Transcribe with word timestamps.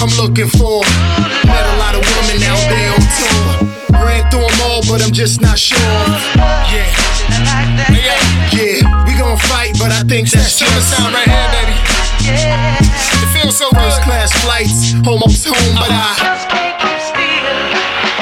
I'm 0.00 0.14
looking 0.14 0.46
for. 0.46 0.82
Met 1.46 1.66
a 1.66 1.76
lot 1.82 1.94
of 1.94 2.02
women 2.06 2.38
out 2.46 2.62
there 2.70 2.90
on 2.94 3.02
tour. 3.18 4.04
Ran 4.06 4.30
through 4.30 4.46
them 4.46 4.60
all, 4.62 4.82
but 4.86 5.02
I'm 5.02 5.12
just 5.12 5.40
not 5.40 5.58
sure. 5.58 5.78
Yeah. 6.70 6.86
Yeah, 8.54 9.04
we 9.06 9.18
gon' 9.18 9.38
fight, 9.38 9.74
but 9.78 9.90
I 9.90 10.02
think 10.02 10.30
that's 10.30 10.58
just 10.58 10.96
sound 10.96 11.14
right 11.14 11.26
here, 11.26 11.48
baby. 11.50 11.74
It 12.30 13.40
feels 13.40 13.56
so 13.56 13.70
First 13.70 14.02
class 14.02 14.32
flights, 14.44 14.94
almost 15.06 15.46
home, 15.46 15.74
but 15.74 15.90
uh-huh. 15.90 16.64
I. 16.64 16.67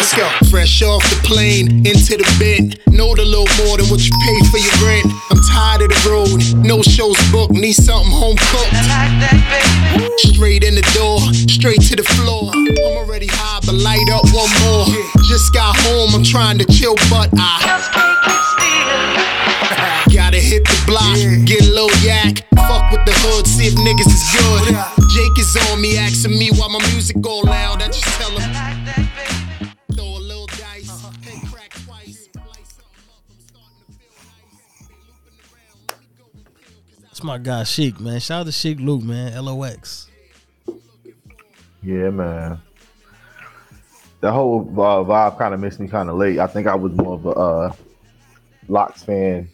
Let's 0.07 0.23
go. 0.23 0.47
Fresh 0.51 0.83
off 0.83 1.03
the 1.11 1.19
plane, 1.27 1.83
into 1.83 2.15
the 2.15 2.23
bed. 2.39 2.79
Know 2.95 3.11
a 3.11 3.19
little 3.27 3.51
more 3.67 3.75
than 3.75 3.91
what 3.91 4.07
you 4.07 4.15
pay 4.23 4.39
for 4.55 4.63
your 4.63 4.79
rent. 4.87 5.11
I'm 5.35 5.43
tired 5.51 5.83
of 5.83 5.91
the 5.91 5.99
road, 6.07 6.39
no 6.63 6.81
shows 6.81 7.19
booked, 7.35 7.59
need 7.59 7.75
something 7.75 8.15
home 8.15 8.39
cooked. 8.55 8.71
Straight 10.31 10.63
in 10.63 10.79
the 10.79 10.87
door, 10.95 11.19
straight 11.51 11.83
to 11.91 11.97
the 11.99 12.07
floor. 12.23 12.55
I'm 12.55 12.79
already 12.95 13.27
high, 13.27 13.59
but 13.67 13.75
light 13.75 14.07
up 14.15 14.23
one 14.31 14.47
more. 14.63 14.87
Just 15.27 15.53
got 15.53 15.75
home, 15.75 16.15
I'm 16.15 16.23
trying 16.23 16.63
to 16.63 16.67
chill, 16.71 16.95
but 17.11 17.27
I 17.35 17.67
gotta 20.15 20.39
hit 20.39 20.63
the 20.71 20.79
block, 20.87 21.19
get 21.51 21.67
a 21.67 21.71
little 21.75 21.91
yak. 22.07 22.47
Fuck 22.55 22.95
with 22.95 23.03
the 23.11 23.15
hood, 23.27 23.45
see 23.45 23.67
if 23.67 23.75
niggas 23.75 24.07
is 24.07 24.23
good. 24.39 24.71
Jake 25.11 25.35
is 25.35 25.51
on 25.67 25.83
me, 25.83 25.99
asking 25.99 26.39
me 26.39 26.55
why 26.55 26.71
my 26.71 26.79
music 26.95 27.21
go 27.21 27.43
loud. 27.43 27.83
I 27.83 27.89
just 27.89 28.07
tell 28.23 28.31
him. 28.31 28.56
That's 37.17 37.25
my 37.25 37.39
guy 37.39 37.63
Sheek, 37.65 37.99
man. 37.99 38.21
Shout 38.21 38.41
out 38.41 38.45
to 38.45 38.53
Sheek 38.53 38.77
Louch, 38.79 39.01
man. 39.01 39.43
LOX. 39.43 40.09
Yeah, 41.83 42.11
man. 42.11 42.61
The 44.21 44.31
whole 44.31 44.61
uh, 44.61 45.03
vibe 45.03 45.39
kind 45.39 45.55
of 45.55 45.61
missed 45.61 45.81
me 45.81 45.89
kind 45.89 46.11
of 46.11 46.17
late. 46.17 46.39
I 46.39 46.47
think 46.47 46.67
I 46.67 46.75
was 46.75 46.93
more 46.93 47.15
of 47.15 47.25
a 47.25 47.31
uh, 47.31 47.73
LOX 48.69 49.03
fan 49.03 49.49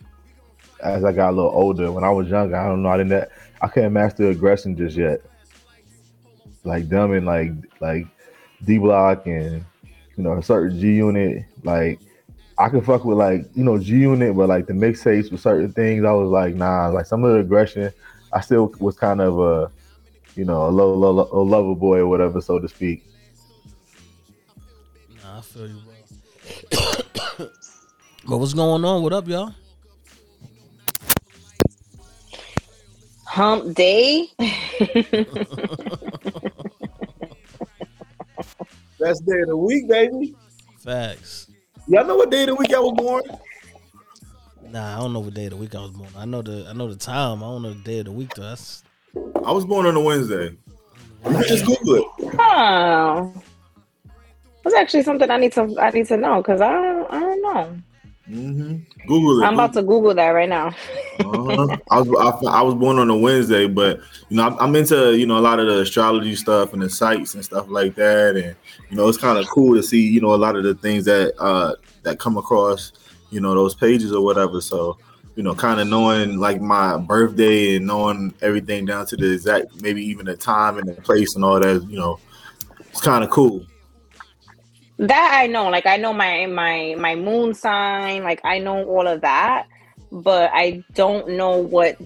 as 0.83 1.05
I 1.05 1.12
got 1.12 1.30
a 1.30 1.36
little 1.36 1.52
older. 1.52 1.92
When 1.92 2.02
I 2.02 2.10
was 2.10 2.28
younger, 2.28 2.56
I 2.56 2.66
don't 2.66 2.83
know. 2.83 2.88
I 2.88 2.96
didn't. 2.96 3.28
I 3.60 3.68
couldn't 3.68 3.92
master 3.92 4.28
aggression 4.28 4.77
just 4.77 4.96
yet. 4.96 5.20
Like 6.64 6.88
them 6.88 7.12
and 7.12 7.27
like 7.27 7.52
like 7.78 8.08
D 8.64 8.78
Block 8.78 9.24
and 9.28 9.64
you 10.16 10.24
know 10.24 10.33
a 10.33 10.42
certain 10.42 10.80
G 10.80 10.96
Unit. 10.96 11.44
Like 11.62 12.00
I 12.62 12.68
could 12.68 12.86
fuck 12.86 13.05
with 13.05 13.18
like 13.18 13.44
you 13.56 13.64
know 13.64 13.77
G 13.77 13.96
Unit, 13.96 14.36
but 14.36 14.48
like 14.48 14.66
the 14.68 14.72
mixtapes 14.72 15.32
with 15.32 15.41
certain 15.41 15.72
things, 15.72 16.05
I 16.05 16.12
was 16.12 16.30
like 16.30 16.55
nah. 16.55 16.86
Like 16.91 17.06
some 17.06 17.24
of 17.24 17.32
the 17.32 17.41
aggression, 17.41 17.92
I 18.32 18.41
still 18.41 18.72
was 18.78 18.96
kind 18.96 19.20
of 19.20 19.41
a 19.41 19.68
you 20.36 20.44
know 20.44 20.68
a 20.68 20.70
low 20.70 20.94
low, 20.94 21.10
low 21.10 21.42
lover 21.42 21.74
boy 21.74 21.98
or 21.98 22.06
whatever, 22.06 22.40
so 22.40 22.60
to 22.60 22.68
speak. 22.68 23.05
Nah, 25.24 25.38
I 25.38 25.40
feel 25.40 25.66
you, 25.66 25.78
bro. 25.84 27.48
but 28.28 28.38
what's 28.38 28.55
going 28.55 28.84
on? 28.84 29.02
What 29.02 29.12
up, 29.12 29.27
y'all? 29.27 29.52
Hump 33.27 33.74
day. 33.74 34.28
Best 39.00 39.27
day 39.27 39.40
of 39.40 39.48
the 39.48 39.56
week, 39.56 39.88
baby. 39.88 40.36
Facts. 40.78 41.48
Y'all 41.88 42.06
know 42.06 42.16
what 42.16 42.30
day 42.30 42.42
of 42.42 42.48
the 42.48 42.55
week 42.55 42.72
I 42.72 42.78
was 42.78 42.92
born? 42.92 43.22
Nah, 44.70 44.97
I 44.97 45.00
don't 45.00 45.12
know 45.12 45.20
what 45.20 45.34
day 45.34 45.44
of 45.44 45.50
the 45.50 45.56
week 45.56 45.75
I 45.75 45.80
was 45.80 45.91
born. 45.91 46.08
I 46.16 46.24
know 46.24 46.41
the 46.42 46.66
I 46.69 46.72
know 46.72 46.89
the 46.89 46.97
time. 46.97 47.42
I 47.42 47.47
don't 47.47 47.62
know 47.62 47.74
the 47.74 47.80
day 47.83 47.98
of 47.98 48.06
the 48.06 48.12
week 48.12 48.34
though. 48.34 48.42
That's 48.42 48.83
I 49.44 49.52
was 49.52 49.64
born 49.64 49.86
on 49.86 49.97
a 49.97 50.00
Wednesday. 50.00 50.56
You 51.24 51.30
can 51.30 51.42
just 51.42 51.66
Google 51.66 51.97
it. 51.97 52.05
Oh, 52.39 53.34
that's 54.64 54.77
actually 54.77 55.02
something 55.02 55.30
I 55.30 55.36
need 55.36 55.52
to 55.52 55.77
I 55.78 55.91
need 55.91 56.06
to 56.06 56.16
know 56.16 56.41
because 56.41 56.61
I 56.61 56.72
don't 56.72 57.12
I 57.12 57.20
don't 57.20 57.42
know. 57.42 57.77
Hmm 58.33 58.77
Google 59.06 59.42
it. 59.42 59.47
I'm 59.47 59.55
about 59.55 59.74
to 59.74 59.83
Google 59.83 60.14
that 60.14 60.29
right 60.29 60.48
now. 60.48 60.68
Uh-huh. 61.18 61.77
I 61.90 62.01
was 62.01 62.42
I, 62.46 62.58
I 62.58 62.62
was 62.62 62.74
born 62.74 62.98
on 62.98 63.11
a 63.11 63.17
Wednesday, 63.17 63.67
but 63.67 63.98
you 64.30 64.36
know 64.39 64.46
I'm, 64.46 64.58
I'm 64.58 64.77
into 64.77 65.17
you 65.17 65.27
know 65.27 65.39
a 65.39 65.40
lot 65.40 65.61
of 65.61 65.67
the 65.67 65.80
astrology 65.80 66.34
stuff 66.34 66.73
and 66.73 66.80
the 66.80 66.89
sites 66.89 67.34
and 67.34 67.45
stuff 67.45 67.67
like 67.68 67.95
that, 67.96 68.36
and 68.36 68.56
you 68.89 68.96
know 68.96 69.06
it's 69.08 69.18
kind 69.18 69.39
of 69.39 69.46
cool 69.48 69.74
to 69.77 69.83
see 69.83 70.08
you 70.08 70.20
know 70.20 70.34
a 70.34 70.36
lot 70.36 70.56
of 70.56 70.64
the 70.64 70.74
things 70.74 71.05
that 71.05 71.34
uh 71.39 71.74
that 72.05 72.18
come 72.18 72.39
across 72.39 72.92
you 73.30 73.40
know 73.40 73.55
those 73.55 73.74
pages 73.74 74.12
or 74.12 74.24
whatever. 74.24 74.61
So 74.62 74.96
you 75.35 75.42
know, 75.42 75.55
kind 75.55 75.80
of 75.80 75.89
knowing 75.89 76.39
like 76.39 76.61
my 76.61 76.98
birthday 76.98 77.77
and 77.77 77.86
knowing 77.86 78.35
everything 78.42 78.85
down 78.85 79.06
to 79.06 79.17
the 79.17 79.33
exact 79.33 79.80
maybe 79.80 80.02
even 80.05 80.27
the 80.27 80.36
time 80.36 80.79
and 80.79 80.89
the 80.89 81.01
place 81.01 81.35
and 81.35 81.45
all 81.45 81.61
that. 81.61 81.86
You 81.89 81.98
know, 81.98 82.18
it's 82.90 83.01
kind 83.01 83.24
of 83.24 83.30
cool. 83.30 83.67
That 84.98 85.39
I 85.41 85.47
know, 85.47 85.69
like 85.69 85.86
I 85.86 85.97
know 85.97 86.13
my 86.13 86.47
my 86.47 86.95
my 86.98 87.14
moon 87.14 87.55
sign, 87.55 88.23
like 88.23 88.41
I 88.45 88.58
know 88.58 88.85
all 88.85 89.07
of 89.08 89.23
that, 89.23 89.67
but 90.13 90.51
I 90.53 90.85
don't 90.95 91.30
know 91.30 91.57
what 91.57 91.97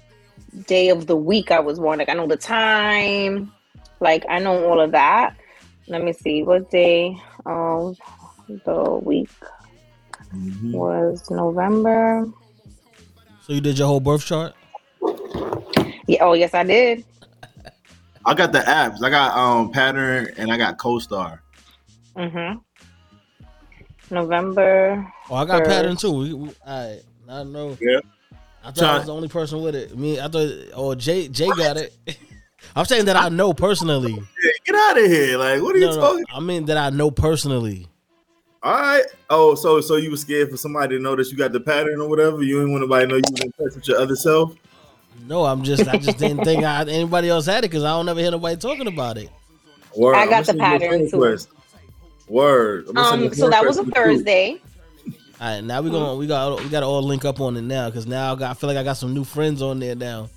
day 0.67 0.89
of 0.89 1.07
the 1.07 1.17
week 1.17 1.51
I 1.51 1.61
was 1.61 1.79
born. 1.79 1.99
Like 1.99 2.09
I 2.09 2.15
know 2.15 2.27
the 2.27 2.37
time, 2.37 3.53
like 4.01 4.25
I 4.29 4.39
know 4.39 4.65
all 4.67 4.81
of 4.81 4.93
that. 4.93 5.37
Let 5.89 6.03
me 6.03 6.13
see 6.13 6.43
what 6.43 6.71
day 6.71 7.17
of 7.45 7.97
the 8.65 9.01
week 9.03 9.29
Mhm. 10.35 10.73
was 10.73 11.23
November. 11.31 12.27
so 13.43 13.53
you 13.53 13.61
did 13.61 13.79
your 13.79 13.87
whole 13.87 14.01
birth 14.01 14.25
chart? 14.25 14.55
Yeah, 16.09 16.25
oh 16.25 16.33
yes, 16.33 16.55
I 16.55 16.65
did. 16.65 17.05
I 18.25 18.35
got 18.35 18.53
the 18.53 18.59
apps. 18.61 19.03
I 19.05 19.11
got 19.11 19.37
um 19.37 19.71
pattern 19.71 20.29
and 20.37 20.51
I 20.53 20.57
got 20.57 20.79
CoStar. 20.79 21.41
Mm-hmm. 22.17 22.59
November. 24.11 25.13
Oh, 25.31 25.35
I 25.37 25.45
got 25.45 25.59
Sure. 25.59 25.67
pattern 25.67 25.97
too. 25.97 26.13
We, 26.13 26.33
we, 26.35 26.51
I 26.67 26.99
I 27.29 27.43
know. 27.45 27.77
Yeah. 27.81 28.01
I 28.65 28.71
thought 28.73 28.85
I 28.85 28.97
was 28.99 29.07
the 29.07 29.15
only 29.15 29.29
person 29.29 29.63
with 29.63 29.75
it. 29.77 29.97
Me, 29.97 30.19
I 30.21 30.29
thought. 30.29 30.51
Oh, 30.75 30.95
Jay, 30.95 31.29
Jay 31.29 31.47
got 31.49 31.77
it. 31.77 31.97
I'm 32.75 32.85
saying 32.85 33.05
that 33.05 33.17
I 33.17 33.29
know 33.29 33.53
personally. 33.55 34.13
Get 34.65 34.75
out 34.75 34.99
of 34.99 35.05
here! 35.07 35.39
Like, 35.39 35.63
what 35.63 35.75
are 35.77 35.79
you 35.79 35.87
No, 35.87 35.95
no, 35.95 36.01
talking? 36.01 36.25
I 36.35 36.41
mean 36.41 36.65
that 36.67 36.77
I 36.77 36.91
know 36.91 37.11
personally. 37.11 37.87
All 38.63 38.73
right. 38.73 39.05
Oh, 39.31 39.55
so 39.55 39.81
so 39.81 39.97
you 39.97 40.11
were 40.11 40.17
scared 40.17 40.51
for 40.51 40.57
somebody 40.57 40.97
to 40.97 41.03
know 41.03 41.15
that 41.15 41.31
you 41.31 41.37
got 41.37 41.53
the 41.53 41.61
pattern 41.61 42.01
or 42.01 42.09
whatever. 42.09 42.43
You 42.43 42.57
didn't 42.57 42.73
want 42.73 42.83
nobody 42.83 43.05
to 43.07 43.09
know 43.09 43.17
you 43.17 43.23
was 43.31 43.41
in 43.41 43.53
touch 43.53 43.75
with 43.77 43.87
your 43.89 43.99
other 44.01 44.17
self. 44.17 44.55
No, 45.27 45.45
I'm 45.45 45.63
just. 45.63 45.87
I 45.89 45.97
just 45.99 46.19
didn't 46.19 46.43
think 46.45 46.65
I, 46.65 46.83
anybody 46.83 47.29
else 47.29 47.47
had 47.47 47.59
it 47.65 47.71
because 47.71 47.85
I 47.85 47.91
don't 47.91 48.09
ever 48.09 48.21
hear 48.21 48.31
nobody 48.33 48.57
talking 48.57 48.87
about 48.89 49.17
it. 49.19 49.31
Word. 49.97 50.17
I 50.17 50.23
I'ma 50.23 50.31
got 50.31 50.39
the 50.41 50.45
send 50.47 50.59
you 50.59 50.65
a 50.65 50.69
pattern, 50.79 51.11
too. 51.11 51.21
request. 51.23 51.49
Word. 52.29 52.87
I'ma 52.89 53.11
send 53.11 53.23
you 53.23 53.29
Um, 53.29 53.35
so 53.35 53.51
that 53.51 53.65
was 53.65 53.79
a. 53.79 53.85
Thursday. 53.85 54.61
All 55.39 55.47
right, 55.55 55.63
now 55.63 55.83
we 55.83 55.91
gonna 55.91 56.15
we 56.17 56.27
got 56.27 56.63
we 56.63 56.69
got 56.71 56.81
to 56.81 56.87
all 56.87 57.03
link 57.03 57.25
up 57.25 57.41
on 57.41 57.57
it 57.57 57.63
now 57.63 57.91
because 57.91 58.07
now 58.07 58.33
I, 58.33 58.37
got, 58.37 58.51
I 58.51 58.55
feel 58.55 58.69
like 58.69 58.79
I 58.79 58.83
got 58.83 58.95
some 58.95 59.13
new 59.13 59.23
friends 59.25 59.61
on 59.61 59.79
there 59.79 59.95
now. 59.95 60.29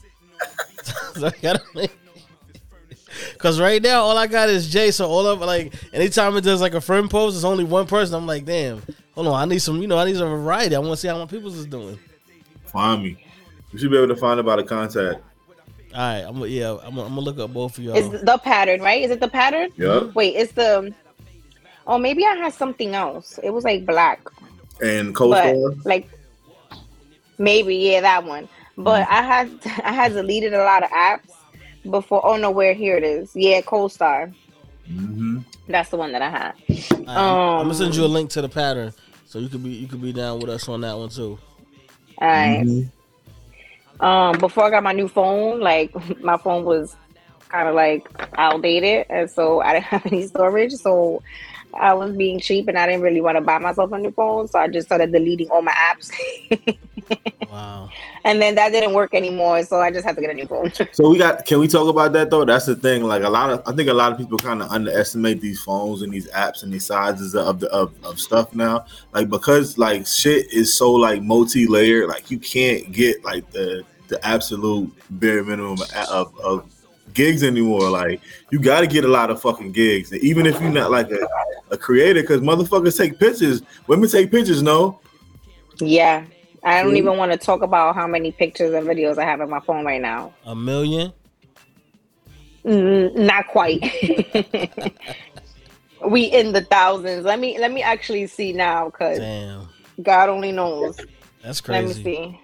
so 1.13 1.27
I 1.27 1.33
gotta 1.41 1.61
link. 1.73 1.91
Cause 3.37 3.59
right 3.59 3.81
now 3.81 4.01
all 4.01 4.17
I 4.17 4.27
got 4.27 4.49
is 4.49 4.69
Jay. 4.69 4.91
So 4.91 5.07
all 5.07 5.25
of 5.25 5.39
like 5.39 5.73
anytime 5.93 6.35
it 6.37 6.41
does 6.41 6.61
like 6.61 6.73
a 6.73 6.81
friend 6.81 7.09
post, 7.09 7.35
it's 7.35 7.45
only 7.45 7.63
one 7.63 7.87
person. 7.87 8.15
I'm 8.15 8.27
like, 8.27 8.45
damn, 8.45 8.81
hold 9.15 9.27
on, 9.27 9.33
I 9.41 9.45
need 9.45 9.59
some, 9.59 9.81
you 9.81 9.87
know, 9.87 9.97
I 9.97 10.05
need 10.05 10.17
some 10.17 10.29
variety. 10.29 10.75
I 10.75 10.79
want 10.79 10.91
to 10.91 10.97
see 10.97 11.07
how 11.07 11.17
my 11.17 11.25
people's 11.25 11.55
is 11.57 11.65
doing. 11.65 11.97
Find 12.65 13.01
me. 13.03 13.25
You 13.71 13.79
should 13.79 13.91
be 13.91 13.97
able 13.97 14.09
to 14.13 14.15
find 14.15 14.39
about 14.39 14.59
a 14.59 14.63
contact. 14.63 15.21
All 15.93 15.99
right, 15.99 16.19
I'm 16.19 16.33
gonna- 16.35 16.47
yeah, 16.47 16.71
I'm 16.71 16.93
gonna, 16.95 17.03
I'm 17.03 17.09
gonna 17.15 17.21
look 17.21 17.39
up 17.39 17.51
both 17.53 17.77
of 17.77 17.83
y'all. 17.83 17.95
It's 17.95 18.23
the 18.23 18.37
pattern, 18.37 18.81
right? 18.81 19.01
Is 19.01 19.11
it 19.11 19.19
the 19.19 19.27
pattern? 19.29 19.69
Yeah. 19.77 20.11
Wait, 20.13 20.35
it's 20.35 20.51
the. 20.51 20.93
Oh, 21.89 21.99
maybe 21.99 22.25
I 22.25 22.35
had 22.35 22.53
something 22.53 22.95
else. 22.95 23.39
It 23.43 23.51
was 23.51 23.65
like 23.65 23.85
black, 23.87 24.21
And 24.81 25.15
but 25.21 25.61
CoStar. 25.61 25.75
like 25.85 26.09
maybe 27.39 27.75
yeah, 27.75 28.01
that 28.01 28.25
one. 28.25 28.49
But 28.77 29.07
Mm-hmm. 29.07 29.09
I 29.09 29.23
had 29.23 29.51
I 29.83 29.93
had 29.93 30.13
deleted 30.13 30.53
a 30.53 30.63
lot 30.63 30.83
of 30.83 30.89
apps 30.91 31.33
before. 31.89 32.25
Oh 32.25 32.37
no, 32.37 32.51
where 32.51 32.73
here 32.73 32.97
it 32.97 33.03
is. 33.03 33.31
Yeah, 33.35 33.61
CoStar. 33.61 34.33
hmm 34.87 35.39
That's 35.67 35.89
the 35.89 35.97
one 35.97 36.13
that 36.13 36.21
I 36.21 36.29
had. 36.29 36.53
All 37.07 37.15
right, 37.15 37.25
I'm, 37.27 37.33
I'm 37.57 37.65
gonna 37.65 37.73
send 37.75 37.95
you 37.95 38.05
a 38.05 38.07
Um, 38.07 38.13
link 38.13 38.29
to 38.31 38.41
the 38.41 38.49
pattern, 38.49 38.93
so 39.25 39.39
you 39.39 39.49
could 39.49 39.63
be 39.63 39.71
you 39.71 39.87
could 39.87 40.01
be 40.01 40.13
down 40.13 40.39
with 40.39 40.49
us 40.49 40.67
on 40.69 40.81
that 40.81 40.97
one 40.97 41.09
too. 41.09 41.39
All 42.21 42.27
right. 42.27 42.67
Mm-hmm. 42.67 42.81
Um, 43.99 44.39
before 44.39 44.65
I 44.65 44.69
got 44.71 44.83
my 44.83 44.93
new 44.93 45.07
phone, 45.07 45.59
like 45.59 45.91
my 46.21 46.37
phone 46.37 46.65
was 46.65 46.97
kind 47.49 47.67
of 47.67 47.75
like 47.75 48.07
outdated, 48.37 49.07
and 49.09 49.29
so 49.29 49.61
I 49.61 49.73
didn't 49.73 49.85
have 49.87 50.05
any 50.05 50.27
storage. 50.27 50.73
So 50.73 51.21
I 51.73 51.93
was 51.93 52.15
being 52.15 52.39
cheap, 52.39 52.67
and 52.67 52.77
I 52.77 52.85
didn't 52.87 53.01
really 53.01 53.21
want 53.21 53.37
to 53.37 53.41
buy 53.41 53.57
myself 53.59 53.91
a 53.91 53.97
new 53.97 54.11
phone. 54.11 54.47
So 54.47 54.59
I 54.59 54.67
just 54.67 54.87
started 54.87 55.11
deleting 55.11 55.49
all 55.49 55.61
my 55.61 55.71
apps, 55.73 56.11
Wow. 57.51 57.89
and 58.23 58.41
then 58.41 58.55
that 58.55 58.71
didn't 58.71 58.93
work 58.93 59.13
anymore. 59.13 59.63
So 59.63 59.79
I 59.79 59.91
just 59.91 60.05
had 60.05 60.15
to 60.15 60.21
get 60.21 60.29
a 60.29 60.33
new 60.33 60.45
phone. 60.45 60.71
So 60.93 61.09
we 61.09 61.17
got. 61.17 61.45
Can 61.45 61.59
we 61.59 61.67
talk 61.67 61.87
about 61.87 62.13
that 62.13 62.29
though? 62.29 62.45
That's 62.45 62.65
the 62.65 62.75
thing. 62.75 63.03
Like 63.03 63.23
a 63.23 63.29
lot 63.29 63.49
of, 63.49 63.61
I 63.65 63.73
think 63.73 63.89
a 63.89 63.93
lot 63.93 64.11
of 64.11 64.17
people 64.17 64.37
kind 64.37 64.61
of 64.61 64.69
underestimate 64.71 65.41
these 65.41 65.61
phones 65.61 66.01
and 66.01 66.11
these 66.11 66.27
apps 66.29 66.63
and 66.63 66.71
these 66.73 66.85
sizes 66.85 67.35
of 67.35 67.59
the 67.59 67.69
of, 67.71 67.93
of 68.03 68.19
stuff 68.19 68.53
now. 68.55 68.85
Like 69.13 69.29
because 69.29 69.77
like 69.77 70.05
shit 70.07 70.51
is 70.53 70.75
so 70.77 70.91
like 70.91 71.21
multi-layered. 71.21 72.07
Like 72.07 72.31
you 72.31 72.39
can't 72.39 72.91
get 72.91 73.23
like 73.23 73.49
the 73.51 73.83
the 74.09 74.23
absolute 74.25 74.91
bare 75.11 75.43
minimum 75.43 75.77
of, 76.09 76.37
of 76.39 76.65
gigs 77.13 77.43
anymore. 77.43 77.89
Like 77.89 78.21
you 78.51 78.59
got 78.59 78.81
to 78.81 78.87
get 78.87 79.05
a 79.05 79.07
lot 79.07 79.29
of 79.29 79.41
fucking 79.41 79.71
gigs, 79.71 80.11
and 80.11 80.21
even 80.21 80.45
if 80.45 80.59
you're 80.61 80.71
not 80.71 80.91
like 80.91 81.09
a, 81.11 81.27
a 81.71 81.77
creator, 81.77 82.21
because 82.21 82.41
motherfuckers 82.41 82.97
take 82.97 83.19
pictures. 83.19 83.61
Women 83.87 84.09
take 84.09 84.31
pictures, 84.31 84.61
no. 84.61 84.99
Yeah. 85.79 86.25
I 86.63 86.83
don't 86.83 86.97
even 86.97 87.17
want 87.17 87.31
to 87.31 87.37
talk 87.37 87.61
about 87.61 87.95
how 87.95 88.07
many 88.07 88.31
pictures 88.31 88.73
and 88.73 88.85
videos 88.85 89.17
I 89.17 89.23
have 89.23 89.39
on 89.41 89.49
my 89.49 89.61
phone 89.61 89.85
right 89.85 90.01
now. 90.01 90.33
A 90.45 90.55
million. 90.55 91.13
Mm, 92.65 93.15
not 93.15 93.47
quite. 93.47 93.81
we 96.07 96.23
in 96.25 96.51
the 96.51 96.61
thousands. 96.61 97.25
Let 97.25 97.39
me 97.39 97.57
let 97.57 97.71
me 97.71 97.81
actually 97.81 98.27
see 98.27 98.51
now 98.51 98.89
because 98.89 99.19
Damn, 99.19 99.69
God 100.01 100.29
only 100.29 100.51
knows. 100.51 100.99
that's 101.41 101.61
crazy. 101.61 101.87
Let 101.87 101.97
me 101.97 102.03
see. 102.03 102.41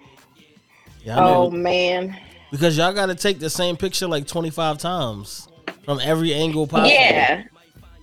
Yeah, 1.04 1.18
I 1.18 1.20
know. 1.20 1.34
Oh 1.46 1.50
man. 1.50 2.18
because 2.50 2.76
y'all 2.76 2.92
got 2.92 3.06
to 3.06 3.14
take 3.14 3.38
the 3.38 3.50
same 3.50 3.76
picture 3.76 4.06
like 4.06 4.26
twenty 4.26 4.50
five 4.50 4.78
times 4.78 5.48
from 5.84 6.00
every 6.02 6.32
angle 6.32 6.66
possible. 6.66 6.90
Yeah. 6.90 7.44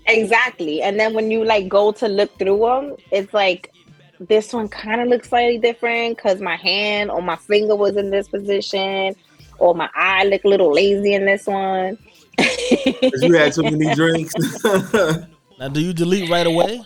Exactly. 0.08 0.82
And 0.82 1.00
then 1.00 1.14
when 1.14 1.32
you 1.32 1.44
like 1.46 1.68
go 1.68 1.92
to 1.94 2.08
look 2.08 2.38
through 2.38 2.60
them, 2.60 2.96
it's 3.12 3.34
like 3.34 3.74
this 4.20 4.54
one 4.54 4.68
kind 4.68 5.02
of 5.02 5.08
looks 5.08 5.30
slightly 5.30 5.58
different 5.58 6.18
because 6.18 6.40
my 6.40 6.56
hand 6.56 7.12
or 7.12 7.22
my 7.22 7.36
finger 7.36 7.76
was 7.76 7.98
in 7.98 8.10
this 8.10 8.28
position, 8.28 9.16
or 9.60 9.76
my 9.76 9.90
eye 9.96 10.26
looked 10.26 10.46
a 10.46 10.50
little 10.50 10.74
lazy 10.74 11.14
in 11.14 11.26
this 11.26 11.46
one. 11.46 11.98
you 12.38 13.34
had 13.34 13.54
too 13.54 13.64
many 13.64 13.94
drinks. 13.94 14.34
Now, 15.60 15.68
do 15.68 15.80
you 15.80 15.94
delete 15.94 16.30
right 16.30 16.48
away? 16.48 16.82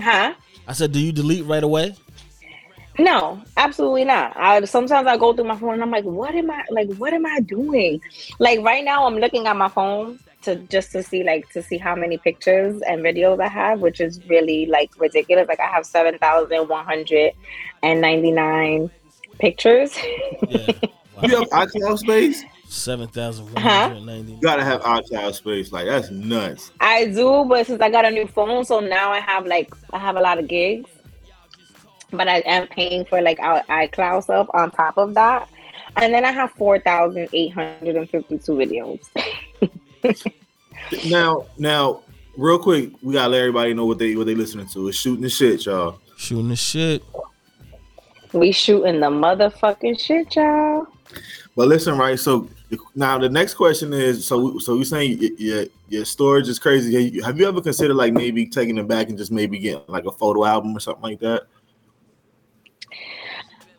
huh? 0.00 0.34
I 0.66 0.72
said, 0.72 0.92
do 0.92 1.00
you 1.00 1.12
delete 1.12 1.44
right 1.44 1.62
away? 1.62 1.94
No, 2.98 3.42
absolutely 3.56 4.04
not. 4.04 4.36
I 4.36 4.64
sometimes 4.64 5.06
I 5.06 5.16
go 5.16 5.32
through 5.32 5.44
my 5.44 5.56
phone 5.56 5.74
and 5.74 5.82
I'm 5.82 5.90
like, 5.90 6.04
what 6.04 6.34
am 6.34 6.50
I 6.50 6.64
like? 6.70 6.92
What 6.94 7.12
am 7.12 7.26
I 7.26 7.40
doing? 7.40 8.00
Like 8.38 8.60
right 8.60 8.84
now, 8.84 9.06
I'm 9.06 9.16
looking 9.16 9.46
at 9.46 9.56
my 9.56 9.68
phone 9.68 10.18
to 10.42 10.56
just 10.56 10.92
to 10.92 11.02
see 11.02 11.24
like 11.24 11.48
to 11.50 11.62
see 11.62 11.78
how 11.78 11.94
many 11.94 12.18
pictures 12.18 12.80
and 12.82 13.02
videos 13.02 13.40
I 13.40 13.48
have, 13.48 13.80
which 13.80 14.00
is 14.00 14.24
really 14.28 14.66
like 14.66 14.90
ridiculous. 14.98 15.48
Like 15.48 15.60
I 15.60 15.66
have 15.66 15.84
seven 15.84 16.18
thousand 16.18 16.68
one 16.68 16.84
hundred 16.84 17.32
and 17.82 18.00
ninety 18.00 18.30
nine 18.30 18.90
pictures. 19.38 19.96
Yeah. 20.48 20.72
you 21.22 21.36
have 21.36 21.48
iCloud 21.50 21.98
space. 21.98 22.44
Seven 22.68 23.08
thousand 23.08 23.52
one 23.52 23.62
hundred 23.62 24.04
ninety. 24.04 24.32
You 24.32 24.40
gotta 24.40 24.64
have 24.64 24.82
iCloud 24.82 25.34
space. 25.34 25.72
Like 25.72 25.86
that's 25.86 26.10
nuts. 26.10 26.70
I 26.80 27.06
do, 27.06 27.44
but 27.48 27.66
since 27.66 27.80
I 27.80 27.90
got 27.90 28.04
a 28.04 28.10
new 28.10 28.26
phone, 28.26 28.64
so 28.64 28.80
now 28.80 29.10
I 29.10 29.20
have 29.20 29.46
like 29.46 29.72
I 29.92 29.98
have 29.98 30.16
a 30.16 30.20
lot 30.20 30.38
of 30.38 30.48
gigs. 30.48 30.90
But 32.10 32.28
I 32.28 32.38
am 32.40 32.68
paying 32.68 33.04
for 33.04 33.20
like 33.20 33.38
our 33.40 33.62
iCloud 33.64 34.22
stuff 34.24 34.48
on 34.54 34.70
top 34.70 34.96
of 34.96 35.14
that. 35.14 35.48
And 35.96 36.14
then 36.14 36.24
I 36.24 36.30
have 36.30 36.52
four 36.52 36.78
thousand 36.78 37.28
eight 37.32 37.52
hundred 37.52 37.96
and 37.96 38.08
fifty 38.08 38.38
two 38.38 38.52
videos. 38.52 39.00
Now, 41.04 41.46
now, 41.58 42.02
real 42.36 42.58
quick, 42.58 42.92
we 43.02 43.12
gotta 43.12 43.28
let 43.30 43.40
everybody 43.40 43.74
know 43.74 43.84
what 43.84 43.98
they 43.98 44.16
what 44.16 44.26
they 44.26 44.34
listening 44.34 44.68
to. 44.68 44.88
It's 44.88 44.96
shooting 44.96 45.22
the 45.22 45.28
shit, 45.28 45.66
y'all. 45.66 46.00
Shooting 46.16 46.48
the 46.48 46.56
shit. 46.56 47.02
We 48.32 48.52
shooting 48.52 49.00
the 49.00 49.06
motherfucking 49.06 50.00
shit, 50.00 50.34
y'all. 50.36 50.86
But 51.56 51.68
listen, 51.68 51.98
right? 51.98 52.18
So 52.18 52.48
now 52.94 53.18
the 53.18 53.28
next 53.28 53.54
question 53.54 53.92
is: 53.92 54.26
so 54.26 54.58
so 54.58 54.76
you 54.76 54.84
saying 54.84 55.18
y- 55.20 55.30
your 55.36 55.64
your 55.88 56.04
storage 56.04 56.48
is 56.48 56.58
crazy? 56.58 57.20
Have 57.20 57.38
you 57.38 57.48
ever 57.48 57.60
considered 57.60 57.94
like 57.94 58.12
maybe 58.12 58.46
taking 58.46 58.78
it 58.78 58.86
back 58.86 59.08
and 59.08 59.18
just 59.18 59.32
maybe 59.32 59.58
getting 59.58 59.82
like 59.88 60.04
a 60.06 60.12
photo 60.12 60.44
album 60.44 60.76
or 60.76 60.80
something 60.80 61.02
like 61.02 61.20
that? 61.20 61.42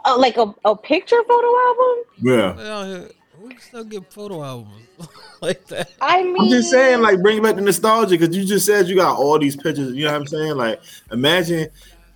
Oh, 0.05 0.17
like 0.17 0.37
a, 0.37 0.53
a 0.65 0.75
picture 0.75 1.21
photo 1.23 1.59
album? 1.67 2.03
Yeah. 2.21 3.07
They 3.39 3.45
out 3.45 3.47
here, 3.47 3.47
we 3.47 3.53
can 3.53 3.61
still 3.61 3.83
get 3.83 4.11
photo 4.11 4.43
albums 4.43 4.87
like 5.41 5.65
that. 5.67 5.91
I 6.01 6.23
mean, 6.23 6.35
I'm 6.39 6.49
just 6.49 6.69
saying, 6.71 7.01
like, 7.01 7.21
bring 7.21 7.41
back 7.41 7.55
the 7.55 7.61
nostalgia 7.61 8.17
because 8.17 8.35
you 8.35 8.45
just 8.45 8.65
said 8.65 8.87
you 8.87 8.95
got 8.95 9.17
all 9.17 9.39
these 9.39 9.55
pictures. 9.55 9.93
You 9.93 10.05
know 10.05 10.11
what 10.11 10.21
I'm 10.21 10.27
saying? 10.27 10.55
Like, 10.55 10.81
imagine, 11.11 11.69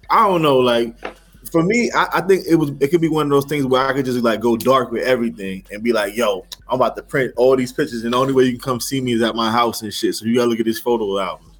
I 0.10 0.28
don't 0.28 0.42
know, 0.42 0.58
like, 0.58 0.96
for 1.52 1.64
me, 1.64 1.92
I, 1.92 2.08
I 2.14 2.22
think 2.22 2.46
it 2.48 2.56
was 2.56 2.72
it 2.80 2.88
could 2.88 3.02
be 3.02 3.10
one 3.10 3.25
of 3.28 3.30
those 3.30 3.46
things 3.46 3.66
where 3.66 3.86
I 3.86 3.94
could 3.94 4.06
just 4.06 4.20
like 4.24 4.40
go 4.40 4.58
dark 4.58 4.92
with 4.92 5.04
everything 5.04 5.64
and 5.72 5.84
be 5.84 5.94
like, 5.94 6.16
yo, 6.16 6.46
I'm 6.68 6.75
about 6.75 6.96
to 6.96 7.04
print 7.04 7.34
all 7.38 7.56
these 7.56 7.72
pictures, 7.72 8.04
and 8.04 8.14
the 8.14 8.18
only 8.18 8.34
way 8.34 8.46
you 8.46 8.52
can 8.54 8.62
come 8.62 8.80
see 8.80 9.02
me 9.02 9.14
is 9.14 9.22
at 9.22 9.36
my 9.36 9.52
house 9.52 9.81
and 9.84 9.94
shit. 9.94 10.16
So 10.16 10.26
you 10.26 10.36
gotta 10.36 10.50
look 10.50 10.60
at 10.60 10.66
this 10.66 10.80
photo 10.80 11.19
album. 11.19 11.52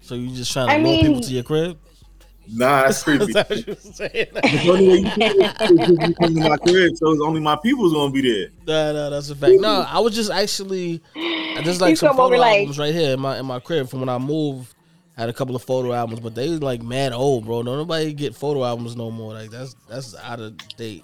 So 0.00 0.14
you 0.14 0.28
just 0.34 0.52
trying 0.52 0.66
to 0.68 0.72
I 0.74 0.76
lure 0.76 0.84
mean- 0.84 1.06
people 1.06 1.20
to 1.22 1.30
your 1.32 1.42
crib? 1.42 1.78
Nah, 2.50 2.82
that's 2.84 3.02
creepy. 3.04 3.24
Is 3.24 3.34
that 3.34 3.48
what 3.50 3.66
you 3.66 3.74
saying? 3.74 4.26
the 4.32 4.68
only 4.70 4.88
way 4.88 4.94
you 4.96 5.10
can 5.10 5.40
is 5.42 5.52
if 5.60 6.08
you 6.08 6.14
come 6.14 6.34
to 6.34 6.48
my 6.48 6.56
crib, 6.56 6.96
so 6.96 7.12
it's 7.12 7.22
only 7.22 7.40
my 7.40 7.56
people's 7.56 7.92
gonna 7.92 8.10
be 8.12 8.22
there. 8.22 8.48
No, 8.66 8.92
no, 8.92 9.10
that's 9.10 9.30
a 9.30 9.36
fact. 9.36 9.54
No, 9.60 9.84
I 9.88 9.98
was 9.98 10.14
just 10.14 10.30
actually, 10.30 11.02
I 11.16 11.60
just 11.64 11.80
like 11.80 11.90
You 11.90 11.96
some 11.96 12.08
come 12.10 12.16
photo 12.16 12.26
over 12.34 12.38
like- 12.38 12.58
albums 12.60 12.78
right 12.78 12.94
here 12.94 13.12
in 13.14 13.20
my 13.20 13.38
in 13.38 13.46
my 13.46 13.60
crib 13.60 13.88
from 13.88 14.00
when 14.00 14.08
I 14.08 14.18
moved. 14.18 14.74
Had 15.16 15.28
a 15.28 15.32
couple 15.32 15.56
of 15.56 15.62
photo 15.64 15.92
albums, 15.92 16.20
but 16.20 16.36
they 16.36 16.46
like 16.46 16.80
mad 16.80 17.12
old, 17.12 17.44
bro. 17.44 17.62
No, 17.62 17.74
nobody 17.74 18.12
get 18.12 18.36
photo 18.36 18.62
albums 18.64 18.94
no 18.94 19.10
more. 19.10 19.32
Like 19.32 19.50
that's 19.50 19.74
that's 19.88 20.14
out 20.16 20.38
of 20.38 20.56
date. 20.76 21.02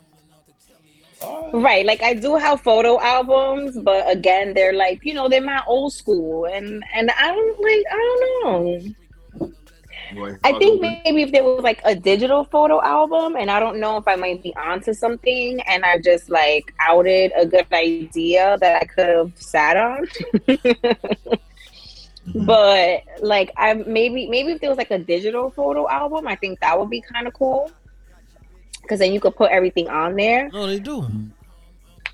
right. 1.52 1.84
Like 1.84 2.00
I 2.02 2.14
do 2.14 2.36
have 2.36 2.60
photo 2.60 3.00
albums, 3.00 3.76
but 3.82 4.08
again, 4.10 4.54
they're 4.54 4.72
like 4.72 5.04
you 5.04 5.14
know 5.14 5.28
they're 5.28 5.40
my 5.40 5.62
old 5.66 5.92
school, 5.92 6.44
and 6.46 6.84
and 6.94 7.10
I 7.10 7.26
don't 7.26 7.60
like 7.60 7.84
I 7.90 7.96
don't 7.96 8.44
know. 8.44 9.50
Like, 10.16 10.38
I 10.44 10.58
think 10.58 10.80
maybe 10.80 11.22
if 11.22 11.32
there 11.32 11.44
was 11.44 11.62
like 11.62 11.80
a 11.84 11.94
digital 11.94 12.44
photo 12.44 12.80
album, 12.82 13.36
and 13.36 13.50
I 13.50 13.60
don't 13.60 13.80
know 13.80 13.96
if 13.96 14.06
I 14.08 14.16
might 14.16 14.42
be 14.42 14.54
onto 14.56 14.92
something, 14.94 15.60
and 15.62 15.84
I 15.84 15.98
just 15.98 16.30
like 16.30 16.72
outed 16.80 17.32
a 17.36 17.46
good 17.46 17.66
idea 17.72 18.56
that 18.60 18.82
I 18.82 18.84
could 18.86 19.08
have 19.08 19.32
sat 19.36 19.76
on. 19.76 20.06
but 22.46 23.02
like 23.20 23.52
I 23.56 23.74
maybe 23.74 24.28
maybe 24.28 24.52
if 24.52 24.60
there 24.60 24.70
was 24.70 24.78
like 24.78 24.90
a 24.90 24.98
digital 24.98 25.50
photo 25.50 25.88
album, 25.88 26.26
I 26.26 26.36
think 26.36 26.60
that 26.60 26.78
would 26.78 26.90
be 26.90 27.00
kind 27.00 27.26
of 27.26 27.34
cool. 27.34 27.70
Because 28.82 28.98
then 28.98 29.12
you 29.12 29.20
could 29.20 29.34
put 29.36 29.50
everything 29.50 29.88
on 29.88 30.14
there. 30.16 30.50
No, 30.50 30.66
they 30.66 30.78
do. 30.78 31.06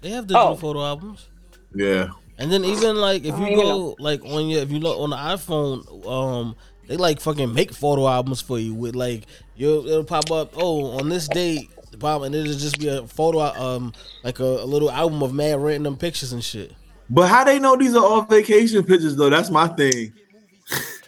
They 0.03 0.11
have 0.11 0.27
digital 0.27 0.53
Oh. 0.53 0.57
photo 0.57 0.85
albums. 0.85 1.29
yeah. 1.75 2.09
And 2.39 2.51
then 2.51 2.65
even 2.65 2.97
like 2.97 3.23
if 3.25 3.39
you 3.39 3.47
even 3.49 3.59
go 3.59 3.95
like 3.99 4.25
on 4.25 4.49
your 4.49 4.63
if 4.63 4.71
you 4.71 4.79
look 4.79 4.99
on 4.99 5.11
the 5.11 5.17
iPhone, 5.17 5.85
um, 6.07 6.57
they 6.91 6.97
like 6.97 7.21
fucking 7.21 7.55
make 7.55 7.73
photo 7.73 8.09
albums 8.09 8.41
for 8.41 8.59
you 8.59 8.75
with 8.75 8.97
like 8.97 9.23
you 9.55 9.87
it'll 9.87 10.03
pop 10.03 10.29
up. 10.33 10.55
Oh, 10.57 10.99
on 10.99 11.09
this 11.09 11.29
date, 11.29 11.71
pop 12.01 12.23
and 12.23 12.35
it'll 12.35 12.53
just 12.53 12.81
be 12.81 12.89
a 12.89 13.07
photo, 13.07 13.43
um, 13.43 13.93
like 14.25 14.41
a, 14.41 14.45
a 14.45 14.65
little 14.67 14.91
album 14.91 15.23
of 15.23 15.33
mad 15.33 15.63
random 15.63 15.97
pictures 15.97 16.33
and 16.33 16.43
shit. 16.43 16.73
But 17.09 17.29
how 17.29 17.45
they 17.45 17.61
know 17.61 17.77
these 17.77 17.95
are 17.95 18.05
all 18.05 18.23
vacation 18.23 18.83
pictures 18.83 19.15
though? 19.15 19.31
That's 19.31 19.51
my 19.51 19.69
thing. 19.69 20.13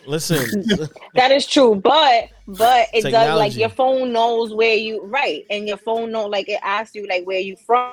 Listen, 0.06 0.64
That 1.14 1.32
is 1.32 1.48
true, 1.48 1.74
but 1.74 2.28
but 2.46 2.86
it 2.94 3.10
does 3.10 3.36
like 3.36 3.56
your 3.56 3.68
phone 3.68 4.12
knows 4.12 4.54
where 4.54 4.76
you 4.76 5.02
right, 5.02 5.44
and 5.50 5.66
your 5.66 5.78
phone 5.78 6.12
know 6.12 6.26
like 6.26 6.48
it 6.48 6.60
asks 6.62 6.94
you 6.94 7.08
like 7.08 7.26
where 7.26 7.40
you 7.40 7.56
from. 7.56 7.90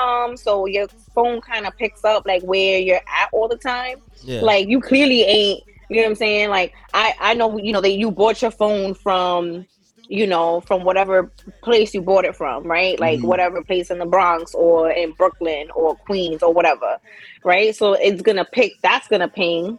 Um, 0.00 0.36
so 0.36 0.66
your 0.66 0.88
phone 1.14 1.40
kind 1.40 1.66
of 1.66 1.76
picks 1.76 2.04
up 2.04 2.26
like 2.26 2.42
where 2.42 2.80
you're 2.80 2.96
at 2.96 3.28
all 3.32 3.46
the 3.46 3.56
time. 3.56 3.98
yeah, 4.24 4.40
Like 4.40 4.66
you 4.66 4.80
clearly 4.80 5.22
ain't. 5.22 5.62
You 5.88 5.96
know 5.96 6.02
what 6.02 6.08
I'm 6.10 6.14
saying? 6.16 6.50
Like 6.50 6.74
I 6.94 7.14
I 7.20 7.34
know 7.34 7.56
you 7.58 7.72
know 7.72 7.80
that 7.80 7.92
you 7.92 8.10
bought 8.10 8.42
your 8.42 8.50
phone 8.50 8.94
from 8.94 9.66
you 10.08 10.26
know 10.26 10.60
from 10.62 10.84
whatever 10.84 11.32
place 11.62 11.94
you 11.94 12.02
bought 12.02 12.24
it 12.24 12.36
from, 12.36 12.64
right? 12.64 12.98
Like 12.98 13.20
Mhm. 13.20 13.22
whatever 13.22 13.62
place 13.64 13.90
in 13.90 13.98
the 13.98 14.06
Bronx 14.06 14.54
or 14.54 14.90
in 14.90 15.12
Brooklyn 15.12 15.68
or 15.74 15.96
Queens 15.96 16.42
or 16.42 16.52
whatever, 16.52 16.98
right? 17.44 17.74
So 17.74 17.94
it's 17.94 18.22
gonna 18.22 18.44
pick. 18.52 18.72
That's 18.82 19.08
gonna 19.08 19.28
ping 19.28 19.78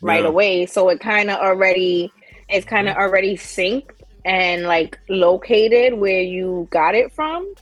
right 0.00 0.24
Yeah. 0.24 0.28
away. 0.28 0.66
So 0.66 0.88
it 0.88 1.00
kind 1.00 1.30
of 1.30 1.38
already 1.38 2.12
it's 2.48 2.66
kind 2.66 2.88
of 2.88 2.96
already 2.96 3.36
synced 3.36 3.90
and 4.24 4.64
like 4.64 4.98
located 5.08 5.94
where 5.94 6.20
you 6.20 6.68
got 6.70 6.94
it 6.94 7.12
from, 7.12 7.54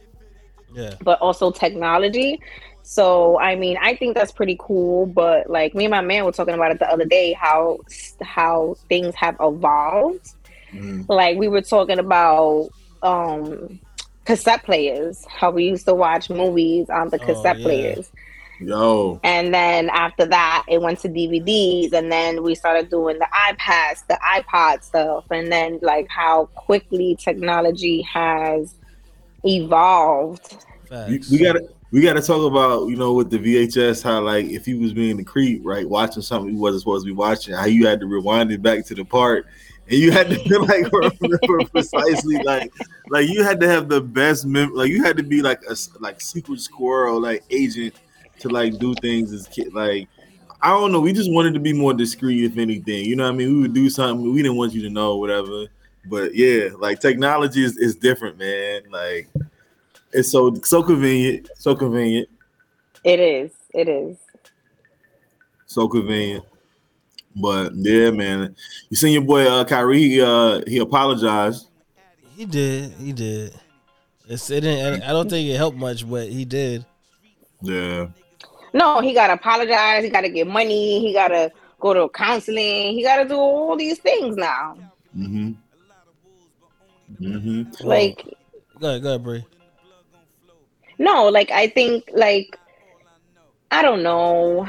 yeah. 0.75 0.95
but 1.03 1.19
also 1.21 1.51
technology. 1.51 2.41
So 2.83 3.39
I 3.39 3.57
mean, 3.57 3.77
I 3.81 3.97
think 3.97 4.15
that's 4.17 4.33
pretty 4.33 4.57
cool. 4.61 5.07
But 5.07 5.49
like 5.49 5.75
me 5.75 5.85
and 5.85 5.91
my 5.91 6.01
man 6.01 6.25
were 6.25 6.33
talking 6.33 6.55
about 6.55 6.73
it 6.73 6.79
the 6.79 6.91
other 6.91 7.05
day, 7.05 7.33
how 7.33 7.79
how 8.21 8.77
things 8.89 9.15
have 9.15 9.37
evolved. 9.41 10.35
Mhm. 10.73 11.09
Like 11.09 11.39
we 11.39 11.49
were 11.49 11.63
talking 11.63 11.99
about 11.99 12.71
um 13.03 13.79
cassette 14.25 14.65
players, 14.65 15.25
how 15.29 15.51
we 15.51 15.65
used 15.65 15.87
to 15.87 15.95
watch 15.95 16.31
movies 16.31 16.89
on 16.91 17.09
the 17.11 17.21
Oh, 17.23 17.27
cassette 17.27 17.59
yeah. 17.59 17.65
players. 17.65 18.11
Yo. 18.61 19.21
And 19.25 19.53
then 19.53 19.91
after 19.91 20.25
that, 20.27 20.65
it 20.69 20.81
went 20.81 21.01
to 21.01 21.09
DVDs, 21.09 21.93
and 21.93 22.13
then 22.13 22.43
we 22.45 22.55
started 22.55 22.91
doing 22.91 23.19
the 23.19 23.27
iPads, 23.51 24.07
the 24.07 24.19
iPod 24.23 24.85
stuff, 24.85 25.25
and 25.31 25.51
then 25.51 25.81
like 25.83 26.07
how 26.09 26.47
quickly 26.55 27.17
technology 27.19 28.03
has 28.03 28.75
evolved. 29.45 30.57
We, 30.89 30.89
Facts. 30.89 31.31
we 31.31 31.39
gotta 31.39 31.67
we 31.93 32.01
gotta 32.01 32.21
talk 32.21 32.45
about 32.45 32.89
you 32.89 32.97
know 32.97 33.13
with 33.13 33.31
the 33.31 33.39
VHS 33.39 34.03
how 34.03 34.21
like 34.21 34.47
if 34.47 34.67
you 34.67 34.81
was 34.81 34.93
being 34.93 35.17
the 35.17 35.25
creep 35.25 35.61
right 35.65 35.89
watching 35.89 36.23
something 36.23 36.53
you 36.55 36.61
wasn't 36.61 36.81
supposed 36.81 37.05
to 37.05 37.13
be 37.13 37.17
watching 37.17 37.55
how 37.55 37.67
you 37.67 37.87
had 37.87 38.01
to 38.01 38.07
rewind 38.07 38.51
it 38.51 38.63
back 38.63 38.85
to 38.87 38.95
the 38.95 39.05
part 39.05 39.47
and 39.89 39.99
you 39.99 40.11
had 40.11 40.29
to 40.29 40.59
like 40.59 40.91
remember 40.91 41.65
precisely 41.71 42.43
like 42.43 42.73
like 43.11 43.29
you 43.29 43.45
had 43.45 43.61
to 43.61 43.69
have 43.69 43.89
the 43.89 44.01
best 44.01 44.45
mem- 44.45 44.75
like 44.75 44.89
you 44.89 45.05
had 45.05 45.17
to 45.17 45.23
be 45.23 45.41
like 45.41 45.63
a 45.69 45.77
like 46.01 46.21
secret 46.21 46.61
squirrel 46.61 47.21
like 47.21 47.45
agent 47.51 47.95
to 48.43 48.49
like 48.49 48.79
do 48.79 48.95
things 48.97 49.33
as 49.33 49.49
kid. 49.49 49.73
Like 49.73 50.09
I 50.61 50.71
don't 50.71 50.93
know. 50.93 51.01
We 51.01 51.13
just 51.13 51.33
wanted 51.33 51.55
to 51.55 51.61
be 51.61 51.73
more 51.73 51.95
discreet, 51.95 52.45
if 52.45 52.59
anything. 52.59 53.05
You 53.05 53.17
know 53.17 53.25
what 53.25 53.35
I 53.35 53.37
mean? 53.37 53.55
We 53.55 53.63
would 53.63 53.75
do 53.75 53.89
something 53.89 54.33
we 54.33 54.43
didn't 54.43 54.57
want 54.57 54.75
you 54.75 54.83
to 54.83 54.91
know, 54.91 55.17
whatever. 55.17 55.67
But 56.05 56.35
yeah, 56.35 56.69
like 56.79 57.01
technology 57.01 57.65
is, 57.65 57.77
is 57.79 57.97
different, 57.97 58.39
man. 58.39 58.83
Like 58.91 59.29
it's 60.13 60.31
so 60.31 60.55
so 60.63 60.83
convenient, 60.83 61.49
so 61.57 61.75
convenient. 61.75 62.29
It 63.05 63.21
is. 63.21 63.51
It 63.75 63.89
is. 63.89 64.17
So 65.67 65.89
convenient. 65.89 66.45
But 67.35 67.73
yeah, 67.75 68.11
man. 68.11 68.55
You 68.91 68.97
seen 68.97 69.13
your 69.13 69.23
boy 69.23 69.47
uh 69.47 69.65
Kyrie, 69.65 69.99
he 69.99 70.23
uh 70.23 70.63
he 70.67 70.79
apologized. 70.79 71.69
He 72.37 72.45
did. 72.47 72.93
He 72.93 73.13
did. 73.13 73.55
It's, 74.29 74.51
it 74.51 74.61
didn't, 74.61 75.03
I 75.03 75.09
don't 75.09 75.29
think 75.29 75.49
it 75.49 75.57
helped 75.57 75.77
much, 75.77 76.09
but 76.09 76.29
he 76.29 76.45
did. 76.45 76.87
Yeah. 77.61 78.09
No, 78.73 79.01
he 79.01 79.13
gotta 79.13 79.35
apologize. 79.35 80.05
He 80.05 80.11
gotta 80.11 80.31
get 80.31 80.47
money. 80.47 81.01
He 81.01 81.13
gotta 81.13 81.53
go 81.81 81.93
to 81.93 82.09
counseling. 82.09 82.95
He 82.95 83.03
gotta 83.03 83.29
do 83.29 83.35
all 83.35 83.77
these 83.77 83.99
things 83.99 84.37
now. 84.37 84.77
Mm-hmm. 85.17 85.53
Mm-hmm. 87.21 87.87
Like, 87.87 88.25
Go 88.81 88.89
ahead, 88.89 89.03
go 89.03 89.09
ahead, 89.11 89.23
Brie. 89.23 89.45
No, 91.03 91.29
like 91.29 91.51
I 91.51 91.67
think, 91.67 92.09
like 92.15 92.57
I 93.73 93.83
don't 93.83 94.05
know. 94.05 94.69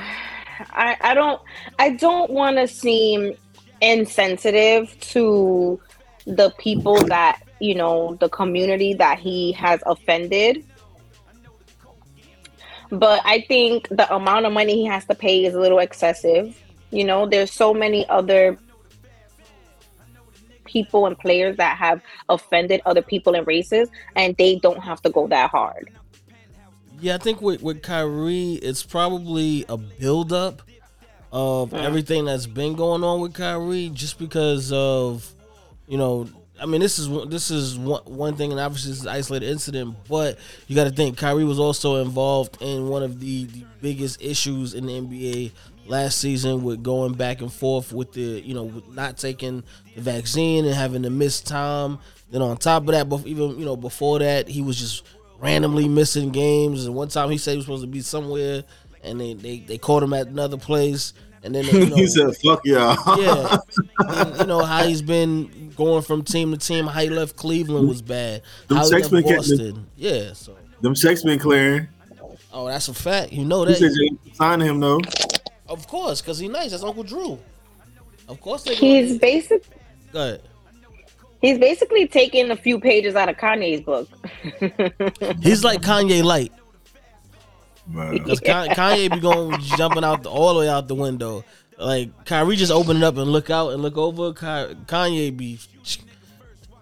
I 0.72 0.98
I 1.00 1.14
don't 1.14 1.40
I 1.78 1.92
don't 1.92 2.32
want 2.32 2.58
to 2.58 2.68
seem 2.68 3.36
insensitive 3.82 5.00
to 5.14 5.80
the 6.26 6.50
people 6.58 6.96
that 7.06 7.44
you 7.60 7.76
know 7.76 8.18
the 8.20 8.30
community 8.30 8.96
that 8.96 9.20
he 9.20 9.52
has 9.52 9.82
offended. 9.86 10.66
But 12.90 13.22
I 13.26 13.42
think 13.42 13.90
the 13.90 14.12
amount 14.14 14.48
of 14.48 14.54
money 14.54 14.74
he 14.74 14.86
has 14.86 15.06
to 15.06 15.16
pay 15.16 15.46
is 15.46 15.54
a 15.54 15.60
little 15.60 15.80
excessive. 15.80 16.60
You 16.90 17.04
know, 17.04 17.28
there's 17.28 17.52
so 17.52 17.76
many 17.76 18.10
other 18.10 18.58
people 20.66 21.06
and 21.06 21.18
players 21.18 21.58
that 21.58 21.78
have 21.78 22.02
offended 22.28 22.82
other 22.88 23.04
people 23.04 23.36
and 23.36 23.46
races, 23.46 23.90
and 24.16 24.36
they 24.38 24.56
don't 24.56 24.80
have 24.80 25.00
to 25.04 25.12
go 25.12 25.28
that 25.28 25.52
hard. 25.52 25.92
Yeah, 27.04 27.16
I 27.16 27.18
think 27.18 27.42
with, 27.42 27.62
with 27.62 27.82
Kyrie, 27.82 28.54
it's 28.54 28.82
probably 28.82 29.66
a 29.68 29.76
buildup 29.76 30.62
of 31.34 31.72
Mm. 31.72 31.84
everything 31.84 32.26
that's 32.26 32.46
been 32.48 32.76
going 32.76 33.04
on 33.04 33.20
with 33.20 33.34
Kyrie, 33.34 33.90
just 33.94 34.18
because 34.20 34.72
of, 34.72 35.30
you 35.86 35.98
know, 35.98 36.30
I 36.62 36.66
mean, 36.66 36.80
this 36.80 37.00
is 37.00 37.10
one- 37.10 37.30
this 37.30 37.52
is 37.52 37.78
one, 37.78 38.04
one 38.06 38.38
thing, 38.38 38.52
and 38.52 38.60
obviously 38.60 38.92
this 38.92 39.00
is 39.00 39.06
an 39.06 39.10
isolated 39.12 39.50
incident, 39.50 39.98
but 40.08 40.38
you 40.70 40.76
got 40.78 40.86
to 40.86 40.92
think 40.92 41.18
Kyrie 41.18 41.44
was 41.44 41.60
also 41.60 41.98
involved 42.02 42.58
in 42.62 42.88
one 42.88 43.04
of 43.04 43.20
the, 43.20 43.46
the 43.46 43.66
biggest 43.82 44.22
issues 44.22 44.74
in 44.74 44.86
the 44.86 44.94
NBA 44.94 45.52
last 45.88 46.20
season 46.20 46.64
with 46.64 46.84
going 46.84 47.16
back 47.16 47.42
and 47.42 47.52
forth 47.52 47.92
with 47.92 48.14
the, 48.14 48.22
you 48.46 48.54
know, 48.54 48.72
not 48.94 49.18
taking 49.18 49.62
the 49.96 50.02
vaccine 50.02 50.64
and 50.64 50.74
having 50.74 51.04
to 51.04 51.10
miss 51.10 51.42
time. 51.42 52.00
Then 52.32 52.42
on 52.42 52.56
top 52.56 52.88
of 52.88 52.94
that, 52.94 53.08
even 53.28 53.60
you 53.60 53.66
know 53.66 53.76
before 53.76 54.20
that, 54.20 54.48
he 54.48 54.62
was 54.62 54.80
just 54.80 55.04
randomly 55.44 55.88
missing 55.88 56.30
games. 56.32 56.86
And 56.86 56.96
one 56.96 57.10
time 57.10 57.30
he 57.30 57.38
said 57.38 57.52
he 57.52 57.58
was 57.58 57.66
supposed 57.66 57.84
to 57.84 57.88
be 57.88 58.02
somewhere, 58.02 58.64
and 59.04 59.20
they 59.20 59.34
they, 59.34 59.60
they 59.60 59.78
caught 59.78 60.02
him 60.02 60.14
at 60.14 60.28
another 60.28 60.58
place. 60.58 61.14
And 61.44 61.54
then 61.54 61.66
you 61.66 61.86
know, 61.88 61.96
he 61.96 62.08
said, 62.08 62.36
"Fuck 62.38 62.62
y'all." 62.66 63.22
yeah, 63.22 63.58
and, 64.00 64.38
you 64.40 64.46
know 64.46 64.64
how 64.64 64.84
he's 64.88 65.02
been 65.02 65.72
going 65.76 66.02
from 66.02 66.24
team 66.24 66.52
to 66.52 66.58
team. 66.58 66.88
How 66.88 67.02
he 67.02 67.10
left 67.10 67.36
Cleveland 67.36 67.88
was 67.90 68.02
bad. 68.02 68.42
Them 68.70 68.78
How 68.78 68.86
he 68.86 68.90
checks 68.92 69.12
left 69.12 69.12
been 69.12 69.36
getting- 69.36 69.58
Boston, 69.58 69.88
yeah. 69.98 70.34
So, 70.34 70.56
Them 70.82 70.96
checks 70.96 71.22
been 71.24 71.40
clearing. 71.40 71.90
oh, 72.54 72.68
that's 72.68 72.88
a 72.88 72.94
fact. 72.94 73.34
You 73.34 73.44
know 73.44 73.66
He 73.66 73.74
that, 73.74 73.80
said 73.80 73.92
you 73.94 74.66
him 74.66 74.80
though. 74.80 75.02
of 75.68 75.86
course, 75.88 76.22
because 76.22 76.40
he's 76.40 76.50
nice. 76.50 76.72
That's 76.72 76.84
Uncle 76.84 77.04
Drew. 77.04 77.38
Of 78.30 78.40
course, 78.40 78.64
they. 78.64 78.76
He's 78.76 79.18
basic. 79.18 79.66
go 80.14 80.20
ahead. 80.22 80.42
He's 81.44 81.60
basically 81.60 82.08
taking 82.08 82.52
a 82.52 82.56
few 82.56 82.80
pages 82.80 83.16
out 83.16 83.28
of 83.28 83.36
Kanye's 83.36 83.82
book. 83.82 84.08
He's 85.44 85.62
like 85.62 85.82
Kanye 85.82 86.24
light. 86.24 86.54
Man. 87.86 88.14
Because 88.14 88.40
Kanye 88.40 89.12
be 89.14 89.20
going 89.20 89.60
jumping 89.60 90.06
out 90.06 90.24
the, 90.24 90.30
all 90.30 90.54
the 90.54 90.62
way 90.62 90.70
out 90.70 90.88
the 90.88 90.96
window. 90.96 91.44
Like 91.78 92.24
Kyrie 92.24 92.56
just 92.56 92.72
open 92.72 92.96
it 92.96 93.04
up 93.04 93.18
and 93.18 93.30
look 93.30 93.50
out 93.50 93.74
and 93.74 93.82
look 93.82 93.98
over. 93.98 94.32
Kanye 94.32 95.36
be 95.36 95.60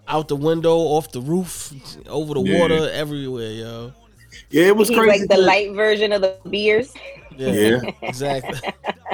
out 0.06 0.28
the 0.28 0.36
window, 0.36 0.76
off 0.76 1.10
the 1.10 1.20
roof, 1.20 1.72
over 2.08 2.34
the 2.34 2.42
Yeah. 2.42 2.60
water, 2.60 2.88
everywhere, 2.92 3.50
yo. 3.50 3.92
Yeah, 4.50 4.66
it 4.66 4.76
was 4.76 4.88
He's 4.90 4.96
crazy. 4.98 5.20
like 5.22 5.28
the 5.28 5.38
light 5.38 5.72
version 5.72 6.12
of 6.12 6.20
the 6.22 6.36
beers. 6.48 6.94
Yeah. 7.36 7.80
exactly. 8.02 8.60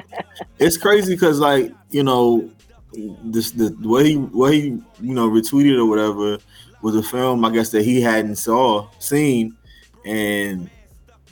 it's 0.59 0.77
crazy 0.77 1.15
because 1.15 1.39
like 1.41 1.73
you 1.89 2.03
know 2.03 2.51
this 2.93 3.51
the 3.53 3.69
what 3.81 4.07
he 4.07 4.17
what 4.17 4.53
he 4.53 4.61
you 4.61 4.83
know 5.15 5.29
retweeted 5.29 5.79
or 5.79 5.87
whatever 5.87 6.39
was 6.83 6.97
a 6.97 7.03
film 7.03 7.45
I 7.45 7.51
guess 7.51 7.71
that 7.71 7.83
he 7.83 8.01
hadn't 8.01 8.37
saw 8.37 8.89
seen. 8.99 9.57
And 10.05 10.71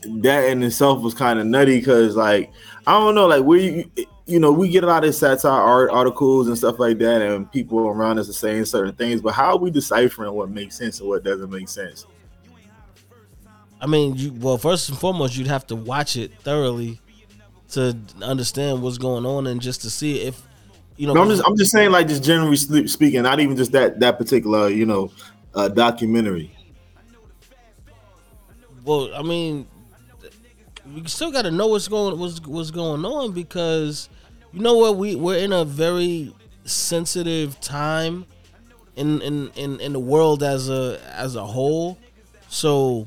that 0.03 0.49
in 0.51 0.63
itself 0.63 1.03
was 1.03 1.15
kind 1.15 1.39
of 1.39 1.47
nutty 1.47 1.79
because 1.79 2.17
like 2.17 2.53
I 2.87 2.93
don't 2.93 3.15
know 3.15 3.27
like 3.27 3.43
we 3.43 3.91
you 4.27 4.39
know 4.39 4.53
we 4.53 4.69
get 4.69 4.85
a 4.85 4.87
lot 4.87 5.05
of 5.05 5.15
satire 5.15 5.53
art 5.53 5.91
articles 5.91 6.49
and 6.49 6.59
stuff 6.59 6.79
like 6.79 6.99
that 6.99 7.23
and 7.23 7.51
people 7.51 7.79
around 7.79 8.19
us 8.19 8.29
are 8.29 8.35
saying 8.35 8.65
certain 8.67 8.95
things 8.95 9.21
but 9.21 9.33
how 9.33 9.53
are 9.53 9.59
we 9.59 9.71
deciphering 9.71 10.33
what 10.33 10.51
makes 10.51 10.77
sense 10.77 11.01
and 11.01 11.09
what 11.09 11.25
doesn't 11.25 11.51
make 11.51 11.69
sense? 11.69 12.07
I 13.81 13.87
mean, 13.87 14.17
you 14.17 14.33
well, 14.33 14.59
first 14.59 14.89
and 14.89 14.99
foremost, 14.99 15.37
you'd 15.37 15.47
have 15.47 15.67
to 15.69 15.77
watch 15.77 16.17
it 16.17 16.33
thoroughly 16.41 17.01
to 17.71 17.97
understand 18.23 18.83
what's 18.83 18.99
going 18.99 19.27
on 19.27 19.47
and 19.47 19.61
just 19.61 19.83
to 19.83 19.91
see 19.91 20.21
if 20.21 20.43
you 20.97 21.07
know. 21.07 21.15
No, 21.15 21.23
I'm 21.23 21.29
just 21.29 21.43
I'm 21.47 21.57
just 21.57 21.71
saying 21.73 21.91
like 21.91 22.09
just 22.09 22.23
generally 22.23 22.57
speaking, 22.57 23.23
not 23.23 23.41
even 23.41 23.57
just 23.57 23.73
that 23.73 24.01
that 24.01 24.19
particular 24.19 24.69
you 24.69 24.87
know 24.87 25.11
uh, 25.55 25.69
documentary. 25.69 26.57
Well, 28.85 29.11
I 29.15 29.23
mean, 29.23 29.67
we 30.95 31.05
still 31.07 31.33
got 31.33 31.43
to 31.43 31.51
know 31.51 31.67
what's 31.69 31.89
going 31.89 32.19
what's 32.19 32.41
what's 32.47 32.71
going 32.71 33.05
on 33.05 33.33
because 33.33 34.09
you 34.53 34.61
know 34.61 34.77
what 34.77 34.97
we 34.97 35.17
we're 35.17 35.39
in 35.39 35.53
a 35.53 35.65
very 35.65 36.35
sensitive 36.65 37.61
time 37.61 38.27
in 38.95 39.21
in 39.23 39.51
in, 39.57 39.81
in 39.81 39.93
the 39.93 40.01
world 40.01 40.43
as 40.43 40.69
a 40.69 41.01
as 41.13 41.37
a 41.37 41.45
whole. 41.45 41.99
So 42.49 43.07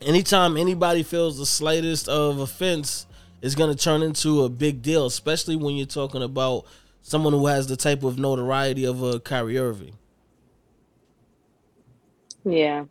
anytime 0.00 0.56
anybody 0.56 1.02
feels 1.02 1.38
the 1.38 1.46
slightest 1.46 2.08
of 2.08 2.38
offense 2.38 3.06
is 3.40 3.54
going 3.54 3.74
to 3.74 3.82
turn 3.82 4.02
into 4.02 4.44
a 4.44 4.48
big 4.48 4.82
deal, 4.82 5.06
especially 5.06 5.56
when 5.56 5.74
you're 5.74 5.86
talking 5.86 6.22
about 6.22 6.64
someone 7.02 7.32
who 7.32 7.46
has 7.46 7.66
the 7.66 7.76
type 7.76 8.02
of 8.02 8.18
notoriety 8.18 8.84
of 8.84 9.02
a 9.02 9.20
Kyrie 9.20 9.58
Irving. 9.58 9.98
Yeah. 12.44 12.84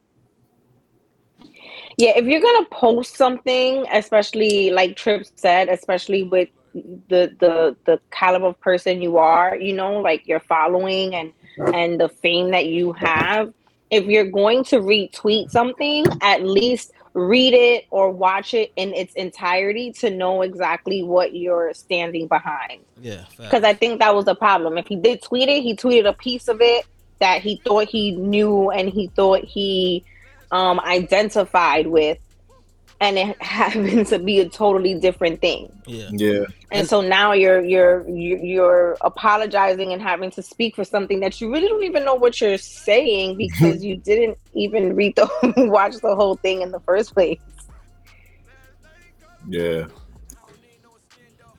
Yeah, 1.97 2.13
if 2.15 2.25
you're 2.25 2.41
gonna 2.41 2.65
post 2.71 3.15
something, 3.15 3.85
especially 3.91 4.71
like 4.71 4.95
Trip 4.95 5.25
said, 5.35 5.69
especially 5.69 6.23
with 6.23 6.49
the 6.73 7.35
the 7.39 7.75
the 7.85 7.99
caliber 8.11 8.47
of 8.47 8.59
person 8.59 9.01
you 9.01 9.17
are, 9.17 9.57
you 9.57 9.73
know, 9.73 9.99
like 9.99 10.27
your 10.27 10.39
following 10.39 11.15
and 11.15 11.33
and 11.73 11.99
the 11.99 12.09
fame 12.09 12.51
that 12.51 12.67
you 12.67 12.93
have, 12.93 13.53
if 13.91 14.05
you're 14.05 14.29
going 14.29 14.63
to 14.65 14.77
retweet 14.77 15.51
something, 15.51 16.05
at 16.21 16.43
least 16.43 16.91
read 17.13 17.53
it 17.53 17.85
or 17.89 18.09
watch 18.09 18.53
it 18.53 18.71
in 18.75 18.93
its 18.93 19.13
entirety 19.15 19.91
to 19.91 20.09
know 20.09 20.41
exactly 20.41 21.03
what 21.03 21.35
you're 21.35 21.73
standing 21.73 22.27
behind. 22.27 22.81
Yeah, 23.01 23.25
because 23.37 23.63
I 23.63 23.73
think 23.73 23.99
that 23.99 24.15
was 24.15 24.25
the 24.25 24.35
problem. 24.35 24.77
If 24.77 24.87
he 24.87 24.95
did 24.95 25.21
tweet 25.21 25.49
it, 25.49 25.61
he 25.61 25.75
tweeted 25.75 26.07
a 26.07 26.13
piece 26.13 26.47
of 26.47 26.61
it 26.61 26.85
that 27.19 27.41
he 27.41 27.61
thought 27.63 27.87
he 27.87 28.11
knew 28.11 28.71
and 28.71 28.89
he 28.89 29.07
thought 29.07 29.43
he 29.43 30.03
um, 30.51 30.79
identified 30.79 31.87
with, 31.87 32.17
and 33.01 33.17
it 33.17 33.41
happened 33.41 34.07
to 34.07 34.19
be 34.19 34.39
a 34.39 34.47
totally 34.47 34.93
different 34.93 35.41
thing. 35.41 35.69
yeah. 35.85 36.07
Yeah, 36.11 36.45
And 36.71 36.87
so 36.87 37.01
now 37.01 37.33
you're 37.33 37.61
you're 37.61 38.07
you're 38.07 38.39
you're 38.39 38.97
apologizing 39.01 39.91
and 39.91 40.01
having 40.01 40.31
to 40.31 40.41
speak 40.41 40.75
for 40.75 40.85
something 40.85 41.19
that 41.19 41.41
you 41.41 41.51
really 41.51 41.67
don't 41.67 41.83
even 41.83 42.05
know 42.05 42.15
what 42.15 42.39
you're 42.39 42.57
saying 42.59 43.35
because 43.37 43.83
you 43.87 43.97
didn't 43.97 44.37
even 44.53 44.95
read 44.95 45.15
the 45.17 45.27
watch 45.67 45.95
the 45.97 46.15
whole 46.15 46.35
thing 46.35 46.61
in 46.61 46.71
the 46.71 46.79
first 46.81 47.13
place. 47.13 47.39
yeah. 49.49 49.87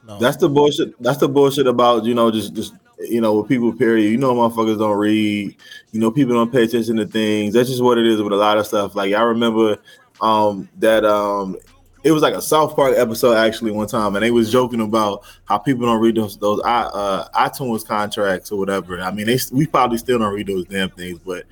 No. 0.05 0.19
That's 0.19 0.37
the 0.37 0.49
bullshit. 0.49 1.01
That's 1.01 1.19
the 1.19 1.29
bullshit 1.29 1.67
about 1.69 2.05
you 2.05 2.15
know 2.15 2.31
just 2.31 2.55
just 2.55 2.75
you 2.99 3.21
know 3.21 3.35
with 3.35 3.49
people. 3.49 3.73
Period. 3.73 4.11
You 4.11 4.17
know, 4.19 4.35
motherfuckers 4.35 4.79
don't 4.79 4.99
read. 4.99 5.55
You 5.93 6.01
know, 6.01 6.11
people 6.11 6.35
don't 6.35 6.51
pay 6.51 6.65
attention 6.65 6.97
to 6.97 7.07
things. 7.07 7.55
That's 7.55 7.69
just 7.69 7.83
what 7.83 7.99
it 7.99 8.07
is 8.07 8.21
with 8.21 8.33
a 8.33 8.37
lot 8.37 8.59
of 8.59 8.67
stuff. 8.67 8.97
Like 8.97 9.15
I 9.15 9.23
remember 9.23 9.79
um 10.23 10.69
that 10.79 11.05
um 11.05 11.57
it 12.05 12.11
was 12.11 12.23
like 12.23 12.35
a 12.35 12.43
South 12.43 12.75
Park 12.75 12.95
episode 12.97 13.37
actually 13.37 13.71
one 13.71 13.87
time, 13.87 14.17
and 14.17 14.25
they 14.25 14.31
was 14.31 14.51
joking 14.51 14.81
about 14.81 15.23
how 15.45 15.59
people 15.59 15.87
don't 15.87 16.01
read 16.01 16.17
those 16.17 16.37
those 16.37 16.61
uh, 16.65 17.29
iTunes 17.35 17.87
contracts 17.87 18.51
or 18.51 18.59
whatever. 18.59 19.01
I 19.01 19.11
mean, 19.13 19.27
they 19.27 19.39
we 19.53 19.67
probably 19.67 19.99
still 19.99 20.19
don't 20.19 20.35
read 20.35 20.49
those 20.49 20.65
damn 20.65 20.91
things, 20.91 21.21
but 21.25 21.45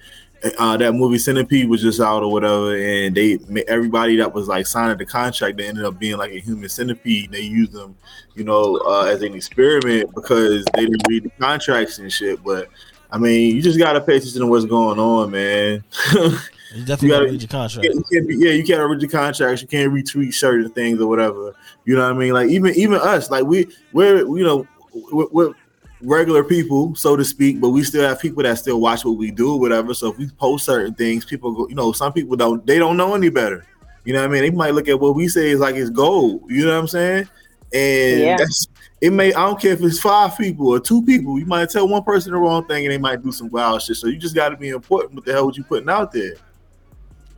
uh, 0.59 0.77
that 0.77 0.93
movie 0.93 1.19
Centipede 1.19 1.69
was 1.69 1.83
just 1.83 2.01
out 2.01 2.23
or 2.23 2.33
whatever, 2.33 2.77
and 2.77 3.15
they 3.15 3.39
everybody 3.69 4.17
that 4.17 4.33
was 4.33 4.49
like 4.49 4.67
signing 4.67 4.99
the 4.99 5.07
contract, 5.07 5.59
they 5.59 5.69
ended 5.69 5.85
up 5.85 5.99
being 5.99 6.17
like 6.17 6.33
a 6.33 6.41
human 6.41 6.69
centipede. 6.69 7.31
They 7.31 7.43
used 7.43 7.73
them, 7.73 7.97
you 8.35 8.45
know, 8.45 8.81
uh, 8.87 9.05
as 9.05 9.23
an 9.23 9.35
experiment 9.35 10.13
because 10.15 10.65
they 10.75 10.87
didn't 10.87 11.07
read 11.09 11.25
the 11.25 11.31
contracts 11.39 11.99
and 11.99 12.11
shit. 12.13 12.43
But 12.43 12.69
I 13.13 13.19
mean, 13.19 13.55
you 13.55 13.63
just 13.63 13.79
gotta 13.79 14.01
pay 14.01 14.17
attention 14.17 14.41
to 14.41 14.47
what's 14.47 14.65
going 14.65 14.99
on, 14.99 15.31
man. 15.31 15.85
You 16.73 16.85
definitely 16.85 17.09
you 17.09 17.15
gotta, 17.15 17.27
read 17.27 17.43
your 17.43 17.49
contract. 17.49 17.85
You 17.85 18.05
can't 18.13 18.29
be, 18.29 18.37
yeah, 18.37 18.53
you 18.53 18.65
can't 18.65 18.89
read 18.89 19.01
your 19.01 19.11
contracts. 19.11 19.63
You 19.63 19.69
can't 19.69 19.93
retweet 19.93 20.35
certain 20.35 20.71
things 20.71 21.01
or 21.01 21.09
whatever. 21.09 21.55
You 21.85 21.97
know 21.97 22.05
what 22.05 22.15
I 22.15 22.19
mean? 22.19 22.33
Like 22.33 22.49
even 22.51 22.75
even 22.75 23.01
us, 23.01 23.31
like 23.31 23.45
we 23.45 23.69
we're 23.93 24.19
you 24.19 24.45
know 24.45 24.67
we're, 25.11 25.27
we're 25.33 25.55
regular 26.03 26.45
people, 26.45 26.95
so 26.95 27.17
to 27.17 27.25
speak, 27.25 27.61
but 27.61 27.71
we 27.71 27.83
still 27.83 28.09
have 28.09 28.21
people 28.21 28.43
that 28.43 28.59
still 28.59 28.81
watch 28.81 29.05
what 29.05 29.17
we 29.17 29.31
do, 29.31 29.55
or 29.55 29.61
whatever. 29.61 29.95
So 29.95 30.13
if 30.13 30.19
we 30.19 30.29
post 30.29 30.65
certain 30.65 30.95
things, 30.95 31.25
people 31.25 31.53
go, 31.53 31.69
you 31.69 31.75
know, 31.75 31.93
some 31.93 32.13
people 32.13 32.37
don't 32.37 32.65
they 32.67 32.79
don't 32.79 32.97
know 32.97 33.15
any 33.15 33.31
better. 33.31 33.67
You 34.05 34.13
know 34.13 34.21
what 34.21 34.31
I 34.31 34.33
mean? 34.33 34.43
They 34.43 34.51
might 34.51 34.75
look 34.75 34.89
at 34.89 34.99
what 34.99 35.15
we 35.15 35.29
say 35.29 35.51
is 35.51 35.61
like 35.61 35.75
it's 35.75 35.91
gold. 35.91 36.43
You 36.49 36.67
know 36.67 36.75
what 36.75 36.81
I'm 36.81 36.89
saying? 36.89 37.29
And 37.73 38.21
yeah. 38.21 38.37
that's 38.37 38.69
it 39.01 39.13
may 39.13 39.33
I 39.33 39.47
don't 39.47 39.61
care 39.61 39.73
if 39.73 39.83
it's 39.83 40.01
five 40.01 40.37
people 40.37 40.69
or 40.69 40.81
two 40.81 41.03
people, 41.05 41.39
you 41.39 41.47
might 41.47 41.71
tell 41.71 41.89
one 41.89 42.03
person 42.03 42.33
the 42.33 42.39
wrong 42.39 42.67
thing 42.67 42.85
and 42.85 42.93
they 42.93 42.99
might 42.99 43.23
do 43.23 43.33
some 43.33 43.49
wild 43.49 43.83
shit. 43.83 43.97
So 43.97 44.09
you 44.09 44.17
just 44.17 44.35
gotta 44.35 44.57
be 44.57 44.69
important 44.69 45.15
what 45.15 45.25
the 45.25 45.33
hell 45.33 45.47
what 45.47 45.57
you 45.57 45.65
putting 45.65 45.89
out 45.89 46.13
there. 46.13 46.35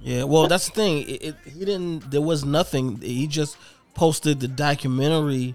Yeah, 0.02 0.24
well 0.24 0.48
that's 0.48 0.66
the 0.68 0.74
thing. 0.74 1.08
It, 1.08 1.22
it, 1.22 1.36
he 1.44 1.64
didn't 1.64 2.10
there 2.10 2.20
was 2.20 2.44
nothing. 2.44 3.00
He 3.00 3.26
just 3.26 3.56
posted 3.94 4.40
the 4.40 4.48
documentary 4.48 5.54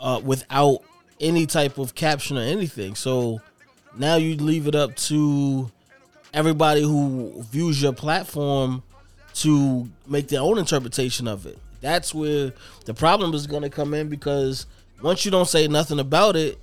uh, 0.00 0.20
without 0.24 0.82
any 1.20 1.46
type 1.46 1.78
of 1.78 1.94
caption 1.94 2.36
or 2.36 2.42
anything. 2.42 2.94
So 2.96 3.40
now 3.96 4.16
you 4.16 4.36
leave 4.36 4.66
it 4.66 4.74
up 4.74 4.96
to 4.96 5.70
everybody 6.34 6.82
who 6.82 7.42
views 7.50 7.80
your 7.80 7.92
platform 7.92 8.82
to 9.34 9.88
make 10.06 10.28
their 10.28 10.40
own 10.40 10.58
interpretation 10.58 11.28
of 11.28 11.46
it. 11.46 11.58
That's 11.80 12.14
where 12.14 12.52
the 12.84 12.94
problem 12.94 13.34
is 13.34 13.46
going 13.46 13.62
to 13.62 13.70
come 13.70 13.94
in 13.94 14.08
because 14.08 14.66
once 15.02 15.24
you 15.24 15.30
don't 15.30 15.48
say 15.48 15.68
nothing 15.68 16.00
about 16.00 16.36
it, 16.36 16.58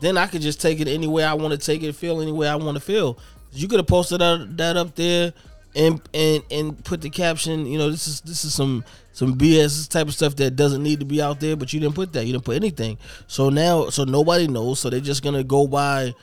then 0.00 0.16
I 0.16 0.26
could 0.26 0.42
just 0.42 0.60
take 0.60 0.80
it 0.80 0.88
any 0.88 1.06
way 1.06 1.24
I 1.24 1.34
want 1.34 1.52
to 1.52 1.58
take 1.58 1.82
it, 1.82 1.94
feel 1.94 2.20
any 2.20 2.32
way 2.32 2.48
I 2.48 2.56
want 2.56 2.76
to 2.76 2.80
feel. 2.80 3.18
You 3.52 3.68
could 3.68 3.78
have 3.78 3.86
posted 3.86 4.20
that, 4.20 4.56
that 4.56 4.76
up 4.76 4.94
there 4.94 5.32
and 5.74 6.00
and 6.12 6.42
and 6.50 6.84
put 6.84 7.00
the 7.00 7.10
caption, 7.10 7.66
you 7.66 7.78
know, 7.78 7.90
this 7.90 8.08
is 8.08 8.20
this 8.22 8.44
is 8.44 8.54
some 8.54 8.84
some 9.12 9.36
BS 9.36 9.88
type 9.88 10.08
of 10.08 10.14
stuff 10.14 10.36
that 10.36 10.56
doesn't 10.56 10.82
need 10.82 11.00
to 11.00 11.06
be 11.06 11.22
out 11.22 11.40
there, 11.40 11.56
but 11.56 11.72
you 11.72 11.80
didn't 11.80 11.94
put 11.94 12.12
that. 12.12 12.26
You 12.26 12.32
didn't 12.32 12.44
put 12.44 12.56
anything. 12.56 12.98
So 13.26 13.48
now 13.50 13.90
so 13.90 14.04
nobody 14.04 14.48
knows. 14.48 14.80
So 14.80 14.90
they're 14.90 15.00
just 15.00 15.22
gonna 15.22 15.44
go 15.44 15.66
by, 15.66 16.14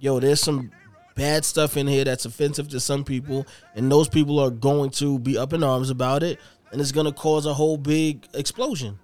yo, 0.00 0.20
there's 0.20 0.40
some 0.40 0.70
bad 1.14 1.44
stuff 1.44 1.76
in 1.76 1.86
here 1.86 2.04
that's 2.04 2.24
offensive 2.24 2.68
to 2.70 2.80
some 2.80 3.04
people, 3.04 3.46
and 3.74 3.90
those 3.90 4.08
people 4.08 4.38
are 4.38 4.50
going 4.50 4.90
to 4.90 5.18
be 5.18 5.36
up 5.36 5.52
in 5.52 5.62
arms 5.62 5.90
about 5.90 6.22
it, 6.22 6.40
and 6.72 6.80
it's 6.80 6.92
gonna 6.92 7.12
cause 7.12 7.46
a 7.46 7.54
whole 7.54 7.76
big 7.76 8.26
explosion. 8.34 8.98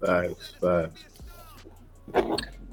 Facts, 0.00 0.54
facts. 0.60 1.04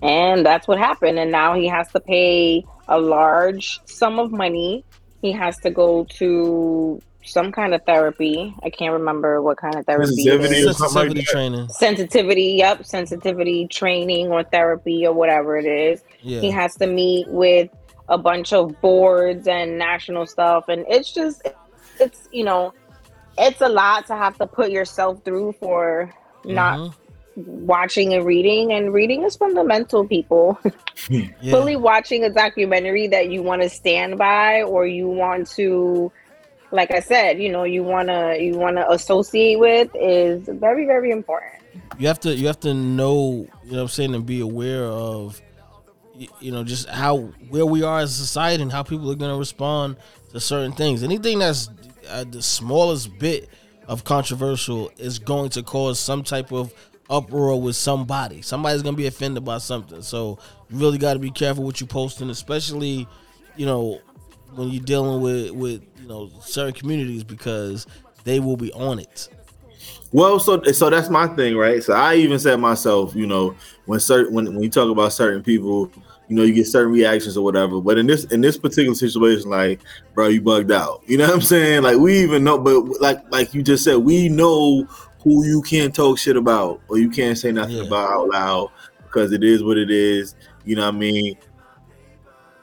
And 0.01 0.45
that's 0.45 0.67
what 0.67 0.77
happened. 0.77 1.19
And 1.19 1.31
now 1.31 1.53
he 1.53 1.67
has 1.67 1.91
to 1.91 1.99
pay 1.99 2.65
a 2.87 2.99
large 2.99 3.79
sum 3.85 4.19
of 4.19 4.31
money. 4.31 4.83
He 5.21 5.31
has 5.31 5.57
to 5.59 5.69
go 5.69 6.05
to 6.17 7.01
some 7.23 7.51
kind 7.51 7.73
of 7.73 7.83
therapy. 7.85 8.55
I 8.63 8.69
can't 8.69 8.93
remember 8.93 9.41
what 9.41 9.57
kind 9.57 9.75
of 9.75 9.85
therapy. 9.85 10.07
Sensitivity, 10.07 10.63
sensitivity 10.63 11.19
like 11.19 11.27
training. 11.27 11.69
Sensitivity, 11.69 12.43
yep, 12.57 12.85
sensitivity 12.85 13.67
training 13.67 14.29
or 14.29 14.43
therapy 14.43 15.05
or 15.05 15.13
whatever 15.13 15.57
it 15.57 15.65
is. 15.65 16.03
Yeah. 16.21 16.41
He 16.41 16.49
has 16.51 16.75
to 16.77 16.87
meet 16.87 17.27
with 17.27 17.69
a 18.09 18.17
bunch 18.17 18.53
of 18.53 18.79
boards 18.81 19.47
and 19.47 19.77
national 19.77 20.25
stuff, 20.25 20.65
and 20.67 20.83
it's 20.89 21.13
just, 21.13 21.47
it's 21.99 22.27
you 22.31 22.43
know, 22.43 22.73
it's 23.37 23.61
a 23.61 23.69
lot 23.69 24.07
to 24.07 24.15
have 24.15 24.37
to 24.39 24.47
put 24.47 24.71
yourself 24.71 25.23
through 25.23 25.53
for 25.53 26.13
not 26.43 26.79
mm-hmm 26.79 27.00
watching 27.45 28.13
and 28.13 28.25
reading 28.25 28.73
and 28.73 28.93
reading 28.93 29.23
is 29.23 29.35
fundamental 29.35 30.07
people. 30.07 30.59
Yeah. 31.09 31.51
fully 31.51 31.75
watching 31.77 32.25
a 32.25 32.29
documentary 32.29 33.07
that 33.07 33.31
you 33.31 33.41
want 33.41 33.63
to 33.63 33.69
stand 33.69 34.19
by 34.19 34.61
or 34.61 34.85
you 34.85 35.07
want 35.07 35.47
to 35.51 36.11
like 36.69 36.91
i 36.91 36.99
said 36.99 37.41
you 37.41 37.51
know 37.51 37.63
you 37.63 37.81
want 37.81 38.09
to 38.09 38.37
you 38.39 38.53
want 38.53 38.75
to 38.75 38.87
associate 38.91 39.57
with 39.57 39.89
is 39.95 40.47
very 40.47 40.85
very 40.85 41.09
important. 41.09 41.53
You 41.97 42.07
have 42.07 42.19
to 42.19 42.35
you 42.35 42.45
have 42.45 42.59
to 42.59 42.75
know 42.75 43.47
you 43.63 43.71
know 43.71 43.77
what 43.77 43.81
i'm 43.81 43.87
saying 43.87 44.13
and 44.13 44.25
be 44.27 44.41
aware 44.41 44.83
of 44.83 45.41
you 46.39 46.51
know 46.51 46.63
just 46.63 46.87
how 46.87 47.17
where 47.49 47.65
we 47.65 47.81
are 47.81 47.99
as 47.99 48.11
a 48.11 48.21
society 48.21 48.61
and 48.61 48.71
how 48.71 48.83
people 48.83 49.09
are 49.11 49.15
going 49.15 49.31
to 49.31 49.39
respond 49.39 49.95
to 50.31 50.39
certain 50.39 50.71
things. 50.71 51.03
Anything 51.03 51.39
that's 51.39 51.69
uh, 52.09 52.25
the 52.29 52.41
smallest 52.41 53.17
bit 53.19 53.49
of 53.87 54.03
controversial 54.03 54.91
is 54.97 55.19
going 55.19 55.49
to 55.51 55.63
cause 55.63 55.99
some 55.99 56.23
type 56.23 56.51
of 56.51 56.73
uproar 57.11 57.61
with 57.61 57.75
somebody. 57.75 58.41
Somebody's 58.41 58.81
gonna 58.81 58.97
be 58.97 59.07
offended 59.07 59.45
by 59.45 59.59
something. 59.59 60.01
So 60.01 60.39
you 60.69 60.77
really 60.77 60.97
got 60.97 61.13
to 61.13 61.19
be 61.19 61.29
careful 61.29 61.63
what 61.63 61.81
you 61.81 61.85
posting, 61.85 62.29
especially 62.29 63.07
you 63.57 63.65
know 63.65 63.99
when 64.55 64.69
you're 64.69 64.83
dealing 64.83 65.21
with 65.21 65.51
with 65.51 65.83
you 66.01 66.07
know 66.07 66.31
certain 66.41 66.73
communities 66.73 67.23
because 67.23 67.85
they 68.23 68.39
will 68.39 68.57
be 68.57 68.71
on 68.73 68.97
it. 68.99 69.29
Well, 70.13 70.39
so 70.39 70.61
so 70.63 70.89
that's 70.89 71.09
my 71.09 71.27
thing, 71.27 71.55
right? 71.55 71.83
So 71.83 71.93
I 71.93 72.15
even 72.15 72.39
said 72.39 72.59
myself, 72.59 73.15
you 73.15 73.27
know, 73.27 73.55
when 73.85 73.99
certain 73.99 74.33
when 74.33 74.45
when 74.45 74.63
you 74.63 74.69
talk 74.69 74.89
about 74.89 75.13
certain 75.13 75.43
people, 75.43 75.91
you 76.27 76.35
know, 76.35 76.43
you 76.43 76.53
get 76.53 76.67
certain 76.67 76.91
reactions 76.91 77.37
or 77.37 77.43
whatever. 77.43 77.81
But 77.81 77.97
in 77.97 78.07
this 78.07 78.25
in 78.25 78.41
this 78.41 78.57
particular 78.57 78.95
situation, 78.95 79.49
like, 79.49 79.79
bro, 80.13 80.27
you 80.27 80.41
bugged 80.41 80.71
out. 80.71 81.01
You 81.07 81.17
know 81.17 81.27
what 81.27 81.35
I'm 81.35 81.41
saying? 81.41 81.83
Like 81.83 81.97
we 81.97 82.19
even 82.19 82.43
know, 82.43 82.57
but 82.57 83.01
like 83.01 83.19
like 83.31 83.53
you 83.53 83.63
just 83.63 83.83
said, 83.83 83.97
we 83.97 84.27
know 84.27 84.87
who 85.23 85.45
you 85.45 85.61
can't 85.61 85.93
talk 85.93 86.17
shit 86.17 86.35
about 86.35 86.81
or 86.87 86.97
you 86.97 87.09
can't 87.09 87.37
say 87.37 87.51
nothing 87.51 87.77
yeah. 87.77 87.83
about 87.83 88.11
out 88.11 88.29
loud 88.29 88.71
because 89.03 89.31
it 89.31 89.43
is 89.43 89.63
what 89.63 89.77
it 89.77 89.91
is. 89.91 90.35
You 90.65 90.75
know 90.75 90.85
what 90.85 90.95
I 90.95 90.97
mean? 90.97 91.37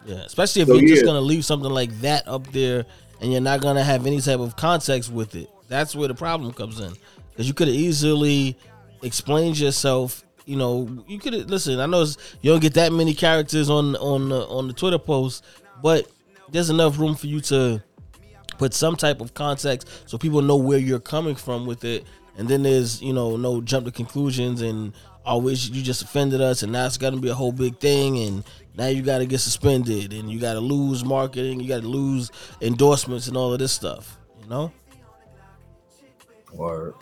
Yeah, 0.04 0.16
especially 0.16 0.62
if 0.62 0.68
so, 0.68 0.74
you're 0.74 0.84
yeah. 0.84 0.94
just 0.94 1.04
gonna 1.04 1.20
leave 1.20 1.44
something 1.44 1.70
like 1.70 1.92
that 2.00 2.26
up 2.26 2.50
there 2.52 2.86
and 3.20 3.30
you're 3.30 3.40
not 3.40 3.60
gonna 3.60 3.84
have 3.84 4.06
any 4.06 4.20
type 4.20 4.40
of 4.40 4.56
context 4.56 5.12
with 5.12 5.34
it. 5.34 5.50
That's 5.68 5.94
where 5.94 6.08
the 6.08 6.14
problem 6.14 6.52
comes 6.52 6.80
in 6.80 6.92
because 7.30 7.46
you 7.46 7.54
could 7.54 7.68
have 7.68 7.76
easily 7.76 8.58
explained 9.02 9.58
yourself. 9.58 10.24
You 10.46 10.56
know, 10.56 11.04
you 11.06 11.18
could 11.18 11.50
listen. 11.50 11.78
I 11.78 11.86
know 11.86 12.02
you 12.40 12.50
don't 12.50 12.60
get 12.60 12.74
that 12.74 12.92
many 12.92 13.12
characters 13.12 13.68
on 13.68 13.96
on 13.96 14.30
the, 14.30 14.46
on 14.46 14.66
the 14.66 14.72
Twitter 14.72 14.98
post, 14.98 15.44
but 15.82 16.10
there's 16.50 16.70
enough 16.70 16.98
room 16.98 17.14
for 17.14 17.26
you 17.26 17.40
to 17.42 17.82
put 18.56 18.74
some 18.74 18.96
type 18.96 19.20
of 19.20 19.34
context 19.34 19.88
so 20.06 20.18
people 20.18 20.42
know 20.42 20.56
where 20.56 20.78
you're 20.78 20.98
coming 20.98 21.34
from 21.34 21.66
with 21.66 21.84
it 21.84 22.04
and 22.38 22.48
then 22.48 22.62
there's 22.62 23.02
you 23.02 23.12
know 23.12 23.36
no 23.36 23.60
jump 23.60 23.84
to 23.84 23.92
conclusions 23.92 24.62
and 24.62 24.94
always 25.26 25.68
you 25.68 25.82
just 25.82 26.00
offended 26.00 26.40
us 26.40 26.62
and 26.62 26.72
now 26.72 26.86
it's 26.86 26.96
got 26.96 27.10
to 27.10 27.18
be 27.18 27.28
a 27.28 27.34
whole 27.34 27.52
big 27.52 27.78
thing 27.78 28.18
and 28.18 28.44
now 28.76 28.86
you 28.86 29.02
got 29.02 29.18
to 29.18 29.26
get 29.26 29.38
suspended 29.38 30.14
and 30.14 30.30
you 30.30 30.40
got 30.40 30.54
to 30.54 30.60
lose 30.60 31.04
marketing 31.04 31.60
you 31.60 31.68
got 31.68 31.82
to 31.82 31.88
lose 31.88 32.30
endorsements 32.62 33.28
and 33.28 33.36
all 33.36 33.52
of 33.52 33.58
this 33.58 33.72
stuff 33.72 34.18
you 34.40 34.48
know 34.48 34.72
Word. 36.52 36.94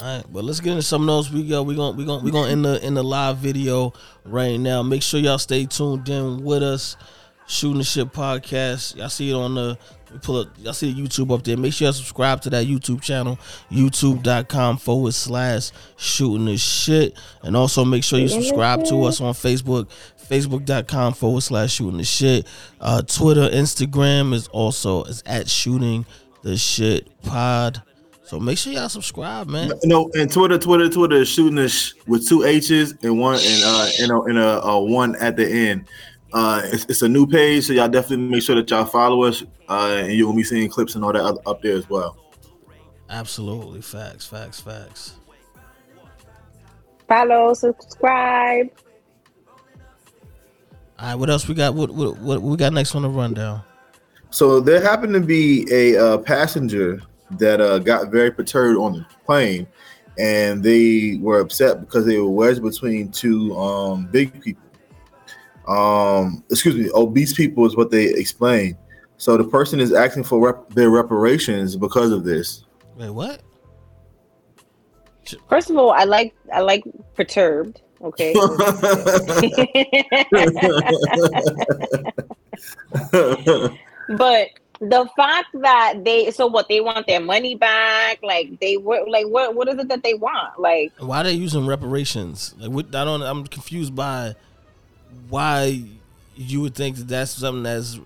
All 0.00 0.16
right, 0.16 0.24
but 0.32 0.44
let's 0.44 0.60
get 0.60 0.70
into 0.70 0.82
something 0.82 1.08
else. 1.08 1.30
We 1.30 1.46
go. 1.46 1.62
We 1.62 1.74
going 1.74 1.96
we 1.96 2.04
going 2.04 2.24
we 2.24 2.30
going 2.30 2.50
in 2.50 2.62
the 2.62 2.84
in 2.84 2.94
the 2.94 3.04
live 3.04 3.38
video 3.38 3.92
right 4.24 4.56
now. 4.58 4.82
Make 4.82 5.02
sure 5.02 5.20
y'all 5.20 5.38
stay 5.38 5.66
tuned 5.66 6.08
in 6.08 6.42
with 6.42 6.62
us. 6.62 6.96
Shooting 7.46 7.78
the 7.78 7.84
shit 7.84 8.12
podcast. 8.12 8.96
Y'all 8.96 9.08
see 9.08 9.30
it 9.30 9.34
on 9.34 9.54
the 9.54 9.78
pull 10.22 10.38
up 10.38 10.48
y'all 10.58 10.72
see 10.72 10.92
the 10.92 11.00
YouTube 11.00 11.32
up 11.32 11.42
there. 11.42 11.56
Make 11.56 11.72
sure 11.72 11.86
you 11.88 11.92
subscribe 11.92 12.40
to 12.42 12.50
that 12.50 12.66
YouTube 12.66 13.02
channel, 13.02 13.38
youtube.com 13.70 14.78
forward 14.78 15.14
slash 15.14 15.70
shooting 15.96 16.46
the 16.46 16.56
shit. 16.56 17.18
And 17.42 17.56
also 17.56 17.84
make 17.84 18.04
sure 18.04 18.18
you 18.18 18.28
subscribe 18.28 18.84
to 18.86 19.04
us 19.04 19.20
on 19.20 19.34
Facebook, 19.34 19.88
facebook.com 20.28 21.14
forward 21.14 21.42
slash 21.42 21.72
shooting 21.72 21.98
the 21.98 22.04
shit. 22.04 22.46
Uh, 22.80 23.02
Twitter, 23.02 23.48
Instagram 23.48 24.32
is 24.34 24.48
also 24.48 25.04
is 25.04 25.22
at 25.26 25.48
shooting 25.48 26.06
the 26.42 26.56
shit 26.56 27.08
pod. 27.22 27.82
So 28.24 28.40
make 28.40 28.56
sure 28.56 28.72
y'all 28.72 28.88
subscribe, 28.88 29.48
man. 29.48 29.70
No, 29.84 30.10
and 30.14 30.32
Twitter, 30.32 30.58
Twitter, 30.58 30.88
Twitter 30.88 31.16
is 31.16 31.28
shooting 31.28 31.56
this 31.56 31.94
with 32.06 32.26
two 32.26 32.42
H's 32.42 32.94
and 33.02 33.18
one 33.20 33.36
and 33.36 33.62
uh 33.64 33.88
and 34.00 34.10
a, 34.10 34.20
and 34.22 34.38
a, 34.38 34.62
a 34.62 34.82
one 34.82 35.14
at 35.16 35.36
the 35.36 35.46
end. 35.46 35.84
Uh, 36.34 36.62
it's, 36.64 36.84
it's, 36.86 37.02
a 37.02 37.08
new 37.08 37.28
page, 37.28 37.64
so 37.64 37.72
y'all 37.72 37.88
definitely 37.88 38.26
make 38.26 38.42
sure 38.42 38.56
that 38.56 38.68
y'all 38.68 38.84
follow 38.84 39.22
us, 39.22 39.44
uh, 39.68 40.02
and 40.02 40.12
you'll 40.12 40.34
be 40.34 40.42
seeing 40.42 40.68
clips 40.68 40.96
and 40.96 41.04
all 41.04 41.12
that 41.12 41.22
up 41.46 41.62
there 41.62 41.76
as 41.76 41.88
well. 41.88 42.16
Absolutely, 43.08 43.80
facts, 43.80 44.26
facts, 44.26 44.60
facts. 44.60 45.14
Follow, 47.06 47.54
subscribe. 47.54 48.68
All 50.98 51.08
right, 51.08 51.14
what 51.14 51.30
else 51.30 51.46
we 51.46 51.54
got? 51.54 51.72
What 51.72 51.92
what, 51.92 52.18
what 52.18 52.42
we 52.42 52.56
got 52.56 52.72
next 52.72 52.96
on 52.96 53.02
the 53.02 53.08
rundown? 53.08 53.62
So 54.30 54.58
there 54.58 54.80
happened 54.82 55.14
to 55.14 55.20
be 55.20 55.68
a 55.70 55.96
uh, 55.96 56.18
passenger 56.18 57.00
that 57.38 57.60
uh, 57.60 57.78
got 57.78 58.10
very 58.10 58.32
perturbed 58.32 58.76
on 58.76 58.94
the 58.94 59.06
plane, 59.24 59.68
and 60.18 60.64
they 60.64 61.20
were 61.20 61.38
upset 61.38 61.78
because 61.78 62.06
they 62.06 62.18
were 62.18 62.28
wedged 62.28 62.60
between 62.60 63.12
two 63.12 63.56
um, 63.56 64.06
big 64.06 64.40
people 64.42 64.63
Um, 65.68 66.44
excuse 66.50 66.74
me, 66.74 66.90
obese 66.94 67.32
people 67.32 67.66
is 67.66 67.76
what 67.76 67.90
they 67.90 68.06
explain. 68.06 68.76
So 69.16 69.36
the 69.36 69.44
person 69.44 69.80
is 69.80 69.92
asking 69.92 70.24
for 70.24 70.38
rep- 70.40 70.70
their 70.70 70.90
reparations 70.90 71.76
because 71.76 72.10
of 72.10 72.24
this. 72.24 72.64
Wait, 72.96 73.10
what? 73.10 73.40
First 75.48 75.70
of 75.70 75.76
all, 75.76 75.90
I 75.90 76.04
like 76.04 76.34
I 76.52 76.60
like 76.60 76.84
perturbed. 77.14 77.80
Okay. 78.02 78.34
but 84.18 84.50
the 84.80 85.08
fact 85.16 85.48
that 85.54 86.04
they 86.04 86.30
so 86.30 86.46
what 86.46 86.68
they 86.68 86.80
want 86.82 87.06
their 87.06 87.20
money 87.20 87.54
back 87.54 88.18
like 88.22 88.60
they 88.60 88.76
what 88.76 89.08
like 89.08 89.26
what 89.28 89.54
what 89.54 89.68
is 89.68 89.78
it 89.78 89.88
that 89.88 90.02
they 90.02 90.12
want 90.12 90.58
like 90.58 90.92
Why 90.98 91.20
are 91.20 91.24
they 91.24 91.32
using 91.32 91.66
reparations? 91.66 92.54
Like, 92.58 92.70
what, 92.70 92.94
I 92.94 93.04
don't. 93.04 93.22
I'm 93.22 93.46
confused 93.46 93.94
by 93.94 94.34
why 95.28 95.82
you 96.36 96.60
would 96.60 96.74
think 96.74 96.96
that 96.96 97.08
that's 97.08 97.32
something 97.32 97.62
that's 97.62 97.98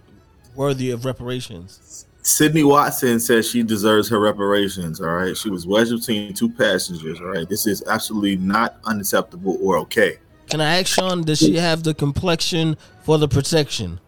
worthy 0.54 0.90
of 0.90 1.04
reparations. 1.04 2.06
Sydney 2.22 2.64
Watson 2.64 3.20
says 3.20 3.48
she 3.48 3.62
deserves 3.62 4.08
her 4.08 4.20
reparations. 4.20 5.00
All 5.00 5.08
right, 5.08 5.36
she 5.36 5.48
was 5.48 5.66
wedged 5.66 5.92
between 5.92 6.34
two 6.34 6.50
passengers. 6.50 7.20
All 7.20 7.28
right, 7.28 7.48
this 7.48 7.66
is 7.66 7.82
absolutely 7.86 8.36
not 8.36 8.76
unacceptable 8.84 9.56
or 9.62 9.78
okay. 9.78 10.18
Can 10.50 10.60
I 10.60 10.80
ask 10.80 10.94
Sean? 10.94 11.22
Does 11.22 11.38
she 11.38 11.56
have 11.56 11.82
the 11.82 11.94
complexion 11.94 12.76
for 13.02 13.18
the 13.18 13.28
protection? 13.28 14.00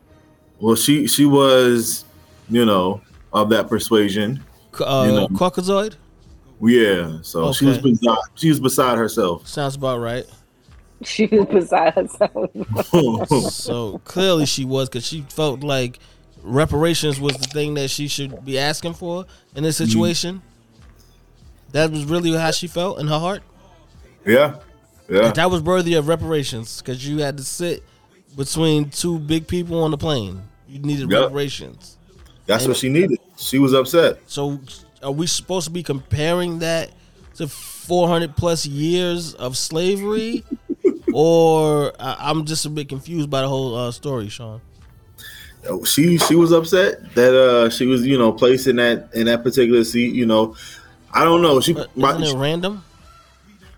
Well, 0.59 0.75
she 0.75 1.07
she 1.07 1.25
was, 1.25 2.05
you 2.49 2.65
know, 2.65 3.01
of 3.33 3.49
that 3.51 3.69
persuasion. 3.69 4.43
Uh, 4.79 5.05
You 5.07 5.13
know. 5.13 5.29
Caucasoid 5.29 5.97
Yeah, 6.61 7.19
so 7.23 7.53
she 7.53 7.67
was 7.67 7.79
beside 7.79 8.19
she 8.35 8.51
was 8.51 8.61
beside 8.61 8.99
herself. 8.99 9.47
sounds 9.47 9.77
about 9.77 10.01
right. 10.01 10.27
she 11.05 11.27
was 11.27 11.47
beside 11.47 11.95
herself 11.95 12.51
So 13.53 13.99
clearly 14.05 14.47
she 14.47 14.65
was 14.65 14.89
because 14.89 15.07
she 15.07 15.23
felt 15.23 15.61
like 15.61 15.99
reparations 16.43 17.21
was 17.21 17.37
the 17.37 17.47
thing 17.47 17.75
that 17.75 17.89
she 17.91 18.09
should 18.09 18.45
be 18.45 18.59
asking 18.59 18.95
for 18.95 19.27
in 19.55 19.63
this 19.63 19.81
mm. 19.81 19.87
situation. 19.87 20.43
That 21.73 21.91
was 21.91 22.05
really 22.05 22.33
how 22.37 22.51
she 22.51 22.67
felt 22.67 22.99
in 22.99 23.07
her 23.07 23.19
heart. 23.19 23.43
yeah, 24.27 24.57
yeah, 25.09 25.21
Like, 25.21 25.35
that 25.35 25.51
was 25.51 25.63
worthy 25.63 25.95
of 25.95 26.09
reparations 26.09 26.83
because 26.83 27.07
you 27.07 27.19
had 27.19 27.37
to 27.37 27.45
sit 27.45 27.85
between 28.37 28.91
two 28.91 29.19
big 29.19 29.47
people 29.47 29.83
on 29.83 29.91
the 29.93 29.99
plane. 29.99 30.43
You 30.69 30.81
needed 30.81 31.11
Yep. 31.11 31.23
reparations. 31.23 31.97
that's 32.47 32.67
what 32.67 32.77
she 32.77 32.89
needed. 32.89 33.19
She 33.37 33.59
was 33.59 33.73
upset. 33.73 34.19
So 34.27 34.61
are 35.03 35.13
we 35.13 35.27
supposed 35.27 35.67
to 35.67 35.71
be 35.71 35.83
comparing 35.83 36.59
that 36.59 36.91
to 37.37 37.49
400 37.95 38.37
plus 38.37 38.67
years 38.67 39.35
of 39.35 39.57
slavery? 39.57 40.45
or 41.13 41.93
I- 41.99 42.31
I'm 42.31 42.45
just 42.47 42.65
a 42.65 42.71
bit 42.71 42.89
confused 42.89 43.29
by 43.29 43.41
the 43.41 43.49
whole 43.49 43.75
uh, 43.75 43.91
story, 43.91 44.29
Sean. 44.29 44.61
She 45.85 46.17
she 46.19 46.37
was 46.37 46.53
upset 46.53 47.13
that 47.17 47.35
uh 47.35 47.69
she 47.69 47.85
was 47.87 48.07
you 48.07 48.17
know 48.17 48.33
placed 48.33 48.69
in 48.69 48.77
that 48.77 49.11
in 49.13 49.27
that 49.27 49.43
particular 49.43 49.83
seat. 49.83 50.15
You 50.15 50.25
know, 50.25 50.55
I 51.13 51.25
don't 51.25 51.43
know. 51.43 51.61
She 51.61 51.73
But 51.75 51.95
my- 51.97 52.15
isn't 52.17 52.37
it 52.39 52.41
random? 52.41 52.85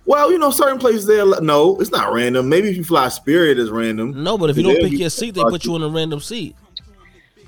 well, 0.04 0.30
you 0.30 0.38
know, 0.38 0.50
certain 0.50 0.78
places 0.78 1.06
there. 1.06 1.24
No, 1.40 1.80
it's 1.80 1.90
not 1.90 2.12
random. 2.12 2.50
Maybe 2.50 2.68
if 2.68 2.76
you 2.76 2.84
fly 2.84 3.08
Spirit, 3.08 3.58
it's 3.58 3.70
random. 3.70 4.22
No, 4.22 4.36
but 4.36 4.50
if 4.50 4.58
you 4.58 4.62
don't 4.62 4.76
pick 4.76 4.92
you- 4.92 4.98
your 4.98 5.10
seat, 5.10 5.34
they 5.34 5.40
put 5.42 5.64
you 5.64 5.74
in 5.76 5.82
a 5.82 5.88
random 5.88 6.20
seat. 6.20 6.54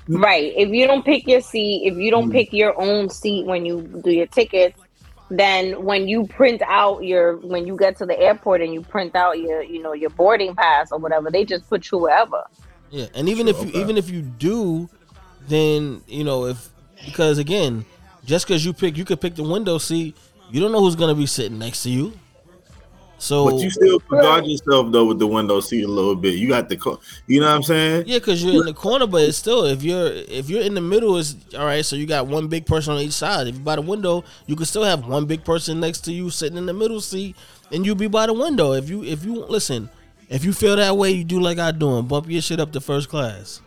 right 0.07 0.51
if 0.57 0.69
you 0.69 0.85
don't 0.87 1.03
pick 1.05 1.25
your 1.27 1.41
seat 1.41 1.83
if 1.85 1.95
you 1.97 2.09
don't 2.11 2.29
pick 2.31 2.51
your 2.53 2.79
own 2.79 3.09
seat 3.09 3.43
when 3.45 3.65
you 3.65 3.81
do 4.03 4.11
your 4.11 4.27
tickets 4.27 4.79
then 5.29 5.83
when 5.83 6.07
you 6.07 6.25
print 6.27 6.61
out 6.63 7.03
your 7.03 7.37
when 7.37 7.65
you 7.65 7.75
get 7.77 7.97
to 7.97 8.05
the 8.05 8.19
airport 8.19 8.61
and 8.61 8.73
you 8.73 8.81
print 8.81 9.15
out 9.15 9.39
your 9.39 9.61
you 9.63 9.81
know 9.81 9.93
your 9.93 10.09
boarding 10.11 10.55
pass 10.55 10.91
or 10.91 10.99
whatever 10.99 11.31
they 11.31 11.43
just 11.43 11.67
put 11.69 11.89
you 11.91 11.97
wherever 11.97 12.43
Yeah, 12.91 13.07
and 13.15 13.27
even 13.29 13.47
Sure, 13.47 13.55
if 13.55 13.61
you 13.63 13.69
okay. 13.69 13.81
even 13.81 13.97
if 13.97 14.09
you 14.09 14.21
do, 14.21 14.89
then 15.47 16.01
you 16.07 16.23
know 16.23 16.45
if 16.45 16.69
because 17.05 17.37
again, 17.37 17.85
just 18.25 18.47
because 18.47 18.65
you 18.65 18.73
pick, 18.73 18.97
you 18.97 19.05
could 19.05 19.19
pick 19.21 19.35
the 19.35 19.43
window 19.43 19.77
seat. 19.77 20.15
You 20.51 20.61
don't 20.61 20.71
know 20.71 20.79
who's 20.81 20.95
gonna 20.95 21.15
be 21.15 21.25
sitting 21.25 21.59
next 21.59 21.83
to 21.83 21.89
you. 21.89 22.13
So 23.17 23.49
But 23.49 23.59
you 23.59 23.69
still 23.69 23.99
guard 23.99 24.45
yourself 24.45 24.91
though 24.91 25.05
with 25.05 25.19
the 25.19 25.27
window 25.27 25.59
seat 25.59 25.83
a 25.83 25.87
little 25.87 26.15
bit. 26.15 26.35
You 26.35 26.49
got 26.49 26.69
the, 26.69 26.77
co- 26.77 26.99
you 27.27 27.39
know 27.39 27.47
what 27.47 27.55
I'm 27.55 27.63
saying? 27.63 28.03
yeah, 28.07 28.19
because 28.19 28.43
you're 28.43 28.59
in 28.61 28.65
the 28.65 28.73
corner, 28.73 29.07
but 29.07 29.21
it's 29.21 29.37
still 29.37 29.65
if 29.65 29.83
you're 29.83 30.07
if 30.07 30.49
you're 30.49 30.61
in 30.61 30.73
the 30.73 30.81
middle, 30.81 31.17
is 31.17 31.35
all 31.57 31.65
right. 31.65 31.83
So 31.83 31.95
you 31.95 32.05
got 32.05 32.27
one 32.27 32.47
big 32.47 32.65
person 32.65 32.93
on 32.93 32.99
each 32.99 33.13
side. 33.13 33.47
If 33.47 33.55
you're 33.55 33.63
by 33.63 33.77
the 33.77 33.81
window, 33.81 34.23
you 34.47 34.55
can 34.55 34.65
still 34.65 34.83
have 34.83 35.07
one 35.07 35.25
big 35.25 35.43
person 35.43 35.79
next 35.79 36.01
to 36.01 36.11
you 36.13 36.29
sitting 36.29 36.57
in 36.57 36.65
the 36.65 36.73
middle 36.73 37.01
seat, 37.01 37.35
and 37.71 37.85
you 37.85 37.95
be 37.95 38.07
by 38.07 38.25
the 38.25 38.33
window. 38.33 38.73
If 38.73 38.89
you 38.89 39.03
if 39.03 39.23
you 39.23 39.45
listen, 39.45 39.89
if 40.29 40.43
you 40.43 40.53
feel 40.53 40.75
that 40.75 40.97
way, 40.97 41.11
you 41.11 41.23
do 41.23 41.39
like 41.39 41.57
I 41.57 41.71
do 41.71 41.97
and 41.97 42.07
bump 42.07 42.29
your 42.29 42.41
shit 42.41 42.59
up 42.59 42.71
to 42.73 42.81
first 42.81 43.09
class. 43.09 43.61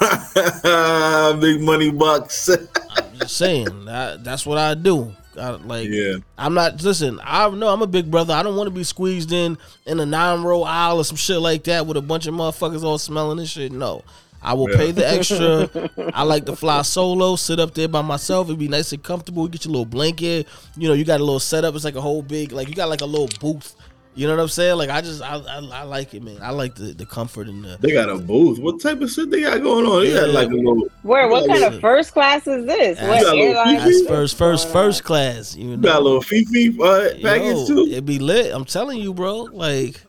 Big 1.40 1.60
money 1.60 1.90
bucks. 1.90 2.48
I'm 2.48 3.18
just 3.18 3.36
saying 3.36 3.84
that, 3.86 4.22
that's 4.22 4.46
what 4.46 4.58
I 4.58 4.74
do. 4.74 5.14
I, 5.38 5.50
like 5.50 5.88
Yeah. 5.88 6.16
I'm 6.36 6.54
not 6.54 6.82
listen. 6.82 7.20
I 7.24 7.48
know 7.50 7.68
I'm 7.68 7.82
a 7.82 7.86
big 7.86 8.10
brother. 8.10 8.34
I 8.34 8.42
don't 8.42 8.56
want 8.56 8.68
to 8.68 8.74
be 8.74 8.84
squeezed 8.84 9.32
in 9.32 9.56
in 9.86 10.00
a 10.00 10.06
nine 10.06 10.42
row 10.42 10.62
aisle 10.64 10.98
or 10.98 11.04
some 11.04 11.16
shit 11.16 11.38
like 11.40 11.64
that 11.64 11.86
with 11.86 11.96
a 11.96 12.02
bunch 12.02 12.26
of 12.26 12.34
motherfuckers 12.34 12.82
all 12.82 12.98
smelling 12.98 13.38
and 13.38 13.48
shit. 13.48 13.72
No, 13.72 14.02
I 14.42 14.54
will 14.54 14.70
Yeah. 14.70 14.76
pay 14.76 14.90
the 14.92 15.08
extra. 15.08 15.68
I 16.14 16.22
like 16.24 16.44
to 16.46 16.56
fly 16.56 16.82
solo, 16.82 17.36
sit 17.36 17.58
up 17.60 17.74
there 17.74 17.88
by 17.88 18.02
myself. 18.02 18.48
It'd 18.48 18.58
be 18.58 18.68
nice 18.68 18.92
and 18.92 19.02
comfortable. 19.02 19.44
You 19.44 19.48
get 19.50 19.64
your 19.64 19.72
little 19.72 19.86
blanket. 19.86 20.46
You 20.76 20.88
know, 20.88 20.94
you 20.94 21.04
got 21.04 21.20
a 21.20 21.24
little 21.24 21.40
setup. 21.40 21.74
It's 21.74 21.84
like 21.84 21.94
a 21.96 22.00
whole 22.00 22.22
big 22.22 22.52
like 22.52 22.68
you 22.68 22.74
got 22.74 22.88
like 22.88 23.00
a 23.00 23.06
little 23.06 23.28
booth. 23.40 23.74
You 24.18 24.26
know 24.26 24.34
what 24.34 24.42
I'm 24.42 24.48
saying? 24.48 24.76
Like 24.78 24.90
I 24.90 25.00
just 25.00 25.22
I 25.22 25.36
I, 25.36 25.58
I 25.72 25.82
like 25.84 26.12
it, 26.12 26.24
man. 26.24 26.38
I 26.42 26.50
like 26.50 26.74
the 26.74 26.86
the 26.92 27.06
comfort 27.06 27.46
and 27.46 27.62
the. 27.64 27.76
They 27.80 27.92
got 27.92 28.08
a 28.10 28.18
booth. 28.18 28.58
What 28.58 28.80
type 28.80 29.00
of 29.00 29.08
shit 29.12 29.30
they 29.30 29.42
got 29.42 29.62
going 29.62 29.86
on? 29.86 30.02
They 30.02 30.12
got 30.12 30.26
Yeah. 30.26 30.32
like 30.34 30.48
a 30.50 30.54
little, 30.56 30.88
where 31.02 31.28
what 31.28 31.46
kind 31.48 31.62
of 31.62 31.80
first 31.80 32.14
class 32.14 32.44
is 32.48 32.66
this 32.66 32.98
That's- 32.98 33.22
what 33.22 33.22
got 33.22 33.32
a 33.32 33.36
little 33.38 33.56
airline 33.58 33.76
That's 33.76 34.06
first 34.08 34.36
first 34.36 34.68
first 34.70 35.04
class. 35.04 35.54
You 35.54 35.68
know, 35.68 35.76
got 35.76 36.00
a 36.00 36.04
little 36.04 36.20
Fifi 36.20 36.76
uh, 36.82 37.10
package 37.22 37.44
Yo, 37.58 37.66
too. 37.68 37.86
It 37.92 38.04
be 38.04 38.18
lit. 38.18 38.52
I'm 38.52 38.64
telling 38.64 38.98
you, 38.98 39.14
bro. 39.14 39.42
Like, 39.52 40.00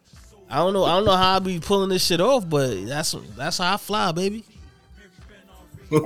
I 0.50 0.56
don't 0.58 0.74
know. 0.74 0.86
I 0.86 0.96
don't 0.96 1.06
know 1.06 1.16
how 1.16 1.36
I 1.36 1.40
be 1.40 1.60
pulling 1.60 1.90
this 1.90 2.04
shit 2.04 2.20
off, 2.20 2.50
but 2.50 2.88
that's 2.88 3.16
that's 3.38 3.60
how 3.60 3.76
I 3.76 3.78
fly, 3.78 4.12
baby. 4.12 4.44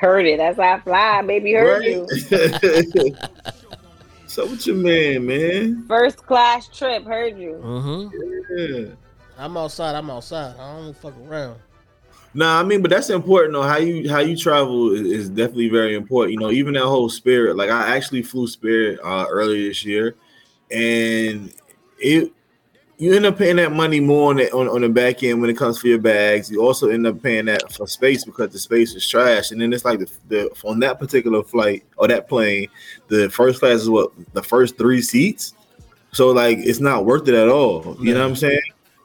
heard 0.00 0.26
it 0.26 0.36
that's 0.38 0.58
how 0.58 0.74
I 0.74 0.80
fly 0.80 1.22
baby 1.22 1.52
heard 1.52 1.82
you 1.84 2.06
Right? 2.30 3.14
so 4.30 4.46
with 4.46 4.66
your 4.66 4.76
man, 4.76 5.26
man? 5.26 5.84
first 5.86 6.24
class 6.26 6.68
trip 6.68 7.04
heard 7.04 7.38
you 7.38 7.60
Mm-hmm. 7.62 8.86
Yeah. 8.86 8.94
I'm 9.40 9.56
outside. 9.56 9.94
I'm 9.94 10.10
outside. 10.10 10.54
I 10.58 10.76
don't 10.76 10.94
fuck 10.94 11.14
around. 11.26 11.58
Nah, 12.34 12.60
I 12.60 12.62
mean, 12.62 12.82
but 12.82 12.90
that's 12.90 13.08
important 13.08 13.54
though. 13.54 13.62
How 13.62 13.78
you 13.78 14.08
how 14.08 14.18
you 14.20 14.36
travel 14.36 14.92
is, 14.92 15.00
is 15.00 15.28
definitely 15.30 15.70
very 15.70 15.94
important. 15.94 16.34
You 16.34 16.40
know, 16.40 16.50
even 16.50 16.74
that 16.74 16.84
whole 16.84 17.08
spirit. 17.08 17.56
Like 17.56 17.70
I 17.70 17.96
actually 17.96 18.22
flew 18.22 18.46
Spirit 18.46 19.00
uh, 19.02 19.26
earlier 19.28 19.68
this 19.68 19.84
year, 19.84 20.14
and 20.70 21.52
it 21.98 22.32
you 23.00 23.14
end 23.14 23.24
up 23.24 23.38
paying 23.38 23.56
that 23.56 23.72
money 23.72 23.98
more 23.98 24.28
on 24.28 24.36
the 24.36 24.52
on, 24.52 24.68
on 24.68 24.82
the 24.82 24.88
back 24.90 25.22
end 25.22 25.40
when 25.40 25.48
it 25.48 25.56
comes 25.56 25.78
for 25.78 25.88
your 25.88 25.98
bags. 25.98 26.50
You 26.50 26.60
also 26.60 26.90
end 26.90 27.06
up 27.06 27.22
paying 27.22 27.46
that 27.46 27.72
for 27.72 27.86
space 27.86 28.26
because 28.26 28.52
the 28.52 28.58
space 28.58 28.94
is 28.94 29.08
trash. 29.08 29.52
And 29.52 29.60
then 29.60 29.72
it's 29.72 29.86
like 29.86 30.00
the, 30.00 30.10
the 30.28 30.50
on 30.64 30.80
that 30.80 31.00
particular 31.00 31.42
flight 31.42 31.82
or 31.96 32.08
that 32.08 32.28
plane, 32.28 32.68
the 33.08 33.30
first 33.30 33.60
class 33.60 33.80
is 33.80 33.88
what 33.88 34.12
the 34.34 34.42
first 34.42 34.76
three 34.76 35.00
seats. 35.00 35.54
So 36.12 36.28
like 36.28 36.58
it's 36.58 36.80
not 36.80 37.06
worth 37.06 37.26
it 37.26 37.34
at 37.34 37.48
all. 37.48 37.96
You 38.00 38.12
know 38.12 38.20
what 38.20 38.28
I'm 38.28 38.36
saying? 38.36 38.60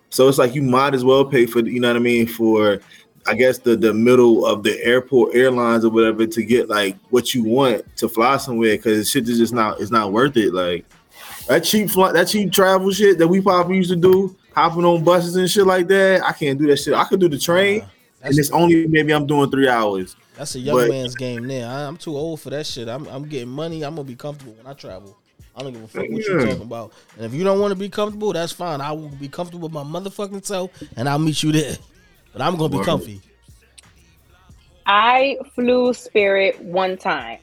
So 0.09 0.27
it's 0.27 0.37
like 0.37 0.53
you 0.53 0.61
might 0.61 0.93
as 0.93 1.05
well 1.05 1.23
pay 1.23 1.45
for 1.45 1.59
you 1.59 1.79
know 1.79 1.87
what 1.87 1.95
I 1.95 1.99
mean 1.99 2.27
for 2.27 2.81
I 3.25 3.33
guess 3.33 3.59
the 3.59 3.77
the 3.77 3.93
middle 3.93 4.45
of 4.45 4.63
the 4.63 4.77
airport 4.83 5.33
airlines 5.35 5.85
or 5.85 5.89
whatever 5.89 6.27
to 6.27 6.43
get 6.43 6.67
like 6.67 6.97
what 7.11 7.33
you 7.33 7.45
want 7.45 7.95
to 7.95 8.09
fly 8.09 8.35
somewhere 8.35 8.75
because 8.75 9.09
shit 9.09 9.29
is 9.29 9.37
just 9.37 9.53
not 9.53 9.79
it's 9.79 9.89
not 9.89 10.11
worth 10.11 10.35
it. 10.35 10.53
Like 10.53 10.85
that 11.47 11.63
cheap 11.63 11.89
flight, 11.89 12.13
that 12.13 12.27
cheap 12.27 12.51
travel 12.51 12.91
shit 12.91 13.17
that 13.17 13.27
we 13.27 13.41
probably 13.41 13.77
used 13.77 13.91
to 13.91 13.95
do, 13.95 14.35
hopping 14.53 14.85
on 14.85 15.03
buses 15.03 15.35
and 15.35 15.49
shit 15.49 15.65
like 15.65 15.87
that. 15.87 16.23
I 16.23 16.31
can't 16.31 16.59
do 16.59 16.67
that 16.67 16.77
shit. 16.77 16.93
I 16.93 17.03
could 17.05 17.19
do 17.19 17.29
the 17.29 17.37
train, 17.37 17.85
and 18.21 18.37
it's 18.37 18.51
only 18.51 18.87
maybe 18.87 19.13
I'm 19.13 19.27
doing 19.27 19.49
three 19.51 19.67
hours. 19.67 20.15
that's 20.35 20.55
a 20.55 20.59
young 20.59 20.75
but- 20.75 20.89
man's 20.89 21.15
game. 21.15 21.47
There, 21.47 21.67
I, 21.67 21.83
I'm 21.85 21.97
too 21.97 22.15
old 22.15 22.41
for 22.41 22.49
that 22.51 22.65
shit. 22.65 22.87
I'm 22.87 23.07
I'm 23.07 23.27
getting 23.27 23.49
money. 23.49 23.83
I'm 23.83 23.95
gonna 23.95 24.07
be 24.07 24.15
comfortable 24.15 24.53
when 24.53 24.67
I 24.67 24.73
travel. 24.73 25.17
I 25.57 25.63
don't 25.63 25.71
give 25.71 25.83
a 25.83 25.87
fuck 25.87 26.09
what 26.09 26.25
you're 26.25 26.45
talking 26.45 26.61
about. 26.63 26.91
And 27.15 27.25
if 27.25 27.33
you 27.33 27.45
don't 27.45 27.61
want 27.61 27.71
to 27.71 27.79
be 27.79 27.87
comfortable, 27.87 28.33
that's 28.33 28.51
fine. 28.51 28.81
I 28.81 28.91
will 28.91 29.07
be 29.07 29.29
comfortable 29.29 29.69
with 29.69 29.73
my 29.73 29.83
motherfucking 29.83 30.45
self, 30.45 30.69
and 30.97 31.07
I'll 31.07 31.19
meet 31.19 31.43
you 31.43 31.53
there. 31.53 31.77
But 32.33 32.41
I'm 32.41 32.57
gonna 32.57 32.77
be 32.77 32.83
comfy. 32.83 33.21
I 34.85 35.37
flew 35.55 35.93
Spirit 35.93 36.61
one 36.61 36.97
time, 36.97 37.39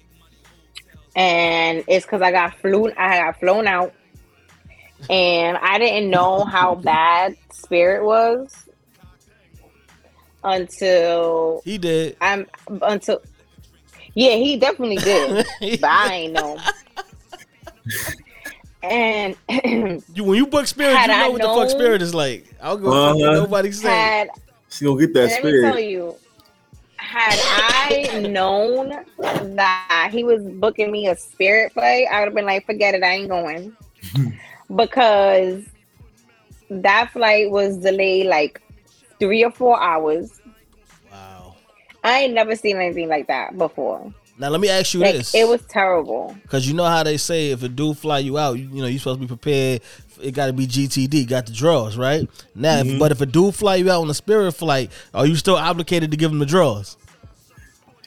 and 1.14 1.84
it's 1.88 2.04
because 2.06 2.22
I 2.22 2.30
got 2.32 2.56
flew. 2.58 2.90
I 2.96 3.18
got 3.18 3.38
flown 3.38 3.66
out, 3.66 3.92
and 5.10 5.56
I 5.58 5.78
didn't 5.78 6.10
know 6.10 6.44
how 6.44 6.74
bad 6.82 7.36
Spirit 7.52 8.04
was 8.04 8.68
until 10.44 11.62
He 11.64 11.78
did. 11.78 12.16
I'm 12.20 12.46
until. 12.82 13.20
Yeah, 14.14 14.34
he 14.36 14.56
definitely 14.58 14.98
did, 14.98 15.46
but 15.80 15.90
I 15.90 16.14
ain't 16.14 16.32
know. 16.34 16.60
And 18.82 19.36
You 20.14 20.24
when 20.24 20.36
you 20.36 20.46
book 20.46 20.66
spirit, 20.66 20.96
Had 20.96 21.10
you 21.10 21.16
know 21.16 21.26
I 21.26 21.28
what 21.30 21.42
the 21.42 21.48
fuck 21.48 21.70
spirit 21.70 22.02
is 22.02 22.14
like. 22.14 22.44
I'll 22.60 22.76
go 22.76 22.90
fuck 22.90 23.16
what 23.16 23.16
Uh-huh. 23.16 23.34
nobody 23.34 23.70
say. 23.72 23.88
had 23.88 24.30
She 24.68 24.84
gonna 24.84 25.00
get 25.00 25.14
that 25.14 25.30
let 25.30 25.44
me 25.44 25.50
tell 25.52 25.78
spirit. 25.78 25.84
you, 25.84 26.16
had 27.12 27.38
I 28.14 28.20
known 28.20 29.04
that 29.56 30.08
he 30.10 30.24
was 30.24 30.42
booking 30.42 30.90
me 30.90 31.08
a 31.08 31.16
spirit 31.16 31.72
flight, 31.72 32.06
I 32.10 32.20
would 32.20 32.26
have 32.28 32.34
been 32.34 32.46
like, 32.46 32.64
forget 32.64 32.94
it, 32.94 33.02
I 33.02 33.12
ain't 33.12 33.28
going. 33.28 33.76
because 34.76 35.64
that 36.70 37.10
flight 37.12 37.50
was 37.50 37.76
delayed 37.76 38.26
like 38.26 38.62
three 39.18 39.44
or 39.44 39.50
four 39.50 39.80
hours. 39.80 40.40
Wow. 41.10 41.56
I 42.02 42.20
ain't 42.20 42.34
never 42.34 42.56
seen 42.56 42.76
anything 42.76 43.08
like 43.08 43.26
that 43.26 43.58
before. 43.58 44.12
Now 44.38 44.48
let 44.48 44.60
me 44.60 44.70
ask 44.70 44.94
you 44.94 45.00
Like 45.00 45.14
this. 45.14 45.34
it 45.34 45.46
was 45.46 45.60
terrible. 45.68 46.34
Cause 46.48 46.66
you 46.66 46.72
know 46.72 46.84
how 46.84 47.02
they 47.02 47.18
say 47.18 47.50
if 47.50 47.62
a 47.62 47.68
dude 47.68 47.98
fly 47.98 48.20
you 48.20 48.38
out, 48.38 48.54
you, 48.58 48.68
you 48.72 48.80
know 48.80 48.86
you're 48.86 48.98
supposed 48.98 49.20
to 49.20 49.26
be 49.26 49.28
prepared. 49.28 49.82
It 50.22 50.32
got 50.32 50.46
to 50.46 50.52
be 50.52 50.66
GTD, 50.66 51.28
got 51.28 51.46
the 51.46 51.52
draws, 51.52 51.96
right? 51.96 52.28
Now, 52.54 52.78
if, 52.78 52.98
but 52.98 53.12
if 53.12 53.20
a 53.20 53.26
dude 53.26 53.54
fly 53.54 53.76
you 53.76 53.90
out 53.90 54.02
on 54.02 54.10
a 54.10 54.14
spirit 54.14 54.52
flight, 54.52 54.90
are 55.12 55.26
you 55.26 55.36
still 55.36 55.56
obligated 55.56 56.10
to 56.12 56.16
give 56.16 56.30
him 56.30 56.38
the 56.38 56.46
draws? 56.46 56.96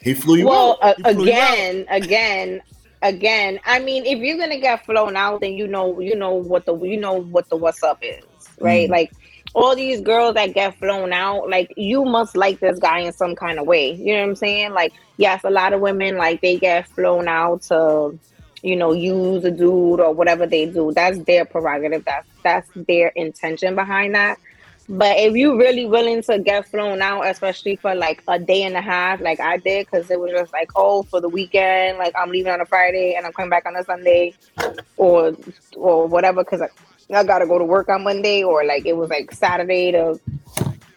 He 0.02 0.14
flew 0.14 0.36
you 0.36 0.46
well, 0.46 0.78
out. 0.82 0.98
uh, 1.04 1.10
You 1.10 1.14
flew 1.14 1.24
you 1.24 1.30
again, 1.32 1.86
again, 1.90 2.60
again. 3.02 3.60
I 3.64 3.80
mean, 3.80 4.06
if 4.06 4.18
you're 4.20 4.38
gonna 4.38 4.60
get 4.60 4.84
flown 4.84 5.16
out, 5.16 5.40
then 5.40 5.54
you 5.54 5.66
know, 5.66 6.00
you 6.00 6.14
know 6.16 6.34
what 6.34 6.64
the 6.64 6.76
you 6.78 6.96
know 6.98 7.14
what 7.14 7.48
the 7.48 7.56
what's 7.56 7.82
up 7.82 7.98
is, 8.02 8.24
right? 8.60 8.88
Mm. 8.88 8.92
Like 8.92 9.12
all 9.54 9.74
these 9.74 10.00
girls 10.02 10.34
that 10.34 10.54
get 10.54 10.78
flown 10.78 11.12
out, 11.12 11.48
like 11.48 11.72
you 11.76 12.04
must 12.04 12.36
like 12.36 12.60
this 12.60 12.78
guy 12.78 13.00
in 13.00 13.12
some 13.12 13.34
kind 13.34 13.58
of 13.58 13.66
way. 13.66 13.92
You 13.94 14.14
know 14.14 14.20
what 14.20 14.28
I'm 14.28 14.36
saying? 14.36 14.72
Like, 14.72 14.92
yes, 15.16 15.42
a 15.44 15.50
lot 15.50 15.72
of 15.72 15.80
women 15.80 16.16
like 16.18 16.40
they 16.40 16.58
get 16.58 16.86
flown 16.88 17.26
out 17.26 17.62
to, 17.62 18.18
you 18.66 18.74
know, 18.74 18.92
use 18.92 19.44
a 19.44 19.50
dude 19.50 20.00
or 20.00 20.12
whatever 20.12 20.44
they 20.44 20.66
do. 20.66 20.92
That's 20.92 21.18
their 21.20 21.44
prerogative. 21.44 22.04
That's 22.04 22.26
that's 22.42 22.68
their 22.74 23.08
intention 23.08 23.76
behind 23.76 24.16
that. 24.16 24.38
But 24.88 25.18
if 25.18 25.34
you're 25.34 25.56
really 25.56 25.86
willing 25.86 26.22
to 26.24 26.38
get 26.40 26.66
flown 26.68 27.00
out, 27.00 27.22
especially 27.26 27.76
for 27.76 27.94
like 27.94 28.22
a 28.26 28.38
day 28.40 28.62
and 28.64 28.76
a 28.76 28.80
half, 28.80 29.20
like 29.20 29.38
I 29.40 29.56
did, 29.58 29.86
because 29.86 30.10
it 30.10 30.18
was 30.18 30.32
just 30.32 30.52
like, 30.52 30.70
oh, 30.76 31.04
for 31.04 31.20
the 31.20 31.28
weekend, 31.28 31.98
like 31.98 32.14
I'm 32.18 32.30
leaving 32.30 32.52
on 32.52 32.60
a 32.60 32.66
Friday 32.66 33.14
and 33.16 33.24
I'm 33.24 33.32
coming 33.32 33.50
back 33.50 33.66
on 33.66 33.76
a 33.76 33.84
Sunday, 33.84 34.34
or 34.96 35.36
or 35.76 36.06
whatever, 36.08 36.42
because 36.42 36.60
I, 36.62 36.68
I 37.14 37.22
gotta 37.22 37.46
go 37.46 37.58
to 37.58 37.64
work 37.64 37.88
on 37.88 38.02
Monday, 38.02 38.42
or 38.42 38.64
like 38.64 38.84
it 38.84 38.96
was 38.96 39.10
like 39.10 39.30
Saturday 39.32 39.92
to 39.92 40.20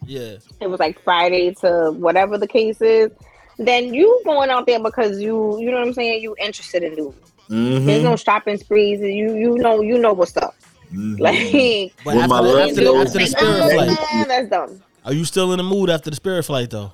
Yeah. 0.06 0.38
it 0.60 0.68
was 0.68 0.80
like 0.80 1.00
Friday 1.04 1.54
to 1.62 1.92
whatever 1.92 2.40
the 2.40 2.48
case 2.48 2.82
is. 2.82 3.12
Then 3.60 3.94
you 3.94 4.22
going 4.26 4.50
out 4.50 4.66
there 4.66 4.82
because 4.82 5.20
you 5.22 5.60
you 5.60 5.70
know 5.70 5.78
what 5.78 5.88
I'm 5.88 5.94
saying, 5.94 6.24
you 6.24 6.36
interested 6.40 6.82
in 6.82 6.96
dudes. 6.96 7.29
Mhm. 7.50 7.86
There's 7.86 8.04
no 8.04 8.16
shopping 8.16 8.58
sprees. 8.58 9.00
You 9.02 9.36
you 9.36 9.56
know 9.58 9.82
you 9.82 9.98
know 9.98 10.14
what's 10.14 10.36
up. 10.38 10.56
Mhm. 10.94 11.20
Like 11.20 11.94
But 12.06 12.16
With 12.16 12.28
my 12.28 12.38
after 12.40 12.52
the, 12.52 12.62
after 12.62 12.84
the, 12.84 12.94
after 12.96 13.20
the 13.20 13.26
spirit 13.28 13.62
"Ah, 13.62 13.70
flight, 13.70 14.28
that's 14.28 14.50
dumb. 14.50 14.82
are 15.06 15.14
you 15.14 15.26
still 15.26 15.52
in 15.54 15.58
the 15.58 15.64
mood 15.64 15.90
after 15.90 16.10
the 16.10 16.16
spirit 16.16 16.44
flight 16.44 16.70
though? 16.70 16.92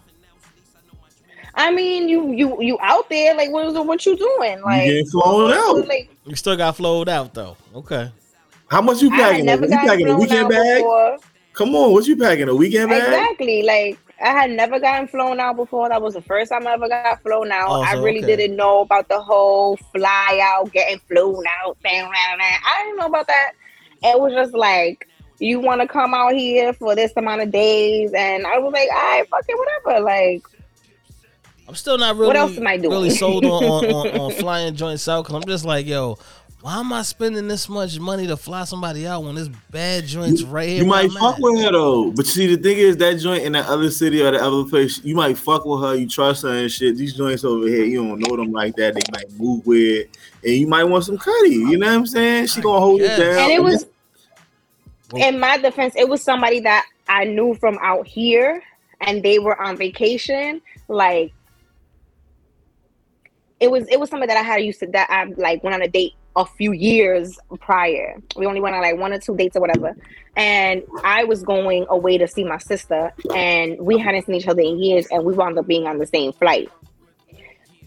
I 1.58 1.72
mean, 1.72 2.10
you 2.10 2.34
you 2.34 2.62
you 2.62 2.78
out 2.82 3.10
there 3.10 3.34
like 3.36 3.50
what 3.52 3.86
what 3.86 4.06
you 4.06 4.18
doing? 4.18 4.62
Like 4.62 4.86
getting 4.86 5.06
flown 5.08 5.52
out. 5.54 5.88
Like 5.88 6.10
You 6.26 6.36
still 6.36 6.58
got 6.58 6.76
flowed 6.76 7.08
out 7.08 7.34
though. 7.34 7.56
Okay. 7.74 8.12
How 8.68 8.82
much 8.82 9.02
you 9.02 9.10
packing? 9.10 9.48
You 9.48 9.58
packing 9.70 10.10
a 10.10 10.18
weekend 10.18 10.50
bag? 10.50 10.78
before. 10.78 11.18
Come 11.54 11.74
on, 11.76 11.94
what 11.94 12.06
you 12.08 12.18
packing? 12.18 12.50
A 12.50 12.56
weekend 12.56 12.90
bag? 12.90 13.04
Exactly. 13.04 13.64
Like 13.64 13.98
I 14.22 14.30
had 14.30 14.52
never 14.52 14.80
gotten 14.80 15.08
flown 15.08 15.40
out 15.40 15.58
before. 15.58 15.90
That 15.90 16.02
was 16.02 16.14
the 16.14 16.22
first 16.22 16.52
time 16.52 16.66
I 16.66 16.74
ever 16.74 16.88
got 16.88 17.22
flown 17.22 17.52
out. 17.52 17.70
Oh, 17.70 17.82
I 17.82 17.94
really 17.94 18.24
okay. 18.24 18.36
didn't 18.36 18.56
know 18.56 18.82
about 18.82 19.10
the 19.10 19.20
whole 19.20 19.78
fly 19.94 20.40
out, 20.42 20.72
getting 20.72 21.00
flown 21.00 21.44
out 21.62 21.78
thing. 21.82 22.02
Blah, 22.02 22.12
blah. 22.12 22.46
I 22.46 22.84
didn't 22.84 22.98
know 22.98 23.08
about 23.08 23.28
that. 23.28 23.52
It 24.04 24.20
was 24.20 24.34
just 24.34 24.54
like 24.54 25.08
you 25.40 25.60
want 25.60 25.82
to 25.82 25.88
come 25.88 26.14
out 26.14 26.34
here 26.34 26.72
for 26.74 26.96
this 26.96 27.12
amount 27.18 27.42
of 27.42 27.52
days, 27.52 28.14
and 28.14 28.48
I 28.48 28.58
was 28.58 28.72
like, 28.72 28.90
all 28.90 29.18
right, 29.18 29.28
fucking 29.30 29.56
whatever. 29.58 30.04
Like 30.04 30.44
I'm 31.68 31.76
still 31.76 31.98
not 31.98 32.16
really 32.16 32.28
What 32.28 32.36
else 32.36 32.58
am 32.58 32.68
I 32.68 32.78
doing? 32.78 32.92
really 32.92 33.10
sold 33.10 33.44
on, 33.46 33.64
on, 33.64 33.86
on, 33.86 34.08
on 34.20 34.32
flying 34.32 34.76
joints 34.76 35.08
out 35.08 35.24
because 35.24 35.36
I'm 35.36 35.48
just 35.48 35.66
like, 35.66 35.86
yo, 35.88 36.18
why 36.66 36.80
am 36.80 36.92
I 36.94 37.04
spending 37.04 37.48
this 37.48 37.70
much 37.70 38.00
money 38.00 38.26
to 38.26 38.36
fly 38.36 38.64
somebody 38.64 39.06
out 39.06 39.24
when 39.24 39.36
this 39.36 39.50
bad 39.70 40.08
joints 40.08 40.42
right 40.42 40.68
here? 40.68 40.82
You 40.82 40.88
might 40.88 41.06
I'm 41.06 41.12
fuck 41.12 41.36
at? 41.36 41.40
with 41.40 41.64
her 41.64 41.72
though, 41.72 42.10
but 42.10 42.26
see 42.26 42.56
the 42.56 42.60
thing 42.60 42.80
is 42.80 42.98
that 42.98 43.20
joint 43.20 43.44
in 43.44 43.52
that 43.52 43.68
other 43.68 43.92
city 43.92 44.24
or 44.24 44.32
the 44.32 44.44
other 44.44 44.68
place, 44.68 45.00
you 45.04 45.14
might 45.14 45.38
fuck 45.38 45.64
with 45.64 45.82
her, 45.82 45.94
you 45.94 46.10
trust 46.10 46.42
her 46.42 46.50
and 46.50 46.72
shit. 46.72 46.98
These 46.98 47.14
joints 47.14 47.44
over 47.44 47.68
here, 47.68 47.86
you 47.86 48.04
don't 48.04 48.18
know 48.18 48.36
them 48.36 48.52
like 48.52 48.76
that. 48.78 48.96
They 48.96 49.02
might 49.14 49.32
move 49.40 49.64
weird, 49.68 50.10
and 50.44 50.54
you 50.54 50.66
might 50.66 50.86
want 50.86 51.04
some 51.04 51.20
cutty. 51.20 51.52
You 51.52 51.78
know 51.78 51.86
what 51.86 51.98
I'm 51.98 52.08
saying? 52.08 52.48
She 52.48 52.62
gonna 52.62 52.80
hold 52.80 53.00
guess. 53.00 53.20
it 53.20 53.24
down. 53.24 53.40
and 53.42 53.52
it 53.52 53.62
was 53.62 53.86
in 55.16 55.40
my 55.40 55.60
defense 55.60 55.94
it 55.96 56.10
was 56.10 56.24
somebody 56.24 56.62
that 56.62 56.84
i 57.08 57.24
knew 57.24 57.54
from 57.54 57.78
out 57.84 58.08
here 58.08 58.64
and 59.02 59.22
they 59.22 59.38
were 59.38 59.62
on 59.62 59.78
vacation 59.78 60.60
like 60.88 61.32
it 63.60 63.70
was 63.70 63.88
it 63.90 64.00
was 64.00 64.10
somebody 64.10 64.34
that 64.34 64.40
i 64.40 64.42
had 64.42 64.64
used 64.64 64.80
to 64.80 64.88
that 64.88 65.08
i 65.12 65.26
like 65.38 65.64
went 65.64 65.76
on 65.76 65.84
a 65.84 65.88
date 65.88 66.16
a 66.36 66.46
few 66.46 66.72
years 66.74 67.40
prior. 67.60 68.18
We 68.36 68.46
only 68.46 68.60
went 68.60 68.76
on 68.76 68.82
like 68.82 68.98
one 68.98 69.14
or 69.14 69.20
two 69.20 69.36
dates 69.36 69.56
or 69.56 69.62
whatever. 69.62 69.96
And 70.38 70.84
i 71.04 71.24
was 71.24 71.44
going 71.44 71.86
away 71.90 72.18
to 72.18 72.28
see 72.28 72.44
my 72.44 72.58
sister 72.58 73.14
and 73.34 73.80
we 73.80 73.98
hadn't 73.98 74.26
seen 74.26 74.36
each 74.36 74.48
other 74.48 74.62
in 74.62 74.78
years 74.80 75.08
and 75.10 75.24
we 75.24 75.34
wound 75.34 75.58
up 75.58 75.66
being 75.66 75.88
on 75.88 75.98
the 75.98 76.06
same 76.06 76.34
flight 76.34 76.70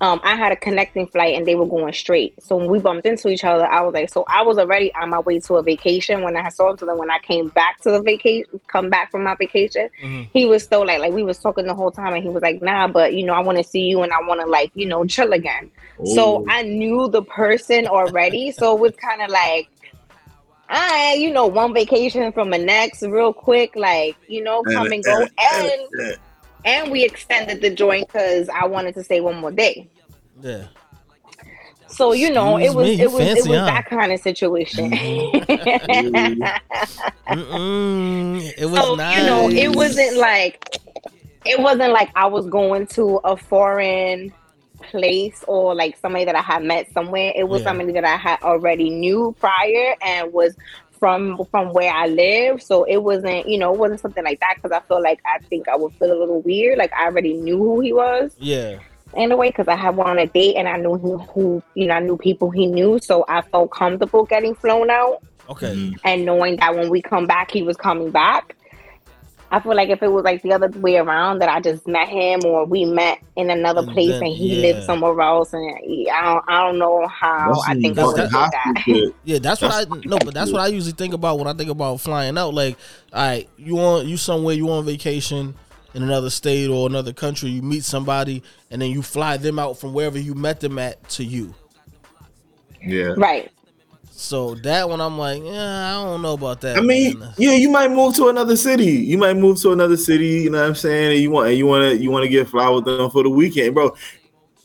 um, 0.01 0.21
I 0.23 0.37
had 0.37 0.53
a 0.53 0.57
connecting 0.57 1.07
flight 1.09 1.35
and 1.37 1.45
they 1.47 1.57
were 1.57 1.67
going 1.67 1.93
straight. 1.93 2.41
So 2.43 2.57
when 2.57 2.69
we 2.69 2.79
bumped 2.79 3.05
into 3.07 3.29
each 3.29 3.43
other, 3.43 3.67
I 3.67 3.81
was 3.81 3.93
like, 3.95 4.09
so 4.11 4.25
I 4.29 4.43
was 4.43 4.57
already 4.57 4.95
on 4.95 5.11
my 5.11 5.19
way 5.19 5.41
to 5.41 5.55
a 5.57 5.63
vacation 5.63 6.23
when 6.23 6.37
I 6.37 6.49
saw 6.51 6.71
him. 6.71 6.79
So 6.79 6.87
then 6.87 6.99
when 6.99 7.11
I 7.11 7.19
came 7.19 7.49
back 7.49 7.81
to 7.83 7.91
the 7.91 8.01
vacation, 8.01 8.61
come 8.69 8.91
back 8.91 9.11
from 9.11 9.25
my 9.25 9.35
vacation, 9.35 9.89
Mhm. 10.03 10.29
he 10.33 10.45
was 10.47 10.63
still 10.63 10.87
like, 10.87 11.01
like 11.01 11.13
we 11.13 11.25
was 11.25 11.39
talking 11.39 11.67
the 11.67 11.75
whole 11.75 11.91
time 11.91 12.15
and 12.15 12.23
he 12.23 12.29
was 12.29 12.43
like, 12.43 12.63
nah, 12.63 12.87
but 12.87 13.15
you 13.15 13.25
know, 13.27 13.35
I 13.35 13.41
want 13.41 13.59
to 13.59 13.65
see 13.65 13.81
you 13.83 14.03
and 14.03 14.13
I 14.13 14.21
want 14.23 14.41
to 14.41 14.47
like, 14.47 14.71
you 14.75 14.87
know, 14.87 15.05
chill 15.05 15.33
again. 15.33 15.71
So 16.05 16.39
Oh. 16.39 16.45
I 16.49 16.63
knew 16.63 17.09
the 17.09 17.23
person 17.23 17.87
already. 17.89 18.53
so 18.53 18.75
it 18.77 18.81
was 18.81 18.93
kind 18.97 19.21
of 19.21 19.31
like, 19.31 19.69
I, 20.71 21.15
you 21.19 21.31
know, 21.33 21.47
one 21.47 21.73
vacation 21.73 22.31
from 22.33 22.51
the 22.51 22.59
next 22.59 23.03
real 23.03 23.33
quick, 23.33 23.75
like, 23.75 24.17
you 24.29 24.45
know, 24.45 24.63
come 24.63 24.93
and 24.93 25.03
go. 25.03 25.23
And 25.23 26.19
and 26.65 26.91
we 26.91 27.05
extended 27.05 27.61
the 27.63 27.71
joint 27.71 28.07
because 28.09 28.49
I 28.49 28.67
wanted 28.67 28.95
to 28.95 29.05
stay 29.05 29.21
one 29.21 29.37
more 29.37 29.53
day. 29.53 29.89
Yeah. 30.41 30.67
So 31.89 32.13
you 32.13 32.31
know, 32.31 32.57
Excuse 32.59 32.73
it 32.73 32.77
was 32.77 32.87
me, 32.87 33.01
it 33.03 33.11
was 33.11 33.19
fancy, 33.25 33.41
it 33.41 33.49
was 33.49 33.59
huh? 33.61 33.65
that 33.67 33.87
kind 33.87 34.13
of 34.13 34.21
situation. 34.21 34.91
Mm-hmm. 34.91 36.43
Mm-mm. 37.29 38.53
It 38.59 38.67
was 38.67 38.81
so 38.81 38.95
nice. 38.95 39.19
you 39.19 39.27
know, 39.27 39.49
it 39.51 39.75
wasn't 39.75 40.17
like 40.17 40.77
it 41.45 41.59
wasn't 41.59 41.93
like 41.93 42.11
I 42.15 42.27
was 42.27 42.47
going 42.47 42.87
to 42.89 43.17
a 43.25 43.37
foreign 43.37 44.33
place 44.83 45.45
or 45.49 45.75
like 45.75 45.97
somebody 45.99 46.25
that 46.25 46.35
I 46.35 46.43
had 46.43 46.63
met 46.63 46.91
somewhere. 46.93 47.33
It 47.35 47.49
was 47.49 47.63
Yeah. 47.63 47.69
somebody 47.69 47.93
that 47.93 48.05
I 48.05 48.17
had 48.17 48.41
already 48.43 48.91
knew 48.91 49.35
prior 49.41 49.95
and 50.03 50.33
was 50.33 50.55
from 50.99 51.45
from 51.51 51.73
where 51.73 51.93
I 51.93 52.07
live. 52.07 52.63
So 52.63 52.85
it 52.85 52.99
wasn't, 52.99 53.49
you 53.49 53.59
know, 53.59 53.73
it 53.75 53.79
wasn't 53.79 54.01
something 54.01 54.25
like 54.25 54.41
that 54.41 54.55
because 54.57 54.73
I 54.73 54.81
feel 54.87 55.03
like 55.03 55.21
I 55.27 55.39
think 55.45 55.69
I 55.69 55.77
would 55.77 55.93
feel 55.95 56.13
a 56.13 56.19
little 56.19 56.41
weird. 56.43 56.79
Like 56.79 56.93
I 56.93 57.07
already 57.07 57.35
knew 57.35 57.59
who 57.59 57.81
he 57.81 57.93
was. 57.93 58.35
Yeah. 58.39 58.79
in 59.15 59.33
a 59.33 59.37
way 59.37 59.49
because 59.49 59.69
I 59.69 59.75
had 59.75 59.97
one 59.97 60.07
on 60.11 60.19
a 60.19 60.27
date 60.27 60.57
and 60.57 60.69
I 60.69 60.77
knew 60.77 60.99
who, 60.99 61.17
who 61.19 61.63
you 61.75 61.87
know 61.87 61.95
I 61.95 62.01
knew 62.01 62.17
people 62.19 62.51
he 62.51 62.67
knew, 62.67 62.99
so 62.99 63.25
I 63.29 63.41
felt 63.41 63.71
comfortable 63.71 64.25
getting 64.27 64.55
flown 64.55 64.91
out 64.91 65.23
Okay. 65.49 65.73
Mhm. 65.75 65.99
and 66.05 66.27
knowing 66.27 66.57
that 66.57 66.75
when 66.77 66.91
we 66.91 67.01
come 67.01 67.27
back, 67.27 67.51
he 67.51 67.63
was 67.63 67.77
coming 67.77 68.11
back. 68.11 68.55
I 69.51 69.61
feel 69.61 69.75
like 69.75 69.89
if 69.89 70.03
it 70.03 70.09
was 70.13 70.25
like 70.25 70.43
the 70.43 70.53
other 70.53 70.69
way 70.79 70.97
around, 70.99 71.39
that 71.39 71.49
I 71.49 71.61
just 71.61 71.87
met 71.89 72.09
him 72.09 72.41
or 72.45 72.67
we 72.67 72.85
met 72.85 73.19
in 73.37 73.49
another 73.49 73.81
And 73.81 73.91
place 73.93 74.11
then- 74.11 74.25
and 74.25 74.33
he 74.33 74.57
yeah. 74.57 74.73
lived 74.75 74.85
somewhere 74.85 75.19
else, 75.21 75.55
and 75.55 75.79
he- 75.85 76.11
I 76.11 76.23
don't, 76.35 76.45
I 76.49 76.61
don't 76.67 76.79
know 76.79 77.07
how 77.07 77.53
That's 77.55 77.65
I 77.69 77.73
some 77.73 77.83
think 77.83 77.99
I 77.99 78.03
that's- 78.03 78.07
would 78.07 78.31
fucking 78.31 78.77
have 78.77 78.85
that. 78.87 79.13
Yeah, 79.25 79.39
that's 79.39 79.63
what 79.63 79.73
I 79.73 79.85
no, 80.05 80.19
but 80.19 80.35
that's 80.35 80.53
what 80.53 80.61
I 80.61 80.67
usually 80.67 80.93
think 80.93 81.15
about 81.15 81.39
when 81.39 81.49
I 81.49 81.55
think 81.55 81.71
about 81.71 82.01
flying 82.01 82.37
out. 82.37 82.53
Like, 82.53 82.77
all 83.13 83.23
right, 83.27 83.49
you 83.57 83.79
on 83.79 84.07
you 84.07 84.17
somewhere, 84.19 84.55
you 84.55 84.69
on 84.71 84.85
vacation 84.85 85.55
in 85.95 86.03
another 86.03 86.29
state 86.29 86.69
or 86.69 86.87
another 86.87 87.15
country, 87.15 87.49
you 87.49 87.63
meet 87.63 87.85
somebody, 87.85 88.43
and 88.71 88.83
then 88.83 88.91
you 88.91 89.01
fly 89.01 89.39
them 89.39 89.59
out 89.59 89.79
from 89.79 89.95
wherever 89.95 90.19
you 90.19 90.35
met 90.35 90.61
them 90.61 90.79
at 90.79 91.09
to 91.11 91.25
you. 91.25 91.55
Yeah. 92.83 93.15
Right. 93.17 93.51
So 94.19 94.57
that 94.57 94.89
one, 94.89 95.01
I'm 95.01 95.17
like, 95.17 95.45
yeah, 95.45 95.91
I 95.91 96.05
don't 96.05 96.23
know 96.23 96.33
about 96.33 96.61
that. 96.63 96.77
I 96.77 96.81
mean, 96.81 97.21
man. 97.21 97.35
yeah, 97.39 97.53
you 97.53 97.71
might 97.71 97.93
move 97.93 98.17
to 98.17 98.27
another 98.27 98.57
city. 98.57 98.91
You 98.91 99.17
might 99.17 99.37
move 99.37 99.61
to 99.61 99.71
another 99.71 99.97
city. 99.97 100.27
You 100.27 100.51
know 100.51 100.61
what 100.61 100.67
I'm 100.67 100.75
saying? 100.75 101.13
And 101.13 101.21
you 101.23 101.31
want, 101.31 101.51
and 101.51 101.57
you 101.57 101.67
want 101.67 101.83
to, 101.85 102.03
you 102.03 102.11
want 102.11 102.25
to 102.25 102.29
get 102.29 102.49
fly 102.49 102.69
with 102.69 102.85
them 102.85 103.11
for 103.11 103.23
the 103.23 103.31
weekend, 103.31 103.77
bro. 103.77 103.95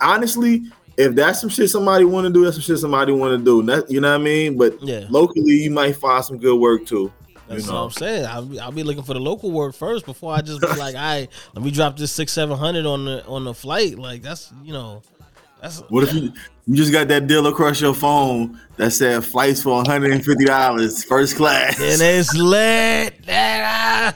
Honestly, 0.01 0.63
if 0.97 1.13
that's 1.13 1.39
some 1.39 1.51
shit 1.51 1.69
somebody 1.69 2.03
want 2.03 2.25
to 2.25 2.33
do, 2.33 2.43
that's 2.43 2.55
some 2.55 2.63
shit 2.63 2.79
somebody 2.79 3.11
want 3.11 3.37
to 3.37 3.45
do. 3.45 3.57
You 3.93 4.01
know 4.01 4.09
what 4.09 4.21
I 4.21 4.23
mean? 4.23 4.57
But 4.57 4.81
Yeah. 4.81 5.05
locally, 5.09 5.63
you 5.63 5.69
might 5.69 5.97
find 5.97 6.25
some 6.25 6.39
good 6.39 6.59
work 6.59 6.87
too. 6.87 7.11
That's 7.47 7.67
you 7.67 7.73
what. 7.73 7.79
I'm 7.79 7.91
saying. 7.91 8.25
I'll 8.25 8.45
be, 8.45 8.59
I'll 8.59 8.71
be 8.71 8.83
looking 8.83 9.03
for 9.03 9.13
the 9.13 9.19
local 9.19 9.51
work 9.51 9.75
first 9.75 10.05
before 10.05 10.33
I 10.33 10.41
just 10.41 10.61
be 10.61 10.67
like, 10.67 10.95
all 10.95 11.01
right, 11.01 11.29
let 11.53 11.63
me 11.63 11.69
drop 11.69 11.95
this 11.95 12.11
six 12.11 12.31
seven 12.31 12.57
hundred 12.57 12.87
on 12.87 13.05
the 13.05 13.23
on 13.27 13.43
the 13.43 13.53
flight. 13.53 13.99
Like 13.99 14.23
that's 14.23 14.51
you 14.63 14.73
know, 14.73 15.03
That's 15.63 15.79
What 15.89 16.03
if 16.03 16.13
you 16.13 16.33
you 16.67 16.75
just 16.75 16.91
got 16.91 17.07
that 17.07 17.25
deal 17.25 17.47
across 17.47 17.79
your 17.79 17.93
phone 17.93 18.59
that 18.75 18.91
said 18.91 19.23
flights 19.23 19.63
for 19.63 19.75
one 19.75 19.85
hundred 19.85 20.11
and 20.11 20.23
fifty 20.23 20.43
dollars, 20.43 21.05
first 21.05 21.37
class? 21.37 21.79
and 21.79 22.01
it's 22.01 22.35
lit. 22.35 23.13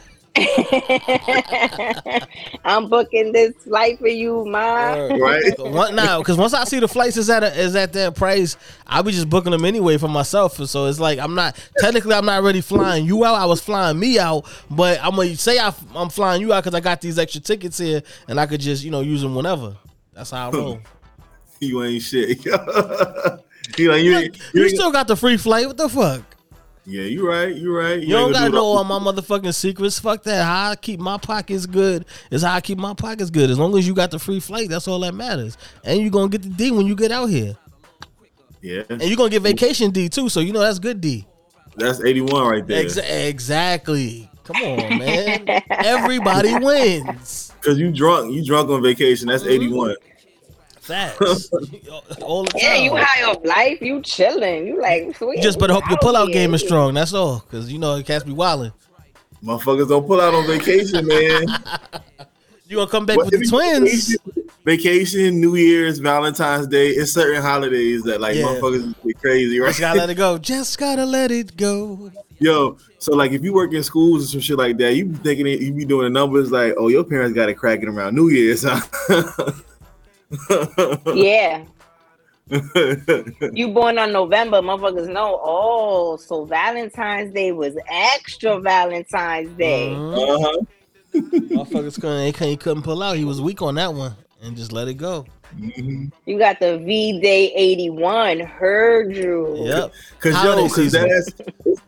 I'm 2.66 2.90
booking 2.90 3.32
this 3.32 3.54
flight 3.64 3.98
for 3.98 4.10
you, 4.10 4.46
ma. 4.46 4.94
Right? 4.94 5.58
One, 5.58 5.96
now, 5.96 6.20
because 6.20 6.38
once 6.38 6.54
I 6.54 6.66
see 6.66 6.80
the 6.80 6.88
flights 6.88 7.16
is 7.16 7.30
at 7.30 7.44
a, 7.44 7.58
is 7.58 7.78
at 7.78 7.94
that 7.94 8.16
price, 8.16 8.58
I'll 8.86 9.04
be 9.04 9.14
just 9.14 9.30
booking 9.30 9.52
them 9.52 9.64
anyway 9.64 9.98
for 9.98 10.10
myself. 10.10 10.58
So 10.68 10.88
it's 10.88 11.00
like 11.00 11.18
I'm 11.18 11.34
not 11.34 11.58
technically 11.80 12.14
I'm 12.14 12.26
not 12.26 12.44
really 12.44 12.60
flying 12.60 13.06
you 13.06 13.24
out. 13.24 13.36
I 13.36 13.46
was 13.46 13.62
flying 13.62 13.98
me 13.98 14.20
out, 14.20 14.46
but 14.70 15.00
I'm 15.02 15.16
gonna 15.16 15.34
say 15.38 15.60
I, 15.60 15.74
am 15.96 16.10
flying 16.10 16.42
you 16.42 16.52
out 16.52 16.66
because 16.66 16.76
I 16.76 16.82
got 16.82 17.00
these 17.00 17.18
extra 17.18 17.40
tickets 17.40 17.78
here, 17.78 18.04
and 18.28 18.38
I 18.38 18.48
could 18.48 18.60
just 18.60 18.84
you 18.84 18.92
know 18.92 19.00
use 19.00 19.22
them 19.22 19.34
whenever. 19.34 19.78
That's 20.14 20.32
how 20.32 20.50
I 20.50 20.52
roll. 20.54 20.82
You 21.60 21.84
ain't 21.84 22.02
shit. 22.04 22.46
you 22.46 22.52
like 23.92 24.04
you, 24.04 24.16
ain't- 24.18 24.38
You 24.54 24.64
ain't- 24.64 24.72
still 24.76 24.92
got 24.92 25.08
the 25.08 25.16
free 25.16 25.38
flight. 25.38 25.68
What 25.68 25.78
the 25.78 25.90
fuck? 25.90 26.22
Yeah, 26.90 27.02
you 27.04 27.28
right. 27.28 27.54
You 27.54 27.76
right. 27.76 28.00
You 28.00 28.10
don't 28.14 28.32
gotta 28.32 28.50
do 28.50 28.56
know 28.56 28.64
all 28.66 28.84
my 28.86 28.98
motherfucking 28.98 29.54
secrets. 29.54 30.00
Fuck 30.00 30.24
that. 30.24 30.46
How 30.46 30.72
I 30.72 30.76
keep 30.78 31.02
my 31.02 31.18
pockets 31.18 31.66
good 31.66 32.06
is 32.32 32.44
how 32.44 32.54
I 32.54 32.62
keep 32.62 32.78
my 32.78 32.94
pockets 32.94 33.30
good. 33.30 33.50
As 33.50 33.60
long 33.60 33.78
as 33.78 33.86
you 33.86 33.94
got 33.94 34.10
the 34.12 34.20
free 34.20 34.40
flight, 34.40 34.70
that's 34.70 34.88
all 34.88 35.00
that 35.02 35.14
matters. 35.14 35.58
And 35.84 36.00
you 36.00 36.10
gonna 36.10 36.30
get 36.30 36.44
the 36.44 36.50
D 36.50 36.72
when 36.72 36.86
you 36.86 36.96
get 36.96 37.12
out 37.12 37.26
here. 37.26 37.58
Yeah, 38.62 38.84
And 38.90 39.02
you 39.04 39.18
gonna 39.18 39.30
get 39.30 39.42
vacation 39.42 39.92
D 39.92 40.08
too, 40.10 40.30
so 40.30 40.40
you 40.40 40.54
know 40.54 40.60
that's 40.62 40.80
good 40.80 41.02
D. 41.02 41.28
that's 41.76 42.00
eighty 42.02 42.22
one 42.22 42.48
right 42.48 42.66
there. 42.66 42.84
Exa- 42.86 43.28
exactly. 43.28 44.30
Come 44.46 44.56
on, 44.64 44.98
man. 45.00 45.46
Everybody 45.70 46.56
wins. 46.58 47.52
Cause 47.62 47.78
you 47.78 47.92
drunk. 47.92 48.34
You 48.34 48.46
drunk 48.46 48.70
on 48.70 48.82
vacation. 48.82 49.28
That's 49.28 49.44
Mm-hmm. 49.44 49.52
eighty 49.52 49.68
one. 49.68 49.96
Facts. 50.88 51.50
all 52.22 52.44
the 52.44 52.50
time. 52.52 52.62
Yeah, 52.62 52.76
you 52.76 52.96
high 52.96 53.24
off 53.24 53.44
life. 53.44 53.82
You 53.82 54.02
chilling. 54.02 54.68
You 54.68 54.82
like 54.82 55.16
sweet. 55.18 55.38
You 55.38 55.44
just 55.44 55.60
better 55.60 55.74
hope 55.74 55.86
your 55.90 55.94
out 55.98 56.02
pullout 56.02 56.32
game 56.34 56.54
is 56.54 56.62
strong. 56.62 56.94
That's 56.94 57.14
all. 57.14 57.42
Cause 57.52 57.70
you 57.72 57.78
know 57.78 57.96
it 57.96 58.06
can't 58.06 58.26
be 58.26 58.32
wilding. 58.32 58.72
Motherfuckers 59.44 59.88
don't 59.90 60.08
pull 60.08 60.20
out 60.22 60.34
on 60.34 60.48
vacation, 60.48 61.06
man. 61.06 61.46
You 62.70 62.76
gonna 62.76 62.92
come 62.92 63.06
back 63.06 63.16
What- 63.16 63.32
with 63.32 63.40
the 63.40 63.48
twins? 63.48 64.08
Vacation, 64.10 64.50
vacation, 64.66 65.40
New 65.40 65.56
Year's, 65.56 66.00
Valentine's 66.00 66.68
Day. 66.68 66.90
It's 66.90 67.14
certain 67.14 67.42
holidays 67.42 68.04
that 68.04 68.20
like 68.20 68.36
Yeah. 68.36 68.44
motherfuckers 68.44 68.94
be 69.06 69.14
crazy, 69.14 69.58
right? 69.58 69.70
Just 69.70 69.80
gotta 69.80 69.98
let 70.00 70.10
it 70.10 70.16
go. 70.16 70.38
Just 70.38 70.78
gotta 70.78 71.06
let 71.06 71.32
it 71.32 71.56
go. 71.56 72.12
Yo, 72.40 72.78
so 73.00 73.16
like 73.16 73.32
if 73.32 73.42
you 73.42 73.54
work 73.54 73.72
in 73.74 73.84
schools 73.84 74.24
and 74.24 74.30
some 74.32 74.42
shit 74.42 74.58
like 74.58 74.76
that, 74.80 74.96
you 74.96 75.06
be 75.06 75.18
thinking 75.20 75.48
it, 75.48 75.62
you 75.62 75.72
be 75.72 75.86
doing 75.86 76.04
the 76.04 76.10
numbers 76.10 76.52
like, 76.52 76.74
oh, 76.78 76.90
your 76.90 77.06
parents 77.06 77.34
got 77.34 77.48
it 77.48 77.54
cracking 77.54 77.88
around 77.88 78.16
New 78.16 78.28
Year's, 78.28 78.66
huh? 78.68 78.82
Yeah. 81.16 81.64
You 83.54 83.68
born 83.74 83.98
on 83.98 84.14
November, 84.14 84.62
motherfuckers 84.62 85.12
know. 85.12 85.38
Oh, 85.44 86.16
so 86.16 86.46
Valentine's 86.46 87.34
Day 87.34 87.52
was 87.52 87.76
extra 87.92 88.60
Valentine's 88.62 89.50
Day. 89.58 89.90
Mhm. 89.90 90.14
uh-huh. 90.16 90.62
Motherfuckers 91.14 91.96
couldn't, 92.00 92.20
they 92.20 92.32
couldn't, 92.32 92.50
he 92.50 92.56
couldn't 92.58 92.84
pull 92.84 93.04
out. 93.04 93.18
He 93.18 93.26
was 93.26 93.42
weak 93.42 93.62
on 93.62 93.76
that 93.76 93.94
one 93.94 94.16
and 94.42 94.56
just 94.56 94.72
let 94.72 94.88
it 94.88 94.94
go. 94.94 95.26
Mhm. 95.58 96.12
You 96.26 96.38
got 96.40 96.60
the 96.62 96.78
V 96.78 97.20
Day 97.20 97.52
81. 97.54 98.40
Heard 98.40 99.14
you. 99.16 99.64
Yep. 99.66 99.94
Cause 100.20 100.34
Holiday 100.34 100.62
yo, 100.62 100.68
cause 100.68 100.76
season. 100.76 101.10
that's 101.10 101.82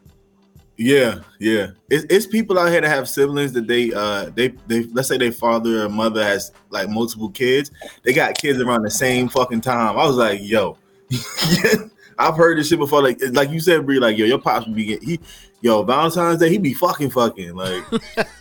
yeah, 0.80 1.20
yeah. 1.40 1.72
It's, 1.90 2.06
it's 2.10 2.26
people 2.26 2.58
out 2.58 2.72
here 2.72 2.80
that 2.80 2.88
have 2.88 3.10
siblings 3.10 3.52
that 3.52 3.68
they 3.68 3.92
uh 3.92 4.30
they 4.34 4.48
they 4.68 4.84
let's 4.86 5.10
say 5.10 5.18
their 5.18 5.34
father 5.34 5.84
or 5.84 5.90
mother 5.90 6.24
has 6.24 6.54
like 6.70 6.88
multiple 6.88 7.30
kids. 7.30 7.70
They 8.04 8.14
got 8.14 8.38
kids 8.38 8.62
around 8.62 8.84
the 8.84 8.90
same 8.90 9.28
fucking 9.28 9.60
time. 9.60 10.00
I 10.00 10.08
was 10.08 10.16
like, 10.16 10.40
yo, 10.42 10.78
I've 12.18 12.38
heard 12.38 12.58
this 12.58 12.70
shit 12.70 12.80
before. 12.80 13.04
Like 13.04 13.20
like 13.34 13.50
you 13.50 13.60
said, 13.60 13.86
Bree, 13.86 14.00
like 14.00 14.18
yo, 14.18 14.26
your 14.26 14.40
pops 14.40 14.68
would 14.68 14.76
be 14.76 14.86
get, 14.86 15.04
he 15.04 15.20
yo 15.60 15.84
Valentine's 15.84 16.40
Day 16.40 16.48
he 16.48 16.58
be 16.58 16.74
fucking 16.74 17.10
fucking 17.10 17.56
like 17.56 17.84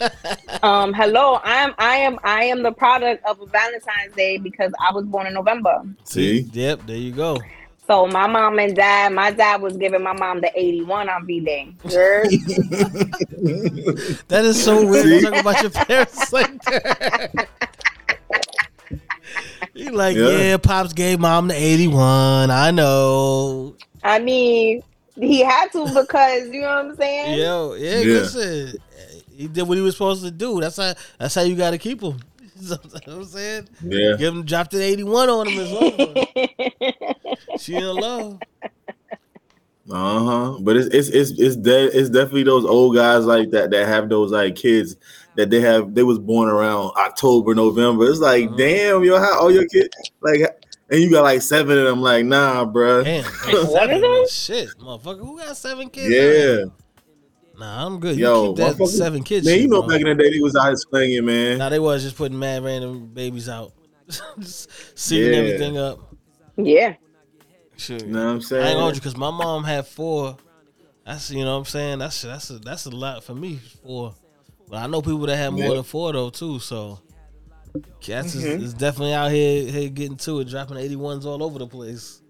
Um, 0.63 0.95
hello, 0.95 1.41
I 1.43 1.55
am 1.57 1.75
I 1.79 1.97
am 1.97 2.21
I 2.23 2.45
am 2.45 2.63
the 2.63 2.71
product 2.71 3.27
of 3.27 3.41
a 3.41 3.47
Valentine's 3.47 4.15
Day 4.15 4.39
because 4.39 4.73
I 4.81 4.93
was 4.93 5.05
born 5.07 5.27
in 5.27 5.35
November. 5.35 5.83
see 6.05 6.43
Yep. 6.53 6.87
There 6.87 6.97
you 6.97 7.11
go. 7.11 7.41
So 7.89 8.07
my 8.07 8.27
mom 8.27 8.59
and 8.59 8.77
dad, 8.77 9.15
my 9.15 9.31
dad 9.31 9.63
was 9.63 9.77
giving 9.79 10.03
my 10.03 10.13
mom 10.13 10.43
the 10.43 10.51
81 10.55 11.09
on 11.09 11.27
V 11.27 11.41
Day. 11.41 11.73
Heard? 11.91 12.27
That 14.29 14.43
is 14.45 14.63
so 14.63 14.87
weird 14.87 15.05
to 15.07 15.21
See? 15.21 15.25
talk 15.25 15.41
about 15.41 15.63
your 15.63 15.71
parents 15.71 16.31
like 16.33 16.63
that. 16.65 17.49
You 19.75 19.91
like, 19.93 20.17
Yeah. 20.17 20.29
yeah. 20.29 20.57
pops 20.59 20.93
gave 20.93 21.19
mom 21.19 21.49
the 21.49 21.55
81. 21.55 22.51
I 22.51 22.71
know. 22.73 23.75
I 24.05 24.19
mean, 24.19 24.83
he 25.17 25.43
had 25.43 25.73
to 25.73 25.85
because 25.87 26.49
you 26.49 26.61
know 26.61 26.69
what 26.69 26.85
I'm 26.87 26.97
saying? 26.97 27.39
Yo, 27.39 27.73
yeah, 27.75 27.99
Yeah. 28.01 28.05
listen. 28.05 28.75
He 29.35 29.47
did 29.49 29.63
what 29.69 29.77
he 29.79 29.83
was 29.83 29.95
supposed 29.95 30.25
to 30.25 30.31
do. 30.31 30.61
That's 30.61 30.77
how 30.77 30.93
that's 31.19 31.35
how 31.35 31.43
you 31.43 31.55
gotta 31.57 31.79
keep 31.79 32.03
him. 32.03 32.19
You 32.61 32.71
know 32.71 32.77
what 32.83 33.09
I'm 33.09 33.25
saying? 33.25 33.69
yeah. 33.85 34.17
Give 34.19 34.35
him 34.35 34.43
dropped 34.45 34.75
an 34.75 34.81
81 34.83 35.29
on 35.31 35.47
him 35.47 35.59
as 35.61 35.71
well. 35.71 36.15
she 37.59 37.75
in 37.77 37.85
love. 37.97 38.41
Uh 39.91 40.25
huh. 40.25 40.59
But 40.61 40.77
it's 40.77 40.87
it's 40.95 41.09
it's 41.09 41.31
it's, 41.41 41.57
de- 41.57 41.99
it's 41.99 42.11
definitely 42.11 42.43
those 42.43 42.65
old 42.67 42.95
guys 42.95 43.25
like 43.25 43.51
that 43.51 43.71
that 43.71 43.87
have 43.87 44.09
those 44.11 44.31
like 44.31 44.55
kids 44.55 44.97
that 45.37 45.49
they 45.51 45.61
have. 45.61 45.95
They 45.95 46.03
was 46.03 46.19
born 46.19 46.49
around 46.51 46.93
October, 46.97 47.55
November. 47.55 48.09
It's 48.11 48.19
like, 48.19 48.51
Mhm. 48.51 48.59
damn, 48.59 49.05
yo, 49.05 49.19
how 49.19 49.41
all 49.41 49.51
your 49.51 49.67
kids 49.67 49.89
like, 50.21 50.41
and 50.91 51.01
you 51.01 51.11
got 51.11 51.23
like 51.23 51.41
seven 51.41 51.79
of 51.79 51.85
them. 51.87 52.03
Like, 52.03 52.27
nah, 52.27 52.67
bruh. 52.67 53.03
Damn. 53.05 53.25
What 53.25 53.91
is 53.91 54.03
it? 54.03 54.31
Shit, 54.31 54.69
motherfucker. 54.79 55.21
Who 55.21 55.39
got 55.39 55.57
seven 55.57 55.89
kids? 55.89 56.15
Yeah, 56.15 56.65
Nah, 57.59 57.87
I'm 57.87 57.99
good. 57.99 58.17
You 58.17 58.25
Yo, 58.27 58.47
keep 58.55 58.57
that 58.79 58.87
seven 58.89 59.23
kids. 59.25 59.47
man. 59.47 59.55
shit, 59.55 59.63
You 59.63 59.69
know, 59.69 59.81
bro. 59.83 59.89
back 59.89 60.01
in 60.03 60.07
the 60.07 60.23
day, 60.23 60.31
they 60.31 60.41
was 60.41 60.55
out 60.55 60.67
here 60.67 60.77
slinging, 60.77 61.25
man. 61.25 61.59
Nah, 61.59 61.71
they 61.71 61.79
was 61.81 62.03
just 62.05 62.15
putting 62.17 62.39
mad 62.39 62.63
random 62.63 63.07
babies 63.09 63.49
out. 63.49 63.73
just 64.39 64.71
sealing 64.99 65.33
Yeah. 65.33 65.39
everything 65.39 65.79
up. 65.79 65.99
Yeah. 66.57 66.95
Shit. 67.79 68.03
You 68.05 68.09
know 68.13 68.27
what 68.27 68.31
I'm 68.33 68.41
saying? 68.43 68.63
I 68.63 68.67
ain't 68.67 68.73
saying? 68.73 68.79
gonna 68.81 68.95
you 68.95 69.01
because 69.01 69.17
my 69.17 69.31
mom 69.31 69.65
had 69.65 69.87
four. 69.87 70.37
That's 71.07 71.31
you 71.31 71.45
know 71.45 71.53
what 71.53 71.59
I'm 71.61 71.65
saying. 71.65 71.99
That's 72.01 72.21
that's 72.23 72.51
a, 72.51 72.59
that's 72.59 72.85
a 72.87 72.91
lot 72.91 73.25
for 73.25 73.35
me. 73.35 73.61
Four, 73.83 74.15
but 74.69 74.77
I 74.79 74.87
know 74.89 75.01
people 75.01 75.21
that 75.27 75.37
have 75.37 75.53
more 75.55 75.69
Yeah. 75.69 75.75
than 75.75 75.85
four 75.85 76.13
though 76.13 76.29
too. 76.31 76.59
So 76.59 77.01
cats 78.01 78.35
is, 78.35 78.45
Mm-hmm. 78.45 78.63
is 78.65 78.75
definitely 78.75 79.15
out 79.15 79.31
here, 79.31 79.71
here 79.71 79.89
getting 79.89 80.17
to 80.19 80.41
it, 80.41 80.49
dropping 80.49 80.77
81s 80.77 81.25
all 81.25 81.43
over 81.43 81.59
the 81.61 81.67
place. 81.67 82.21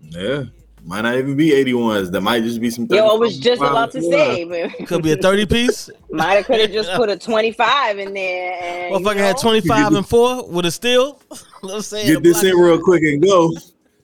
Yeah, 0.00 0.44
might 0.84 1.00
not 1.00 1.16
even 1.16 1.36
be 1.36 1.50
81s. 1.50 2.12
There 2.12 2.20
might 2.20 2.42
just 2.42 2.60
be 2.60 2.68
some. 2.70 2.86
Yo, 2.90 3.06
I 3.08 3.14
was 3.14 3.38
just 3.38 3.62
about 3.62 3.90
to 3.92 4.02
say, 4.02 4.44
man. 4.44 4.70
Could 4.86 5.02
be 5.02 5.12
a 5.12 5.16
30 5.16 5.46
piece. 5.46 5.90
Might 6.10 6.34
have 6.34 6.44
could 6.46 6.60
have 6.60 6.70
just 6.80 6.92
put 6.92 7.08
a 7.08 7.16
25 7.18 7.98
in 7.98 8.12
there. 8.14 8.58
And, 8.62 8.94
you 8.94 9.00
Motherfucker 9.00 9.16
had 9.16 9.38
25 9.38 9.94
and 9.94 10.06
four 10.08 10.46
with 10.48 10.66
a 10.66 10.70
steal. 10.70 11.20
I'm 11.64 11.80
saying 11.80 12.06
Get 12.06 12.22
this 12.22 12.42
in 12.44 12.54
real 12.56 12.78
quick 12.78 13.02
and 13.02 13.20
go. 13.22 13.50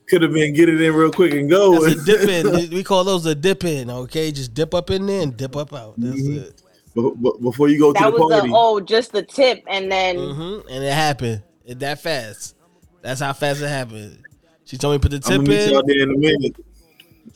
Could 0.09 0.21
have 0.21 0.33
been 0.33 0.53
get 0.53 0.67
it 0.69 0.81
in 0.81 0.93
real 0.93 1.11
quick 1.11 1.33
and 1.33 1.49
go. 1.49 1.81
That's 1.87 2.01
a 2.01 2.05
dip 2.05 2.29
in. 2.29 2.69
We 2.75 2.83
call 2.83 3.03
those 3.03 3.25
a 3.25 3.33
dip 3.35 3.63
in. 3.63 3.89
Okay, 3.89 4.31
just 4.31 4.53
dip 4.53 4.73
up 4.73 4.89
in 4.91 5.05
there 5.05 5.21
and 5.23 5.35
dip 5.35 5.55
up 5.55 5.73
out. 5.73 5.93
That's 5.97 6.21
Mhm. 6.21 6.37
it. 6.43 6.61
Be- 6.93 7.01
be- 7.21 7.31
Before 7.41 7.69
you 7.69 7.79
go 7.79 7.93
to 7.93 7.99
the 8.03 8.11
was 8.11 8.31
party. 8.31 8.49
the 8.49 8.53
oh, 8.55 8.79
just 8.79 9.11
the 9.13 9.23
tip, 9.23 9.63
and 9.67 9.91
then 9.91 10.17
hmm 10.17 10.59
And 10.69 10.83
it 10.83 10.93
happened. 10.93 11.41
It 11.65 11.79
that 11.79 12.01
fast. 12.01 12.55
That's 13.01 13.21
how 13.21 13.33
fast 13.33 13.61
it 13.61 13.67
happened. 13.69 14.19
She 14.65 14.77
told 14.77 14.93
me 14.93 14.97
to 14.99 15.09
put 15.09 15.21
the 15.21 15.33
I'm 15.33 15.39
tip 15.39 15.47
meet 15.47 15.59
in. 15.61 15.69
y'all 15.71 15.83
there 15.85 16.01
in 16.03 16.11
a 16.11 16.17
minute. 16.17 16.55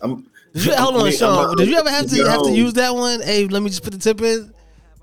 I'm, 0.01 0.25
Did 0.53 0.65
you, 0.65 0.75
hold 0.75 0.93
I'm- 0.95 1.01
on, 1.01 1.07
I'm- 1.07 1.13
Sean. 1.13 1.45
I'm- 1.47 1.55
Did 1.55 1.69
you 1.69 1.77
ever 1.77 1.89
have 1.89 2.07
to 2.09 2.23
have 2.29 2.43
to 2.43 2.51
use 2.51 2.73
that 2.73 2.93
one? 2.93 3.21
Hey, 3.21 3.47
let 3.47 3.63
me 3.63 3.69
just 3.69 3.83
put 3.83 3.93
the 3.93 3.99
tip 3.99 4.21
in. 4.21 4.53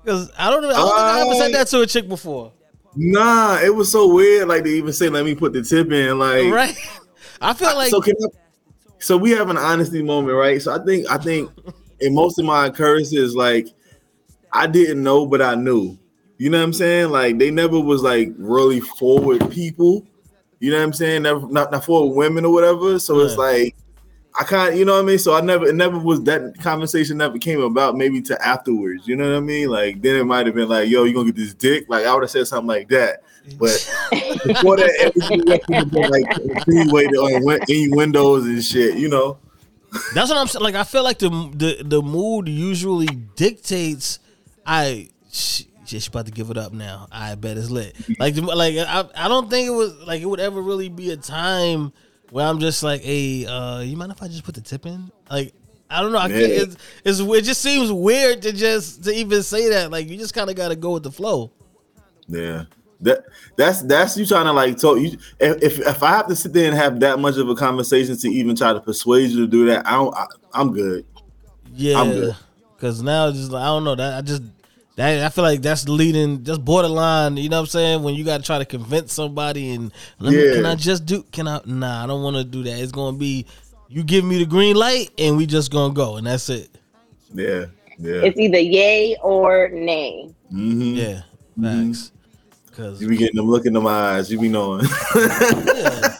Because 0.03 0.31
I 0.37 0.49
don't 0.51 0.61
know. 0.61 0.69
I 0.69 0.73
don't 0.73 0.87
think 0.89 0.99
I 0.99 1.21
ever 1.21 1.33
said 1.35 1.53
that 1.55 1.67
to 1.69 1.81
a 1.81 1.87
chick 1.87 2.07
before. 2.07 2.51
Nah, 2.95 3.59
it 3.59 3.73
was 3.75 3.91
so 3.91 4.07
weird. 4.13 4.47
Like 4.47 4.63
to 4.63 4.69
even 4.69 4.93
say, 4.93 5.09
"Let 5.09 5.25
me 5.25 5.35
put 5.35 5.51
the 5.51 5.63
tip 5.63 5.91
in." 5.91 6.17
Like, 6.19 6.45
Right? 6.53 6.75
I 7.41 7.53
feel 7.53 7.75
like 7.75 7.89
so 7.89 8.01
can 8.01 8.15
I, 8.21 8.27
so 8.99 9.17
we 9.17 9.31
have 9.31 9.49
an 9.49 9.57
honesty 9.57 10.01
moment, 10.01 10.37
right? 10.37 10.61
So 10.61 10.73
I 10.73 10.83
think 10.83 11.09
I 11.09 11.17
think 11.17 11.51
in 11.99 12.13
most 12.13 12.39
of 12.39 12.45
my 12.45 12.67
occurrences, 12.67 13.35
like 13.35 13.67
I 14.51 14.67
didn't 14.67 15.03
know, 15.03 15.25
but 15.25 15.41
I 15.41 15.55
knew. 15.55 15.97
You 16.37 16.49
know 16.49 16.57
what 16.57 16.65
I'm 16.65 16.73
saying? 16.73 17.09
Like 17.11 17.37
they 17.37 17.51
never 17.51 17.79
was 17.79 18.01
like 18.01 18.33
really 18.37 18.79
forward 18.79 19.49
people. 19.51 20.05
You 20.59 20.71
know 20.71 20.77
what 20.77 20.83
I'm 20.83 20.93
saying? 20.93 21.23
Never 21.23 21.47
not, 21.47 21.71
not 21.71 21.85
forward 21.85 22.15
women 22.15 22.45
or 22.45 22.53
whatever. 22.53 22.99
So 22.99 23.19
it's 23.19 23.37
like 23.37 23.75
I 24.37 24.43
can't, 24.43 24.75
you 24.75 24.83
know 24.83 24.93
what 24.93 25.03
I 25.03 25.05
mean? 25.05 25.17
So 25.17 25.33
I 25.33 25.41
never 25.41 25.67
it 25.67 25.75
never 25.75 25.97
was 25.97 26.23
that 26.23 26.55
conversation 26.59 27.17
never 27.17 27.37
came 27.37 27.61
about 27.61 27.95
maybe 27.95 28.21
to 28.23 28.45
afterwards. 28.45 29.07
You 29.07 29.15
know 29.15 29.29
what 29.29 29.37
I 29.37 29.39
mean? 29.39 29.69
Like 29.69 30.01
then 30.01 30.17
it 30.17 30.25
might 30.25 30.45
have 30.45 30.55
been 30.55 30.67
like, 30.67 30.89
yo, 30.89 31.03
you 31.05 31.13
gonna 31.13 31.27
get 31.27 31.35
this 31.35 31.53
dick? 31.53 31.85
Like 31.87 32.05
I 32.05 32.13
would 32.13 32.23
have 32.23 32.31
said 32.31 32.47
something 32.47 32.67
like 32.67 32.89
that. 32.89 33.23
But 33.57 33.89
before 34.45 34.77
that, 34.77 34.93
everything 34.99 35.43
would 35.45 35.61
have 35.73 35.91
been 35.91 36.09
like 36.09 36.37
insinuated 36.37 37.15
on 37.15 37.59
innuendos 37.69 38.45
and 38.45 38.63
shit, 38.63 38.97
you 38.97 39.07
know. 39.07 39.37
that's 40.13 40.29
what 40.29 40.37
I'm 40.37 40.47
saying. 40.47 40.63
Like 40.63 40.75
I 40.75 40.83
feel 40.83 41.03
like 41.03 41.19
the 41.19 41.29
the 41.29 41.83
the 41.83 42.01
mood 42.01 42.49
usually 42.49 43.07
dictates. 43.35 44.19
I 44.65 45.09
sh- 45.31 45.63
She's 45.85 46.07
about 46.07 46.25
to 46.25 46.31
give 46.31 46.49
it 46.49 46.57
up 46.57 46.73
now. 46.73 47.07
I 47.11 47.35
bet 47.35 47.57
it's 47.57 47.69
lit. 47.69 47.95
Like, 48.19 48.35
like 48.35 48.75
I, 48.75 49.05
I 49.15 49.27
don't 49.27 49.51
think 49.51 49.67
it 49.67 49.71
was 49.71 49.93
like 50.07 50.19
it 50.19 50.25
would 50.25 50.39
ever 50.39 50.59
really 50.59 50.89
be 50.89 51.11
a 51.11 51.17
time 51.17 51.93
where 52.31 52.45
I'm 52.45 52.59
just 52.59 52.83
like, 52.83 53.01
hey, 53.01 53.45
uh, 53.45 53.79
you 53.79 53.97
mind 53.97 54.11
if 54.11 54.21
I 54.21 54.27
just 54.27 54.43
put 54.43 54.55
the 54.55 54.61
tip 54.61 54.85
in? 54.85 55.11
Like, 55.29 55.53
I 55.89 56.01
don't 56.01 56.11
know. 56.11 56.17
I 56.17 56.27
can't, 56.29 56.41
it's, 56.41 56.77
it's 57.03 57.19
it 57.19 57.41
just 57.43 57.61
seems 57.61 57.91
weird 57.91 58.41
to 58.41 58.51
just 58.51 59.03
to 59.03 59.13
even 59.13 59.43
say 59.43 59.69
that. 59.69 59.91
Like, 59.91 60.07
you 60.07 60.17
just 60.17 60.33
kind 60.33 60.49
of 60.49 60.55
got 60.55 60.69
to 60.69 60.75
go 60.75 60.93
with 60.93 61.03
the 61.03 61.11
flow. 61.11 61.51
Yeah. 62.27 62.65
That 63.01 63.25
that's 63.57 63.81
that's 63.81 64.17
you 64.17 64.25
trying 64.25 64.45
to 64.45 64.53
like 64.53 64.77
talk 64.77 64.97
you 64.97 65.17
if, 65.39 65.61
if 65.61 65.79
if 65.79 66.01
I 66.01 66.11
have 66.11 66.27
to 66.27 66.35
sit 66.35 66.53
there 66.53 66.69
and 66.69 66.77
have 66.77 66.99
that 67.01 67.19
much 67.19 67.35
of 67.35 67.49
a 67.49 67.53
conversation 67.53 68.15
to 68.17 68.29
even 68.29 68.55
try 68.55 68.71
to 68.71 68.79
persuade 68.79 69.31
you 69.31 69.45
to 69.45 69.47
do 69.47 69.65
that, 69.65 69.85
I 69.85 69.91
don't 69.91 70.15
I, 70.15 70.25
I'm 70.53 70.71
good. 70.71 71.05
Yeah, 71.73 71.99
I'm 71.99 72.11
good. 72.11 72.35
because 72.75 73.01
now 73.01 73.27
it's 73.27 73.37
just 73.37 73.51
like, 73.51 73.63
I 73.63 73.65
don't 73.65 73.83
know 73.83 73.95
that 73.95 74.17
I 74.17 74.21
just 74.21 74.43
that 74.95 75.23
I 75.25 75.29
feel 75.29 75.43
like 75.43 75.61
that's 75.61 75.87
leading 75.89 76.43
just 76.43 76.63
borderline. 76.63 77.37
You 77.37 77.49
know 77.49 77.57
what 77.57 77.61
I'm 77.61 77.67
saying? 77.67 78.03
When 78.03 78.15
you 78.15 78.23
got 78.23 78.37
to 78.37 78.43
try 78.43 78.59
to 78.59 78.65
convince 78.65 79.13
somebody 79.13 79.71
and 79.71 79.91
let 80.19 80.33
me, 80.33 80.53
can 80.55 80.65
I 80.65 80.75
just 80.75 81.05
do? 81.05 81.23
Can 81.31 81.47
I? 81.47 81.61
Nah, 81.65 82.03
I 82.03 82.07
don't 82.07 82.23
want 82.23 82.37
to 82.37 82.43
do 82.43 82.63
that. 82.63 82.79
It's 82.79 82.91
gonna 82.91 83.17
be 83.17 83.45
you 83.87 84.03
give 84.03 84.25
me 84.25 84.39
the 84.39 84.45
green 84.45 84.75
light 84.75 85.11
and 85.17 85.37
we 85.37 85.45
just 85.45 85.71
gonna 85.71 85.93
go 85.93 86.17
and 86.17 86.27
that's 86.27 86.49
it. 86.49 86.69
Yeah. 87.33 87.65
Yeah. 87.97 88.21
It's 88.23 88.37
either 88.37 88.59
yay 88.59 89.15
or 89.21 89.69
nay. 89.69 90.33
hmm 90.49 90.95
Yeah, 90.95 91.21
facts. 91.61 92.11
Because 92.67 93.01
You 93.01 93.07
be 93.07 93.15
getting 93.17 93.37
them 93.37 93.49
look 93.49 93.65
in 93.65 93.73
them 93.73 93.87
eyes, 93.87 94.29
you 94.29 94.39
be 94.39 94.49
knowing. 94.49 94.85
yeah. 95.15 96.17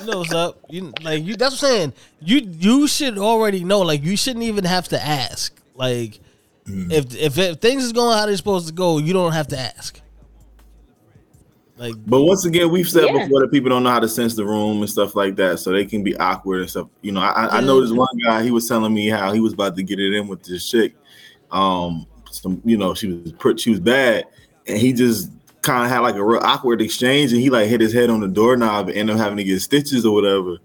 You 0.00 0.06
know 0.06 0.18
what's 0.18 0.32
up? 0.32 0.58
You 0.68 0.92
like 1.02 1.22
you. 1.22 1.36
That's 1.36 1.60
what 1.62 1.70
I'm 1.70 1.76
saying. 1.76 1.92
You 2.20 2.38
you 2.38 2.88
should 2.88 3.18
already 3.18 3.62
know. 3.62 3.80
Like 3.80 4.02
you 4.02 4.16
shouldn't 4.16 4.44
even 4.44 4.64
have 4.64 4.88
to 4.88 5.02
ask. 5.02 5.54
Like 5.74 6.18
if, 6.66 7.14
if 7.16 7.38
if 7.38 7.58
things 7.60 7.84
is 7.84 7.92
going 7.92 8.16
how 8.16 8.26
they're 8.26 8.36
supposed 8.36 8.68
to 8.68 8.72
go, 8.74 8.98
you 8.98 9.12
don't 9.12 9.32
have 9.32 9.48
to 9.48 9.58
ask. 9.58 10.00
Like 11.76 11.94
But 12.06 12.22
once 12.22 12.44
again, 12.44 12.70
we've 12.70 12.88
said 12.88 13.06
Yeah. 13.06 13.24
before 13.24 13.40
that 13.40 13.50
people 13.50 13.70
don't 13.70 13.82
know 13.82 13.90
how 13.90 14.00
to 14.00 14.08
sense 14.08 14.34
the 14.36 14.44
room 14.44 14.80
and 14.82 14.90
stuff 14.90 15.16
like 15.16 15.36
that, 15.36 15.58
so 15.58 15.72
they 15.72 15.84
can 15.86 16.02
be 16.04 16.16
awkward 16.18 16.60
and 16.60 16.70
stuff. 16.70 16.88
You 17.00 17.12
know, 17.12 17.20
I, 17.20 17.46
I- 17.46 17.58
I 17.58 17.60
know 17.60 17.80
this 17.80 17.90
one 17.90 18.06
guy. 18.24 18.42
He 18.42 18.50
was 18.50 18.68
telling 18.68 18.92
me 18.94 19.08
how 19.08 19.32
he 19.32 19.40
was 19.40 19.52
about 19.54 19.74
to 19.76 19.82
get 19.82 19.98
it 19.98 20.12
in 20.14 20.28
with 20.28 20.42
this 20.44 20.68
chick. 20.68 20.94
Um, 21.50 22.06
some 22.30 22.60
you 22.64 22.76
know 22.76 22.94
she 22.94 23.08
was 23.08 23.32
pretty, 23.32 23.60
she 23.60 23.70
was 23.70 23.80
bad, 23.80 24.24
and 24.66 24.78
he 24.78 24.92
just 24.92 25.30
kind 25.62 25.84
of 25.84 25.90
had 25.90 26.00
like 26.00 26.14
a 26.14 26.24
real 26.24 26.40
awkward 26.42 26.80
exchange, 26.80 27.32
and 27.32 27.40
he 27.40 27.50
like 27.50 27.68
hit 27.68 27.80
his 27.80 27.92
head 27.92 28.10
on 28.10 28.20
the 28.20 28.28
doorknob 28.28 28.88
and 28.88 28.96
ended 28.96 29.16
up 29.16 29.20
having 29.22 29.36
to 29.38 29.44
get 29.44 29.60
stitches 29.60 30.04
or 30.06 30.14
whatever. 30.14 30.58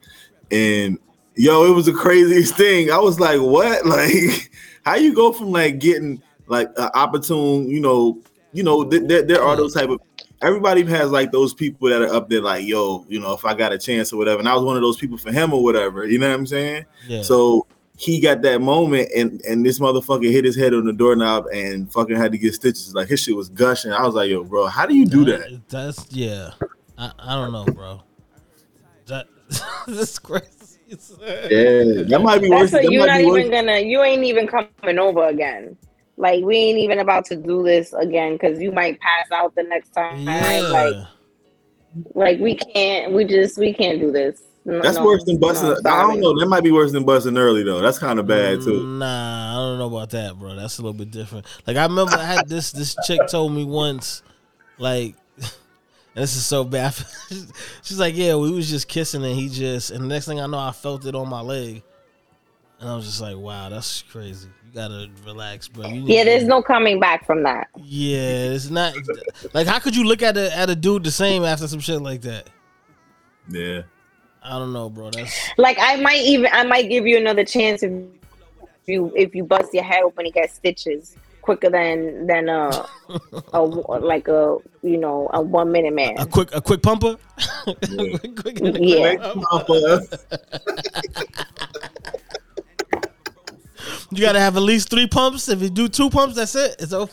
And 0.51 0.97
yo, 1.35 1.65
it 1.65 1.75
was 1.75 1.85
the 1.87 1.93
craziest 1.93 2.55
thing. 2.55 2.91
I 2.91 2.97
was 2.99 3.19
like, 3.19 3.39
what? 3.41 3.85
Like, 3.85 4.46
how 4.87 4.95
you 4.95 5.13
go 5.13 5.33
from 5.33 5.51
like 5.51 5.79
getting 5.79 6.21
like 6.47 6.69
an 6.77 6.89
opportune, 6.93 7.69
you 7.69 7.81
know, 7.81 8.21
you 8.53 8.63
know, 8.63 8.89
th- 8.89 9.05
th- 9.05 9.27
there 9.27 9.43
are 9.43 9.57
those 9.57 9.73
type 9.73 9.89
of 9.89 9.99
everybody 10.41 10.85
has 10.85 11.11
like 11.11 11.33
those 11.33 11.53
people 11.53 11.89
that 11.89 12.01
are 12.01 12.13
up 12.13 12.29
there 12.29 12.39
like, 12.39 12.65
yo, 12.65 13.05
you 13.09 13.19
know, 13.19 13.33
if 13.33 13.43
I 13.43 13.53
got 13.53 13.73
a 13.73 13.77
chance 13.77 14.13
or 14.13 14.17
whatever. 14.17 14.39
And 14.39 14.47
I 14.47 14.55
was 14.55 14.63
one 14.63 14.77
of 14.77 14.81
those 14.81 14.95
people 14.95 15.17
for 15.17 15.29
him 15.29 15.53
or 15.53 15.61
whatever. 15.61 16.05
You 16.05 16.19
know 16.19 16.29
what 16.29 16.39
I'm 16.39 16.47
saying? 16.47 16.85
yeah. 17.05 17.21
So 17.21 17.67
he 17.97 18.21
got 18.21 18.43
that 18.43 18.61
moment 18.61 19.09
and 19.13 19.41
and 19.41 19.65
this 19.65 19.79
motherfucker 19.79 20.31
hit 20.31 20.45
his 20.45 20.55
head 20.55 20.73
on 20.73 20.85
the 20.85 20.93
doorknob 20.93 21.47
and 21.53 21.91
fucking 21.91 22.15
had 22.15 22.31
to 22.31 22.37
get 22.37 22.53
stitches. 22.53 22.95
Like 22.95 23.09
his 23.09 23.19
shit 23.19 23.35
was 23.35 23.49
gushing. 23.49 23.91
I 23.91 24.05
was 24.05 24.15
like, 24.15 24.29
yo, 24.29 24.45
bro, 24.45 24.67
how 24.67 24.85
do 24.85 24.95
you 24.95 25.05
do 25.05 25.25
that? 25.25 25.63
That's 25.67 26.09
yeah. 26.11 26.51
I, 26.97 27.11
I 27.19 27.35
don't 27.35 27.51
know, 27.51 27.65
bro. 27.65 28.03
That 29.07 29.27
that's 29.87 30.17
crazy. 30.17 30.56
Yeah, 30.87 32.03
that 32.07 32.21
might 32.23 32.41
be 32.41 32.49
worse. 32.49 32.71
That's 32.71 32.83
what 32.85 32.91
you're 32.93 33.05
might 33.05 33.13
not 33.13 33.17
be 33.19 33.25
worse. 33.25 33.39
even 33.45 33.51
gonna. 33.51 33.79
You 33.79 34.03
ain't 34.03 34.23
even 34.23 34.47
coming 34.47 34.99
over 34.99 35.27
again. 35.27 35.77
Like 36.17 36.43
we 36.43 36.55
ain't 36.57 36.79
even 36.79 36.99
about 36.99 37.25
to 37.25 37.35
do 37.35 37.63
this 37.63 37.93
again 37.93 38.33
because 38.33 38.59
you 38.59 38.71
might 38.71 38.99
pass 38.99 39.29
out 39.31 39.53
the 39.55 39.63
next 39.63 39.89
time. 39.89 40.25
Like, 40.25 40.93
Yeah. 40.93 41.05
like 42.15 42.39
we 42.39 42.55
can't. 42.55 43.11
We 43.13 43.25
just 43.25 43.57
we 43.57 43.73
can't 43.73 43.99
do 43.99 44.11
this. 44.11 44.41
No, 44.65 44.81
That's 44.81 44.97
no, 44.97 45.05
worse 45.05 45.23
than 45.23 45.37
busting. 45.39 45.69
no, 45.69 45.89
I 45.89 46.01
don't 46.01 46.19
know. 46.19 46.37
That 46.37 46.47
might 46.47 46.63
be 46.63 46.71
worse 46.71 46.91
than 46.91 47.05
busting 47.05 47.37
early 47.37 47.63
though. 47.63 47.79
That's 47.79 47.99
kind 47.99 48.19
of 48.19 48.27
bad 48.27 48.61
too. 48.61 48.81
Mm, 48.81 48.97
nah, 48.99 49.51
I 49.51 49.55
don't 49.55 49.77
know 49.77 49.87
about 49.95 50.09
that, 50.09 50.37
bro. 50.37 50.55
That's 50.55 50.77
a 50.77 50.81
little 50.81 50.97
bit 50.97 51.11
different. 51.11 51.45
Like 51.65 51.77
I 51.77 51.83
remember 51.83 52.13
I 52.15 52.23
had 52.25 52.49
this 52.49 52.71
this 52.71 52.95
chick 53.05 53.21
told 53.29 53.53
me 53.53 53.63
once, 53.63 54.23
like, 54.77 55.15
and 55.15 55.15
this 56.21 56.35
is 56.35 56.45
so 56.45 56.63
bad. 56.63 56.93
She's 57.83 57.99
like, 57.99 58.15
yeah, 58.15 58.35
we 58.35 58.51
was 58.51 58.69
just 58.69 58.87
kissing 58.87 59.23
and 59.23 59.35
he 59.35 59.49
just, 59.49 59.91
and 59.91 60.03
the 60.03 60.07
next 60.07 60.25
thing 60.25 60.39
I 60.39 60.47
know, 60.47 60.57
I 60.59 60.71
felt 60.71 61.05
it 61.05 61.15
on 61.15 61.29
my 61.29 61.41
leg, 61.41 61.83
and 62.79 62.89
I 62.89 62.95
was 62.95 63.05
just 63.05 63.21
like, 63.21 63.37
wow, 63.37 63.69
that's 63.69 64.01
crazy. 64.03 64.49
You 64.67 64.73
gotta 64.73 65.09
relax, 65.25 65.67
bro. 65.67 65.87
You 65.87 66.03
Yeah, 66.05 66.23
there's 66.23 66.43
to- 66.43 66.49
no 66.49 66.61
coming 66.61 66.99
back 66.99 67.25
from 67.25 67.43
that. 67.43 67.67
Yeah, 67.83 68.51
it's 68.51 68.69
not 68.69 68.93
like 69.53 69.65
how 69.67 69.79
could 69.79 69.95
you 69.95 70.03
look 70.03 70.21
at 70.21 70.35
a 70.37 70.55
at 70.55 70.69
a 70.69 70.75
dude 70.75 71.03
the 71.03 71.11
same 71.11 71.43
after 71.43 71.67
some 71.67 71.79
shit 71.79 72.01
like 72.01 72.21
that? 72.21 72.49
Yeah. 73.49 73.83
I 74.43 74.59
don't 74.59 74.73
know, 74.73 74.89
bro. 74.89 75.09
That's 75.09 75.51
Like 75.57 75.77
I 75.79 75.95
might 75.97 76.21
even 76.21 76.49
I 76.53 76.63
might 76.63 76.89
give 76.89 77.07
you 77.07 77.17
another 77.17 77.43
chance 77.45 77.81
if 77.83 77.91
you 78.85 79.11
if 79.15 79.33
you 79.35 79.43
bust 79.43 79.73
your 79.73 79.83
head 79.83 80.03
open 80.03 80.25
and 80.25 80.33
get 80.33 80.51
stitches 80.53 81.15
quicker 81.47 81.69
than 81.71 82.27
than 82.27 82.49
a, 82.49 82.69
a 83.53 83.61
like 83.61 84.27
a 84.27 84.57
you 84.83 84.97
know 84.97 85.29
a 85.33 85.39
one 85.41 85.71
minute 85.71 85.93
man. 85.93 86.17
a 86.19 86.25
quick 86.25 86.49
a 86.53 86.59
quick 86.61 86.81
pumper. 86.83 87.15
Yeah. 87.87 88.17
Quick- 88.41 88.59
quick- 88.59 88.77
Yeah. 88.79 89.33
You 94.11 94.21
gotta 94.21 94.39
have 94.39 94.55
at 94.57 94.63
least 94.63 94.89
three 94.89 95.07
pumps. 95.07 95.49
If 95.49 95.61
you 95.61 95.69
do 95.69 95.87
two 95.87 96.09
pumps, 96.09 96.35
that's 96.35 96.55
it. 96.55 96.75
It's 96.79 96.93
over. 96.93 97.11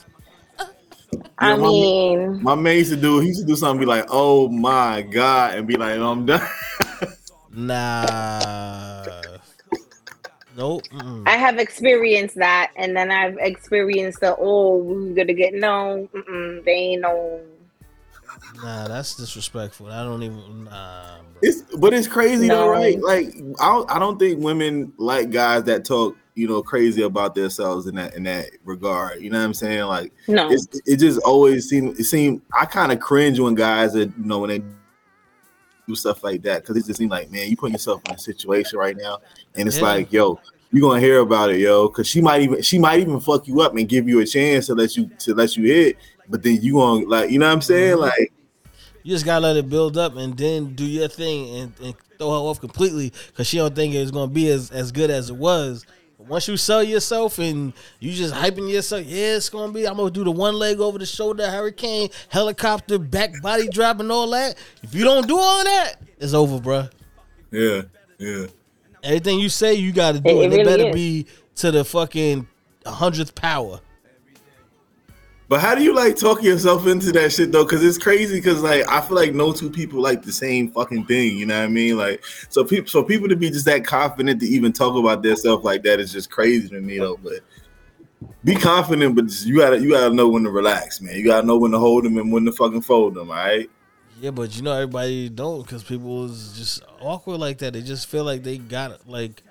I 1.39 1.51
Yeah, 1.51 1.57
my- 1.57 1.69
mean, 1.69 2.43
My 2.43 2.55
man 2.55 2.77
used 2.79 2.91
to 2.91 2.97
do. 2.97 3.19
He 3.21 3.29
used 3.29 3.41
to 3.41 3.47
do 3.47 3.57
something. 3.57 3.81
Be 3.81 3.87
like, 3.87 4.07
"Oh 4.09 4.49
my 4.49 5.03
god," 5.03 5.55
and 5.55 5.67
be 5.67 5.77
like, 5.77 5.99
"I'm 5.99 6.27
done." 6.27 6.41
Nah. 7.57 9.05
Nope. 10.57 10.83
mm-mm. 10.89 11.27
I 11.27 11.37
have 11.37 11.59
experienced 11.59 12.37
that, 12.37 12.73
and 12.77 12.97
then 12.97 13.11
I've 13.11 13.37
experienced 13.39 14.21
the 14.21 14.37
oh 14.39 14.79
we're 14.79 15.15
gonna 15.15 15.33
get 15.33 15.55
no, 15.55 16.09
mm-mm, 16.15 16.65
they 16.65 16.73
ain't 16.73 17.03
no. 17.03 17.41
Nah, 18.63 18.89
that's 18.89 19.15
disrespectful. 19.17 19.87
I 19.89 20.03
don't 20.05 20.23
even. 20.23 20.65
Nah. 20.65 21.17
It's 21.43 21.63
but 21.77 21.93
it's 21.93 22.09
crazy 22.09 22.49
though, 22.49 22.69
right? 22.69 23.01
Like 23.01 23.35
I 23.61 23.73
don't, 23.73 23.91
I 23.91 23.99
don't 23.99 24.19
think 24.19 24.43
women 24.43 24.93
like 24.97 25.31
guys 25.31 25.65
that 25.65 25.85
talk, 25.85 26.17
you 26.35 26.49
know, 26.49 26.63
crazy 26.63 27.03
about 27.03 27.35
themselves 27.35 27.87
in 27.87 27.97
that 27.97 28.15
in 28.15 28.23
that 28.25 28.47
regard. 28.65 29.21
You 29.21 29.31
know 29.31 29.39
what 29.39 29.45
I'm 29.45 29.55
saying? 29.55 29.85
Like 29.85 30.13
No, 30.29 30.51
it's, 30.51 30.67
it 30.87 30.97
just 30.99 31.21
always 31.21 31.69
seemed 31.69 31.99
it 31.99 32.05
seemed 32.05 32.43
I 32.53 32.65
kind 32.65 32.93
of 32.93 33.01
cringe 33.01 33.41
when 33.41 33.55
guys 33.55 33.93
that 33.95 34.13
you 34.17 34.25
know 34.25 34.39
when 34.41 34.51
they 34.51 34.63
do 35.87 35.95
stuff 35.95 36.23
like 36.25 36.43
that 36.43 36.63
because 36.63 36.77
it 36.77 36.87
just 36.87 36.99
seems 36.99 37.11
like 37.11 37.31
man, 37.31 37.49
you 37.49 37.57
put 37.57 37.73
yourself 37.73 38.03
in 38.09 38.15
a 38.15 38.19
situation 38.19 38.79
right 38.79 38.97
now, 38.97 39.19
and 39.55 39.69
it's 39.69 39.79
Yeah. 39.79 39.85
like 39.85 40.13
yo. 40.13 40.41
You 40.73 40.81
gonna 40.81 40.99
hear 40.99 41.21
about 41.21 41.51
it, 41.51 41.61
yo? 41.61 41.87
Because 41.87 42.09
she 42.09 42.21
might 42.21 42.43
even 42.43 42.61
she 42.61 42.81
might 42.81 42.99
even 42.99 43.21
fuck 43.21 43.47
you 43.47 43.61
up 43.61 43.77
and 43.77 43.89
give 43.89 44.09
you 44.09 44.19
a 44.19 44.27
chance 44.27 44.67
to 44.67 44.75
let 44.75 44.97
you 44.97 45.09
to 45.21 45.33
let 45.33 45.57
you 45.57 45.73
hit, 45.73 45.97
but 46.29 46.43
then 46.43 46.61
you 46.61 46.75
gonna 46.75 47.07
like 47.07 47.31
you 47.31 47.39
know 47.39 47.47
what 47.47 47.53
I'm 47.53 47.61
saying? 47.63 47.97
Mhm. 47.97 48.01
Like 48.01 48.33
You 49.05 49.13
just 49.13 49.25
gotta 49.25 49.43
let 49.43 49.57
it 49.57 49.69
build 49.69 49.97
up 49.97 50.17
and 50.17 50.37
then 50.37 50.75
do 50.75 50.85
your 50.85 51.07
thing 51.09 51.49
and, 51.57 51.73
and 51.81 51.95
throw 52.19 52.31
her 52.31 52.37
off 52.37 52.59
completely 52.61 53.13
because 53.29 53.47
she 53.47 53.59
don't 53.59 53.77
think 53.77 53.95
it's 53.95 54.11
gonna 54.11 54.33
be 54.33 54.49
as, 54.49 54.71
as 54.73 54.91
good 54.91 55.11
as 55.11 55.31
it 55.31 55.37
was. 55.37 55.87
But 56.25 56.31
once 56.31 56.49
you 56.49 56.57
sell 56.57 56.83
yourself 56.83 57.39
and 57.39 57.73
you 58.01 58.13
just 58.13 58.33
hyping 58.35 58.71
yourself, 58.71 59.05
yeah, 59.07 59.37
it's 59.37 59.49
gonna 59.51 59.73
be. 59.73 59.87
I'm 59.87 59.97
gonna 59.97 60.11
do 60.11 60.25
the 60.25 60.31
one 60.31 60.55
leg 60.55 60.81
over 60.81 60.99
the 60.99 61.05
shoulder, 61.07 61.51
hurricane, 61.51 62.09
helicopter, 62.29 62.99
back 62.99 63.41
body 63.43 63.69
drop, 63.69 64.01
and 64.01 64.11
all 64.11 64.31
that. 64.31 64.57
If 64.83 64.95
you 64.95 65.05
don't 65.05 65.27
do 65.29 65.39
all 65.39 65.59
of 65.61 65.65
that, 65.65 65.97
it's 66.19 66.33
over, 66.35 66.61
bro. 66.61 66.89
yeah, 67.51 67.83
yeah. 68.19 68.47
Everything 69.03 69.39
you 69.39 69.51
say, 69.51 69.75
you 69.75 69.93
got 69.93 70.13
to 70.13 70.21
do 70.21 70.31
It- 70.31 70.33
it. 70.33 70.39
it 70.39 70.45
It, 70.45 70.51
really 70.57 70.65
better 70.65 70.89
is. 70.89 70.95
be 70.95 71.27
to 71.57 71.71
the 71.71 71.85
fucking 71.85 72.47
hundredth 72.87 73.35
power. 73.35 73.81
But 75.49 75.61
how 75.61 75.75
do 75.75 75.83
you 75.83 75.95
like 75.95 76.17
talk 76.17 76.43
yourself 76.43 76.87
into 76.87 77.13
that 77.13 77.33
shit 77.33 77.53
though? 77.53 77.65
Because 77.65 77.85
it's 77.85 77.99
crazy. 77.99 78.37
Because 78.37 78.63
like 78.63 78.89
I 78.89 79.01
feel 79.03 79.17
like 79.17 79.35
no 79.35 79.53
two 79.53 79.71
people 79.71 80.01
like 80.01 80.23
the 80.23 80.33
same 80.33 80.71
fucking 80.71 81.05
thing. 81.07 81.37
You 81.37 81.47
know 81.47 81.59
what 81.59 81.65
I 81.65 81.69
mean? 81.69 81.97
Like 81.97 82.25
so 82.49 82.65
people, 82.65 82.89
so 82.89 83.03
people 83.03 83.29
to 83.29 83.37
be 83.37 83.51
just 83.51 83.67
that 83.67 83.85
confident 83.85 84.41
to 84.41 84.47
even 84.47 84.73
talk 84.73 84.97
about 84.97 85.23
their 85.23 85.37
stuff 85.37 85.63
like 85.63 85.83
that 85.83 86.01
is 86.01 86.13
just 86.13 86.31
crazy 86.31 86.69
to 86.71 86.81
me 86.81 86.99
though. 86.99 87.19
But 87.23 87.41
be 88.43 88.55
confident, 88.55 89.15
but 89.15 89.31
you 89.45 89.59
gotta 89.59 89.81
you 89.81 89.91
gotta 89.91 90.15
know 90.15 90.29
when 90.29 90.45
to 90.45 90.51
relax, 90.51 91.01
man. 91.01 91.15
You 91.15 91.25
gotta 91.25 91.47
know 91.47 91.59
when 91.59 91.73
to 91.73 91.79
hold 91.79 92.05
them 92.05 92.17
and 92.17 92.33
when 92.33 92.45
to 92.47 92.53
fucking 92.53 92.83
fold 92.83 93.15
them. 93.15 93.31
All 93.31 93.37
right. 93.37 93.69
Yeah, 94.21 94.31
but 94.31 94.57
you 94.57 94.63
know 94.63 94.73
everybody 94.73 95.29
don't 95.29 95.63
because 95.63 95.83
people 95.83 96.27
is 96.27 96.57
just 96.57 96.83
awkward 97.01 97.39
like 97.39 97.59
that. 97.59 97.73
They 97.73 97.83
just 97.83 98.07
feel 98.07 98.25
like 98.25 98.43
they 98.43 98.59
got. 98.59 99.09
Like, 99.09 99.43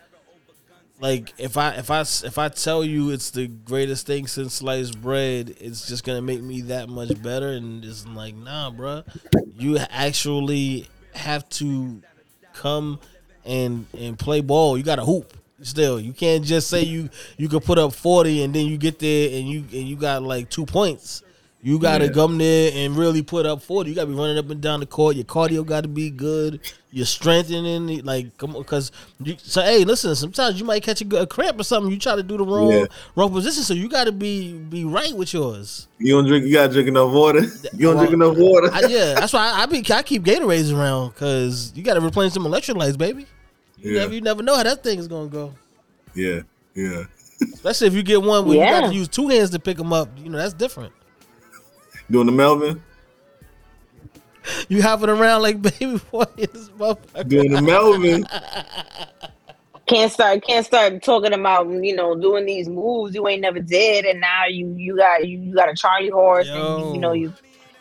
like 1.04 1.34
if 1.38 1.58
I 1.58 1.72
if 1.72 1.91
I 1.91 1.99
if 1.99 2.38
I 2.38 2.47
tell 2.47 2.82
you 2.82 3.10
it's 3.10 3.30
the 3.30 3.47
greatest 3.47 4.08
thing 4.08 4.26
since 4.26 4.54
sliced 4.54 5.01
bread, 5.01 5.54
it's 5.60 5.86
just 5.86 6.06
gonna 6.06 6.22
make 6.22 6.41
me 6.41 6.62
that 6.62 6.88
much 6.88 7.22
better. 7.22 7.49
And 7.49 7.84
it's 7.84 8.08
like, 8.08 8.36
nah, 8.36 8.72
bruh. 8.72 9.04
you 9.60 9.78
actually 9.89 10.88
have 11.14 11.47
to 11.49 12.01
come 12.54 13.01
and 13.43 13.86
and 13.99 14.18
play 14.18 14.39
ball. 14.39 14.78
You 14.78 14.84
got 14.84 14.95
to 14.95 15.04
hoop. 15.04 15.34
Still, 15.62 15.99
you 15.99 16.14
can't 16.14 16.45
just 16.45 16.70
say 16.70 16.84
you 16.84 17.10
you 17.38 17.49
could 17.49 17.66
put 17.66 17.78
up 17.78 17.91
forty 17.93 18.41
and 18.41 18.56
then 18.56 18.68
you 18.68 18.78
get 18.78 18.99
there 18.99 19.38
and 19.38 19.45
you 19.45 19.60
and 19.60 19.88
you 19.89 19.97
got 19.97 20.24
like 20.24 20.49
two 20.49 20.66
points. 20.66 21.22
You 21.66 21.80
gotta 21.80 22.07
Yeah. 22.07 22.11
come 22.11 22.38
there 22.38 22.72
and 22.76 22.97
really 22.97 23.22
put 23.22 23.45
up 23.45 23.64
forty. 23.64 23.89
You 23.91 23.95
gotta 23.95 24.07
be 24.07 24.14
running 24.16 24.38
up 24.38 24.49
and 24.49 24.59
down 24.59 24.82
the 24.82 24.86
court. 24.86 25.16
Your 25.16 25.24
cardio 25.24 25.66
got 25.66 25.82
to 25.82 25.88
be 25.88 26.09
good. 26.09 26.59
You're 26.91 27.05
strengthening, 27.05 27.89
it, 27.89 28.05
like 28.05 28.38
come 28.38 28.53
on, 28.55 28.64
because 28.64 28.91
so 29.38 29.61
hey, 29.61 29.86
listen. 29.86 30.14
Sometimes 30.16 30.59
you 30.59 30.66
might 30.66 30.84
catch 30.84 31.01
a, 31.01 31.22
a 31.22 31.26
cramp 31.26 31.57
or 31.57 31.64
something. 31.64 31.89
You 31.89 31.97
try 31.97 32.18
to 32.18 32.22
do 32.22 32.36
the 32.36 32.43
wrong 32.43 32.70
Yeah. 32.70 32.86
wrong 33.16 33.32
position, 33.32 33.64
so 33.64 33.74
you 33.74 33.88
got 33.88 34.03
to 34.03 34.11
be 34.11 34.51
be 34.57 34.84
right 34.84 35.16
with 35.16 35.34
yours. 35.34 35.88
You 35.99 36.16
don't 36.16 36.26
drink. 36.26 36.45
You 36.45 36.51
gotta 36.51 36.74
drink 36.74 36.89
enough 36.89 37.11
water. 37.14 37.39
You 37.74 37.88
don't 37.88 37.95
Well, 37.95 37.97
drink 38.07 38.14
enough 38.14 38.36
water. 38.38 38.70
I, 38.72 38.82
yeah, 38.82 39.14
that's 39.14 39.32
why 39.32 39.47
I, 39.49 39.64
I 39.64 39.66
be 39.66 39.86
I 39.89 40.03
keep 40.03 40.24
Gatorades 40.24 40.78
around 40.78 41.11
because 41.11 41.72
you 41.76 41.82
got 41.82 41.93
to 41.93 42.01
replenish 42.01 42.34
some 42.34 42.43
electrolytes, 42.43 42.97
baby. 42.97 43.26
You 43.78 43.93
Yeah. 43.93 43.99
never 44.01 44.14
you 44.16 44.22
never 44.22 44.43
know 44.43 44.57
how 44.57 44.64
that 44.64 44.84
thing 44.84 44.99
is 44.99 45.07
gonna 45.07 45.30
go. 45.30 45.53
yeah, 46.14 46.41
yeah. 46.76 47.05
Especially 47.53 47.88
if 47.88 47.93
you 47.93 48.03
get 48.03 48.22
one 48.22 48.45
where 48.45 48.55
you 48.57 48.64
got 48.64 48.89
to 48.89 48.93
use 48.93 49.07
two 49.07 49.30
hands 49.30 49.49
to 49.51 49.59
pick 49.59 49.78
them 49.78 49.93
up. 49.93 50.09
You 50.18 50.30
know 50.30 50.38
that's 50.38 50.53
different. 50.53 50.91
Doing 52.10 52.26
the 52.28 52.32
Melvin. 52.32 52.84
You 54.68 54.82
hopping 54.82 55.10
around 55.10 55.41
like 55.41 55.62
baby 55.80 55.99
boy 56.12 56.26
in 56.38 56.47
this 56.54 56.70
motherfucker. 56.70 57.28
Doing 57.28 57.51
the 57.51 57.62
Melvin. 57.62 58.26
Can't 59.86 60.12
start 60.12 60.43
can't 60.45 60.66
start 60.66 61.04
talking 61.04 61.34
about 61.34 61.70
you 61.70 61.95
know 61.95 62.16
doing 62.16 62.45
these 62.45 62.70
moves 62.70 63.16
you 63.16 63.28
ain't 63.28 63.41
never 63.41 63.60
did, 63.60 64.06
and 64.06 64.22
now 64.22 64.45
you 64.45 64.74
you 64.78 64.97
got 64.97 65.28
you, 65.28 65.39
you 65.39 65.54
got 65.54 65.70
a 65.70 65.76
Charlie 65.76 66.10
horse, 66.10 66.47
and 66.47 66.80
you, 66.80 66.93
you 66.93 66.99
know 66.99 67.12
you 67.12 67.34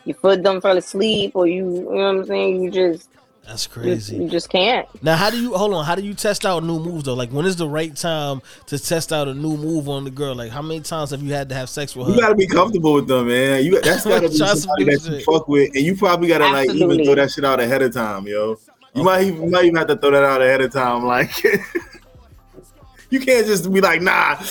you 0.05 0.13
put 0.13 0.43
them 0.43 0.59
fell 0.59 0.77
asleep, 0.77 1.31
or 1.33 1.47
you 1.47 1.73
you 1.73 1.81
know 1.81 1.91
what 1.91 2.15
I'm 2.15 2.25
saying. 2.25 2.61
You 2.61 2.71
just 2.71 3.09
That's 3.45 3.67
crazy. 3.67 4.15
you 4.15 4.29
just 4.29 4.49
can't. 4.49 4.87
Now, 5.03 5.17
how 5.17 5.29
do 5.29 5.41
you 5.41 5.53
hold 5.53 5.73
on? 5.73 5.83
How 5.83 5.95
do 5.95 6.01
you 6.01 6.13
test 6.13 6.45
out 6.45 6.63
new 6.63 6.79
moves 6.79 7.03
though? 7.03 7.13
Like, 7.13 7.29
when 7.29 7.45
is 7.45 7.57
the 7.57 7.67
right 7.67 7.93
time 7.93 8.41
to 8.67 8.79
test 8.79 9.11
out 9.11 9.27
a 9.27 9.33
new 9.33 9.57
move 9.57 9.89
on 9.89 10.05
the 10.05 10.11
girl? 10.11 10.33
Like, 10.33 10.51
how 10.51 10.61
many 10.61 10.79
times 10.79 11.11
have 11.11 11.21
you 11.21 11.33
had 11.33 11.49
to 11.49 11.55
have 11.55 11.69
sex 11.69 11.93
with 11.95 12.07
her? 12.07 12.13
You 12.13 12.21
gotta 12.21 12.35
be 12.35 12.47
comfortable 12.47 12.93
with 12.93 13.07
them, 13.07 13.27
man. 13.27 13.65
You 13.65 13.81
that's 13.81 14.05
gotta 14.05 14.29
be 14.29 14.35
somebody 14.37 14.85
that 14.85 15.05
you 15.05 15.23
fuck 15.23 15.47
with, 15.49 15.75
and 15.75 15.83
you 15.83 15.95
probably 15.95 16.29
gotta 16.29 16.47
like 16.47 16.69
even 16.69 17.03
throw 17.03 17.15
that 17.15 17.31
shit 17.31 17.43
out 17.43 17.59
ahead 17.59 17.81
of 17.81 17.93
time, 17.93 18.27
yo. 18.27 18.57
You 18.95 19.03
might 19.03 19.23
even 19.23 19.51
might 19.51 19.65
even 19.65 19.75
have 19.75 19.87
to 19.87 19.97
throw 19.97 20.11
that 20.11 20.23
out 20.23 20.41
ahead 20.41 20.61
of 20.61 20.71
time, 20.71 21.05
like. 21.05 21.43
you 23.09 23.19
can't 23.19 23.45
just 23.45 23.71
be 23.71 23.81
like, 23.81 24.01
nah. 24.01 24.41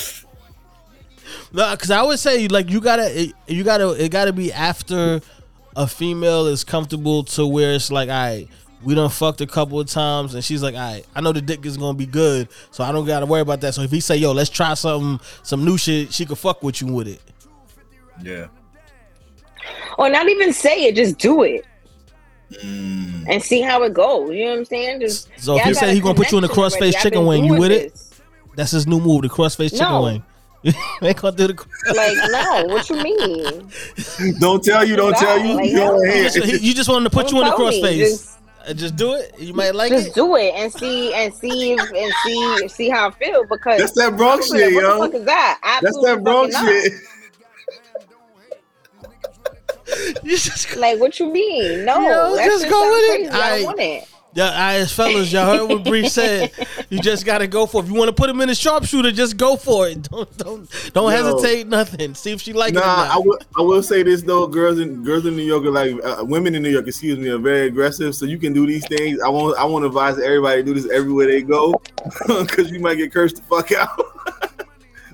No, 1.52 1.70
because 1.72 1.90
I 1.90 1.98
always 1.98 2.20
say 2.20 2.46
like 2.48 2.70
you 2.70 2.80
gotta 2.80 3.22
it, 3.22 3.32
you 3.46 3.64
gotta 3.64 3.90
it 3.92 4.10
gotta 4.10 4.32
be 4.32 4.52
after 4.52 5.20
a 5.76 5.86
female 5.86 6.46
is 6.46 6.64
comfortable 6.64 7.24
to 7.24 7.46
where 7.46 7.72
it's 7.72 7.90
like, 7.90 8.08
all 8.08 8.14
right, 8.14 8.48
we 8.84 8.94
done 8.94 9.10
fucked 9.10 9.40
a 9.40 9.46
couple 9.46 9.78
of 9.80 9.86
times, 9.88 10.34
and 10.34 10.44
she's 10.44 10.62
like, 10.62 10.74
all 10.74 10.80
right, 10.80 11.06
I 11.14 11.20
know 11.20 11.32
the 11.32 11.40
dick 11.42 11.64
is 11.66 11.76
gonna 11.76 11.96
be 11.96 12.06
good, 12.06 12.48
so 12.70 12.82
I 12.84 12.92
don't 12.92 13.04
gotta 13.06 13.26
worry 13.26 13.40
about 13.42 13.60
that. 13.62 13.74
So 13.74 13.82
if 13.82 13.90
he 13.90 14.00
say, 14.00 14.16
yo, 14.16 14.32
let's 14.32 14.50
try 14.50 14.74
something, 14.74 15.24
some 15.42 15.64
new 15.64 15.78
shit, 15.78 16.12
she 16.12 16.26
could 16.26 16.38
fuck 16.38 16.62
with 16.62 16.80
you 16.80 16.88
with 16.88 17.08
it. 17.08 17.20
Yeah. 18.22 18.46
Or 19.98 20.08
not 20.10 20.28
even 20.28 20.52
say 20.52 20.84
it, 20.84 20.96
just 20.96 21.18
do 21.18 21.42
it 21.42 21.64
Mm. 22.62 23.24
and 23.30 23.42
see 23.42 23.62
how 23.62 23.82
it 23.84 23.94
goes. 23.94 24.28
You 24.30 24.44
know 24.44 24.50
what 24.50 24.58
I'm 24.58 24.64
saying? 24.66 25.00
Just 25.00 25.28
So 25.38 25.54
if 25.56 25.60
y'all 25.60 25.68
he 25.68 25.74
say 25.74 25.94
he 25.94 26.00
gonna 26.00 26.14
put 26.14 26.30
you 26.30 26.36
in 26.36 26.42
the 26.42 26.48
connection 26.48 26.80
crossface 26.80 26.92
already. 26.92 27.02
Chicken 27.02 27.24
wing, 27.26 27.44
you 27.44 27.48
doing 27.52 27.60
with 27.60 27.72
it? 27.72 27.98
That's 28.56 28.72
his 28.72 28.86
new 28.86 29.00
move, 29.00 29.22
the 29.22 29.28
crossface 29.30 29.70
chicken 29.70 29.88
No. 29.88 30.02
wing. 30.02 30.22
You 30.64 30.72
ain't 31.08 31.16
gonna 31.16 31.34
do 31.34 31.46
the. 31.48 31.54
Like 31.94 32.14
no, 32.30 32.66
what 32.74 32.90
you 32.90 33.02
mean? 33.02 33.70
Don't 34.38 34.62
tell 34.62 34.86
you, 34.86 34.96
don't 34.96 35.16
tell 35.16 35.38
you. 35.38 35.54
Like, 35.54 35.72
Go 35.72 35.96
no. 35.96 36.02
You 36.02 36.22
just, 36.28 36.36
he- 36.44 36.58
you 36.68 36.74
just 36.74 36.88
wanted 36.90 37.04
to 37.04 37.10
put 37.10 37.28
Don't 37.28 37.36
you 37.36 37.42
in 37.42 37.48
the 37.48 37.56
tell 37.56 37.68
me. 37.70 37.80
crossface. 37.82 38.31
Just- 38.62 38.70
Uh, 38.70 38.74
Just 38.74 38.96
do 38.96 39.14
it. 39.14 39.34
You 39.38 39.54
might 39.54 39.74
like 39.74 39.90
just 39.90 40.02
it. 40.02 40.04
Just 40.08 40.14
do 40.16 40.36
it 40.36 40.52
and 40.54 40.72
see 40.72 41.12
and 41.14 41.34
see 41.34 41.72
if, 41.72 41.80
and 41.92 42.12
see 42.24 42.68
see 42.68 42.88
how 42.88 43.08
I 43.08 43.10
feel 43.12 43.42
because 43.44 43.78
That's 43.80 43.92
that 43.92 44.16
Bronx 44.16 44.50
I'm 44.50 44.58
like, 44.58 44.64
shit, 44.70 44.74
what 44.74 44.82
yo. 44.84 44.92
the 44.94 45.06
fuck 45.06 45.14
is 45.20 45.24
that? 45.26 45.78
That's 45.82 46.00
that 46.02 46.22
Bronx 46.24 46.56
shit. 46.58 46.92
You 50.22 50.36
just 50.38 50.76
Like 50.76 50.98
what 51.00 51.18
you 51.20 51.30
mean? 51.30 51.84
No, 51.84 52.00
Yo, 52.00 52.36
that 52.36 52.46
just 52.46 52.64
go 52.68 52.80
sounds 52.80 52.90
with 52.92 53.20
it. 53.28 53.34
I 53.34 53.40
I- 53.40 53.56
don't 53.58 53.64
want 53.66 53.80
it. 53.80 54.08
Yeah, 54.34 54.50
as 54.54 54.90
fellas, 54.92 55.30
y'all 55.30 55.58
heard 55.58 55.68
what 55.68 55.84
Bree 55.84 56.08
said. 56.08 56.52
You 56.88 57.00
just 57.00 57.26
gotta 57.26 57.46
go 57.46 57.66
for 57.66 57.82
it. 57.82 57.84
If 57.84 57.90
you 57.90 57.98
want 57.98 58.08
to 58.08 58.14
put 58.14 58.30
him 58.30 58.40
in 58.40 58.48
a 58.48 58.54
sharpshooter, 58.54 59.12
just 59.12 59.36
go 59.36 59.56
for 59.56 59.88
it. 59.88 60.02
Don't 60.10 60.38
don't 60.38 60.92
don't 60.94 61.10
Yo. 61.12 61.16
hesitate. 61.24 61.66
Nothing. 61.68 62.14
See 62.14 62.32
if 62.32 62.40
she 62.40 62.52
likes 62.54 62.72
Nah, 62.72 62.80
it. 62.80 63.08
Or 63.08 63.12
I 63.12 63.16
will. 63.18 63.38
I 63.58 63.62
will 63.62 63.82
say 63.82 64.02
this 64.02 64.22
though, 64.22 64.46
girls 64.46 64.78
in 64.78 65.02
girls 65.04 65.26
in 65.26 65.36
New 65.36 65.42
York 65.42 65.64
are 65.64 65.70
like 65.70 65.94
uh, 66.02 66.24
women 66.24 66.54
in 66.54 66.62
New 66.62 66.70
York. 66.70 66.86
Excuse 66.88 67.18
me, 67.18 67.28
are 67.28 67.38
very 67.38 67.66
aggressive. 67.66 68.14
So 68.14 68.24
you 68.24 68.38
can 68.38 68.52
do 68.54 68.66
these 68.66 68.86
things. 68.88 69.20
I 69.20 69.28
want. 69.28 69.58
I 69.58 69.64
want 69.64 69.82
to 69.82 69.88
advise 69.88 70.18
everybody 70.18 70.62
to 70.62 70.62
do 70.62 70.74
this 70.74 70.90
everywhere 70.90 71.26
they 71.26 71.42
go, 71.42 71.74
because 72.26 72.70
you 72.70 72.80
might 72.80 72.94
get 72.94 73.12
cursed 73.12 73.36
the 73.36 73.42
fuck 73.42 73.70
out. 73.72 73.88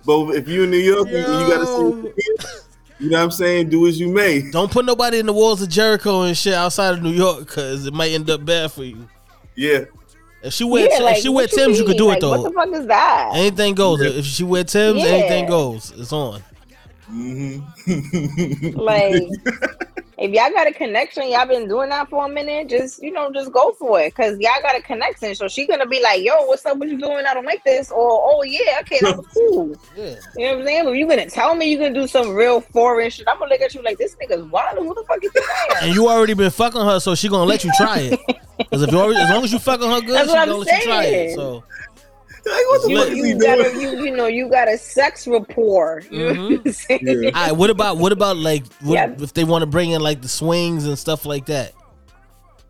but 0.07 0.31
if 0.37 0.49
you 0.49 0.63
in 0.63 0.71
New 0.71 0.77
York, 0.79 1.09
you, 1.09 1.19
you 1.19 1.25
gotta 1.25 1.67
see. 1.67 2.13
You 3.01 3.11
know 3.11 3.19
what 3.19 3.25
I'm 3.25 3.31
saying? 3.31 3.69
Do 3.71 3.87
as 3.87 3.99
you 4.01 4.09
may. 4.09 4.51
Don't 4.51 4.71
put 4.71 4.85
nobody 4.85 5.19
in 5.21 5.27
the 5.27 5.33
walls 5.33 5.63
of 5.63 5.69
Jericho 5.69 6.23
and 6.23 6.37
shit 6.37 6.55
outside 6.55 6.95
of 6.95 7.03
New 7.03 7.11
York 7.13 7.41
because 7.41 7.87
it 7.87 7.95
might 7.95 8.11
end 8.11 8.29
up 8.29 8.45
bad 8.45 8.73
for 8.73 8.83
you. 8.85 9.09
Yeah. 9.55 9.85
If 10.43 10.53
she 10.53 10.65
wear 10.65 10.89
Yeah, 10.91 10.99
like, 11.05 11.17
if 11.19 11.23
she 11.23 11.29
wear 11.29 11.45
what 11.45 11.51
Timbs, 11.51 11.79
you 11.79 11.85
mean? 11.85 11.93
could 11.93 11.97
do 11.99 12.07
like, 12.09 12.19
it 12.19 12.21
though. 12.21 12.31
What 12.43 12.43
the 12.43 12.51
fuck 12.53 12.69
is 12.81 12.87
that? 12.87 13.31
Anything 13.35 13.75
goes. 13.75 14.01
If 14.01 14.25
she 14.25 14.45
wear 14.45 14.65
Timbs, 14.65 15.01
Yeah. 15.03 15.07
anything 15.09 15.47
goes. 15.47 15.93
It's 15.97 16.13
on. 16.13 16.43
Mm-hmm. 17.11 18.79
Like, 18.79 19.23
if 20.19 20.33
y'all 20.33 20.51
got 20.51 20.67
a 20.67 20.73
connection, 20.73 21.29
y'all 21.31 21.47
been 21.47 21.69
doing 21.69 21.91
that 21.91 22.09
for 22.11 22.27
a 22.27 22.29
minute, 22.29 22.69
just 22.69 23.01
you 23.03 23.13
know, 23.13 23.31
just 23.33 23.53
go 23.53 23.73
for 23.79 24.01
it, 24.01 24.15
cause 24.15 24.37
y'all 24.41 24.61
got 24.63 24.77
a 24.77 24.83
connection. 24.83 25.35
So 25.35 25.47
she 25.49 25.67
gonna 25.67 25.87
be 25.87 26.03
like, 26.03 26.23
"Yo, 26.25 26.35
what's 26.47 26.67
up? 26.67 26.77
What 26.77 26.89
you 26.89 26.99
doing? 26.99 27.25
I 27.25 27.35
don't 27.35 27.45
like 27.45 27.63
this." 27.65 27.91
Or, 27.91 28.21
"Oh 28.25 28.43
yeah, 28.43 28.79
okay, 28.81 28.99
that 29.03 29.17
was 29.17 29.27
cool." 29.33 29.77
Yeah. 29.97 30.15
You 30.37 30.47
know 30.47 30.53
what 30.53 30.61
I'm 30.61 30.67
saying? 30.67 30.85
But 30.85 30.91
you 30.93 31.09
gonna 31.09 31.29
tell 31.31 31.55
me 31.55 31.71
you 31.71 31.79
gonna 31.79 31.95
do 31.95 32.07
some 32.07 32.35
real 32.35 32.61
foreign 32.61 33.11
shit? 33.11 33.27
I'm 33.29 33.39
gonna 33.39 33.51
look 33.51 33.61
at 33.61 33.75
you 33.75 33.83
like 33.83 33.99
this 33.99 34.17
nigga's 34.17 34.45
wild. 34.51 34.79
Who 34.79 34.95
the 34.95 35.05
fuck 35.09 35.23
is 35.25 35.33
that? 35.33 35.79
And 35.83 35.95
you 35.95 36.09
already 36.09 36.35
been 36.35 36.51
fucking 36.51 36.81
her, 36.81 37.01
so 37.01 37.15
she 37.15 37.29
gonna 37.29 37.45
let 37.45 37.65
you 37.65 37.73
try 37.77 37.99
it. 38.01 38.21
Because 38.59 38.83
if 38.83 38.91
you 38.93 38.99
already, 38.99 39.21
as 39.21 39.31
long 39.31 39.45
as 39.45 39.53
you 39.53 39.59
fucking 39.59 39.89
her 39.89 40.01
good, 40.01 40.11
That's 40.15 40.29
she 40.29 40.35
gonna 40.35 40.53
I'm 40.53 40.59
let 40.61 40.79
you 40.79 40.85
try 40.85 41.05
it. 41.05 41.11
saying. 41.11 41.37
So 41.37 41.65
what 42.51 42.83
the 42.83 42.91
You, 42.91 42.99
fuck 42.99 43.09
is 43.09 43.15
he 43.15 43.29
you 43.31 43.39
got 43.41 43.57
doing? 43.57 43.77
a 43.77 43.81
you 43.81 44.05
you 44.05 44.17
know 44.17 44.27
you 44.27 44.49
got 44.51 44.69
a 44.69 44.79
sex 44.79 45.27
rapport. 45.27 46.03
You 46.11 46.33
know 46.35 46.59
what 46.59 46.77
I'm? 46.91 46.99
Yeah. 47.07 47.27
All 47.29 47.33
right, 47.33 47.53
what 47.53 47.71
about 47.71 47.99
what 47.99 48.13
about 48.13 48.37
like 48.37 48.67
what, 48.81 48.95
Yeah. 48.95 49.15
if 49.19 49.35
they 49.35 49.45
want 49.45 49.63
to 49.63 49.67
bring 49.67 49.91
in 49.91 50.01
like 50.01 50.23
the 50.23 50.29
swings 50.29 50.87
and 50.87 50.99
stuff 50.99 51.25
like 51.27 51.47
that? 51.47 51.73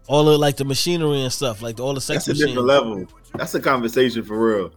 All 0.06 0.28
of 0.28 0.40
like 0.40 0.56
the 0.56 0.64
machinery 0.64 1.22
and 1.22 1.32
stuff, 1.32 1.60
like 1.60 1.80
all 1.80 1.92
the 1.94 2.00
sex 2.00 2.24
That's 2.24 2.40
a 2.40 2.46
different 2.46 2.66
level. 2.66 3.06
That's 3.34 3.54
a 3.54 3.60
conversation 3.60 4.22
for 4.24 4.38
real. 4.38 4.72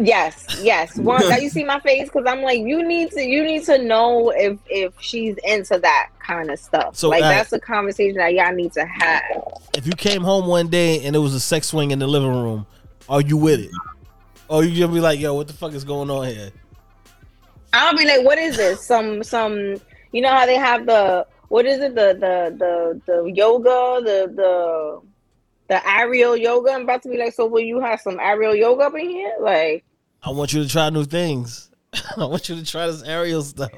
Yes, 0.00 0.60
yes. 0.62 0.96
One, 0.96 1.20
now 1.28 1.36
you 1.36 1.48
see 1.50 1.64
my 1.64 1.80
face 1.80 2.04
because 2.08 2.24
I'm 2.26 2.42
like, 2.42 2.60
you 2.60 2.82
need 2.86 3.10
to, 3.12 3.20
you 3.20 3.44
need 3.44 3.64
to 3.64 3.76
know 3.82 4.30
if 4.30 4.58
if 4.68 4.94
she's 5.00 5.36
into 5.44 5.78
that 5.78 6.10
kind 6.18 6.50
of 6.50 6.58
stuff. 6.58 6.96
So, 6.96 7.08
like 7.10 7.22
uh, 7.22 7.28
that's 7.28 7.52
a 7.52 7.60
conversation 7.60 8.16
that 8.16 8.32
y'all 8.34 8.52
need 8.54 8.72
to 8.72 8.84
have. 8.86 9.22
If 9.74 9.86
you 9.86 9.92
came 9.92 10.22
home 10.22 10.46
one 10.46 10.68
day 10.68 11.04
and 11.04 11.14
there 11.14 11.20
was 11.22 11.34
a 11.34 11.40
sex 11.40 11.68
swing 11.68 11.90
in 11.90 11.98
the 11.98 12.06
living 12.06 12.30
room, 12.32 12.66
are 13.08 13.20
you 13.20 13.36
with 13.36 13.60
it? 13.60 13.70
Or 14.48 14.64
you 14.64 14.80
gonna 14.80 14.92
be 14.92 15.00
like, 15.00 15.18
yo, 15.18 15.34
what 15.34 15.46
the 15.46 15.52
fuck 15.52 15.72
is 15.72 15.84
going 15.84 16.10
on 16.10 16.26
here? 16.28 16.50
I'll 17.72 17.96
be 17.96 18.06
like, 18.06 18.24
what 18.24 18.38
is 18.38 18.56
this? 18.56 18.84
Some 18.84 19.22
some, 19.22 19.76
you 20.12 20.20
know 20.20 20.30
how 20.30 20.46
they 20.46 20.56
have 20.56 20.86
the 20.86 21.26
what 21.48 21.66
is 21.66 21.78
it? 21.80 21.94
The 21.94 22.14
the 22.14 22.56
the 22.56 23.00
the 23.06 23.32
yoga, 23.32 24.02
the 24.04 24.32
the 24.34 25.00
the 25.68 25.88
aerial 25.88 26.36
yoga. 26.36 26.72
I'm 26.72 26.82
about 26.82 27.02
to 27.02 27.08
be 27.08 27.16
like, 27.16 27.34
so 27.34 27.46
will 27.46 27.60
you 27.60 27.80
have 27.80 28.00
some 28.00 28.18
aerial 28.20 28.54
yoga 28.54 28.84
up 28.84 28.94
in 28.94 29.10
here? 29.10 29.34
Like, 29.40 29.84
I 30.22 30.30
want 30.30 30.52
you 30.52 30.62
to 30.62 30.68
try 30.68 30.90
new 30.90 31.04
things. 31.04 31.70
I 32.16 32.24
want 32.24 32.48
you 32.48 32.56
to 32.56 32.64
try 32.64 32.86
this 32.86 33.02
aerial 33.02 33.42
stuff. 33.42 33.70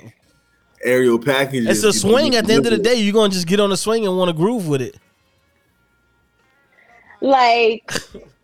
Aerial 0.85 1.18
packages. 1.18 1.66
It's 1.66 1.97
a 1.97 1.99
swing. 1.99 2.37
At 2.37 2.47
the 2.47 2.55
end 2.55 2.66
of 2.66 2.72
the 2.72 2.79
day, 2.79 2.95
you're 2.95 3.14
gonna 3.14 3.33
just 3.33 3.47
get 3.47 3.59
on 3.59 3.70
the 3.70 3.76
swing 3.76 4.07
and 4.07 4.16
want 4.16 4.29
to 4.29 4.35
groove 4.35 4.68
with 4.68 4.83
it. 4.83 4.97
like. 7.20 7.91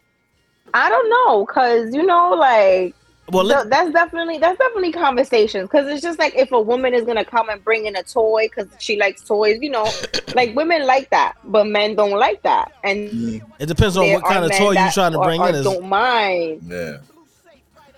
I 0.75 0.89
don't 0.89 1.09
know, 1.09 1.47
cause 1.47 1.95
you 1.95 2.05
know, 2.05 2.31
like 2.31 2.97
Well, 3.31 3.45
Th- 3.45 3.55
let, 3.55 3.70
that's 3.70 3.93
definitely 3.93 4.39
that's 4.39 4.59
definitely 4.59 4.91
conversations 4.91 5.68
because 5.70 5.87
it's 5.89 6.03
just 6.03 6.18
like 6.18 6.35
if 6.35 6.51
a 6.51 6.61
woman 6.61 6.93
is 6.93 7.05
gonna 7.05 7.25
come 7.25 7.49
and 7.49 7.62
bring 7.62 7.87
in 7.87 7.95
a 7.95 8.03
toy 8.03 8.49
because 8.49 8.66
she 8.81 8.99
likes 8.99 9.22
toys, 9.22 9.61
you 9.62 9.70
know, 9.70 9.89
like 10.35 10.55
women 10.57 10.85
like 10.85 11.09
that, 11.11 11.35
but 11.45 11.68
men 11.68 11.95
don't 11.95 12.18
like 12.18 12.43
that, 12.43 12.72
and 12.83 13.09
mm. 13.09 13.43
it 13.61 13.66
depends 13.66 13.97
on 13.97 14.12
what 14.12 14.25
kind 14.25 14.45
of 14.45 14.51
toy 14.51 14.72
you're 14.72 14.91
trying 14.91 15.12
to 15.12 15.20
bring 15.20 15.41
are 15.41 15.51
in. 15.51 15.55
Is, 15.55 15.64
don't 15.64 15.89
mind, 15.89 16.62
Yeah. 16.68 16.99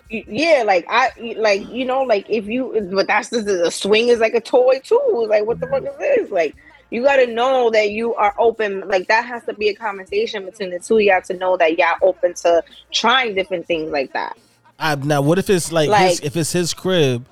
Yeah, 0.09 0.63
like 0.65 0.87
I 0.89 1.11
like 1.37 1.69
you 1.69 1.85
know, 1.85 2.03
like 2.03 2.27
if 2.29 2.47
you, 2.47 2.89
but 2.93 3.09
that's 3.09 3.31
just 3.31 3.49
a 3.49 3.71
swing 3.73 4.07
is 4.07 4.21
like 4.21 4.35
a 4.35 4.41
toy 4.41 4.79
too. 4.85 5.27
Like 5.29 5.47
what 5.47 5.59
the 5.59 5.67
fuck 5.67 5.83
is 5.83 5.99
this? 5.99 6.31
Like 6.31 6.55
you 6.91 7.03
got 7.03 7.17
to 7.17 7.27
know 7.27 7.71
that 7.71 7.91
you 7.91 8.15
are 8.15 8.35
open. 8.39 8.87
Like 8.89 9.09
that 9.09 9.25
has 9.25 9.45
to 9.45 9.55
be 9.55 9.69
a 9.69 9.75
conversation 9.75 10.45
between 10.45 10.71
the 10.71 10.79
two. 10.79 10.97
of 10.97 11.03
y'all 11.03 11.23
to 11.23 11.35
know 11.35 11.57
that 11.57 11.79
y'all 11.79 11.97
open 12.03 12.35
to 12.35 12.63
trying 12.93 13.35
different 13.35 13.67
things 13.67 13.91
like 13.91 14.13
that. 14.13 14.37
I, 14.79 14.95
now, 14.97 15.23
what 15.23 15.39
if 15.39 15.49
it's 15.49 15.73
like, 15.73 15.91
his, 15.91 16.21
if 16.21 16.37
it's 16.37 16.53
his 16.53 16.75
crib, 16.75 17.27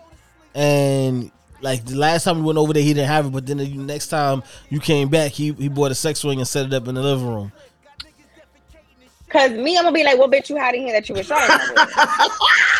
and 0.54 1.30
like 1.60 1.84
the 1.84 1.96
last 1.96 2.24
time 2.24 2.38
we 2.38 2.42
went 2.44 2.58
over 2.58 2.72
there, 2.72 2.82
he 2.82 2.94
didn't 2.94 3.08
have 3.08 3.26
it, 3.26 3.30
but 3.30 3.46
then 3.46 3.58
the 3.58 3.68
next 3.68 4.08
time 4.08 4.42
you 4.70 4.80
came 4.80 5.08
back, 5.08 5.32
he 5.32 5.52
he 5.52 5.68
bought 5.68 5.90
a 5.90 5.94
sex 5.94 6.20
swing 6.20 6.38
and 6.38 6.48
set 6.48 6.66
it 6.66 6.74
up 6.74 6.88
in 6.88 6.94
the 6.94 7.02
living 7.02 7.26
room. 7.26 7.52
Cause 9.28 9.50
me, 9.50 9.76
I'm 9.76 9.84
gonna 9.84 9.94
be 9.94 10.04
like, 10.04 10.16
"What 10.16 10.30
bitch 10.30 10.48
you 10.48 10.56
had 10.56 10.74
in 10.74 10.82
here 10.82 10.92
that 10.92 11.08
you 11.08 11.14
was 11.14 11.26
trying?" 11.26 11.50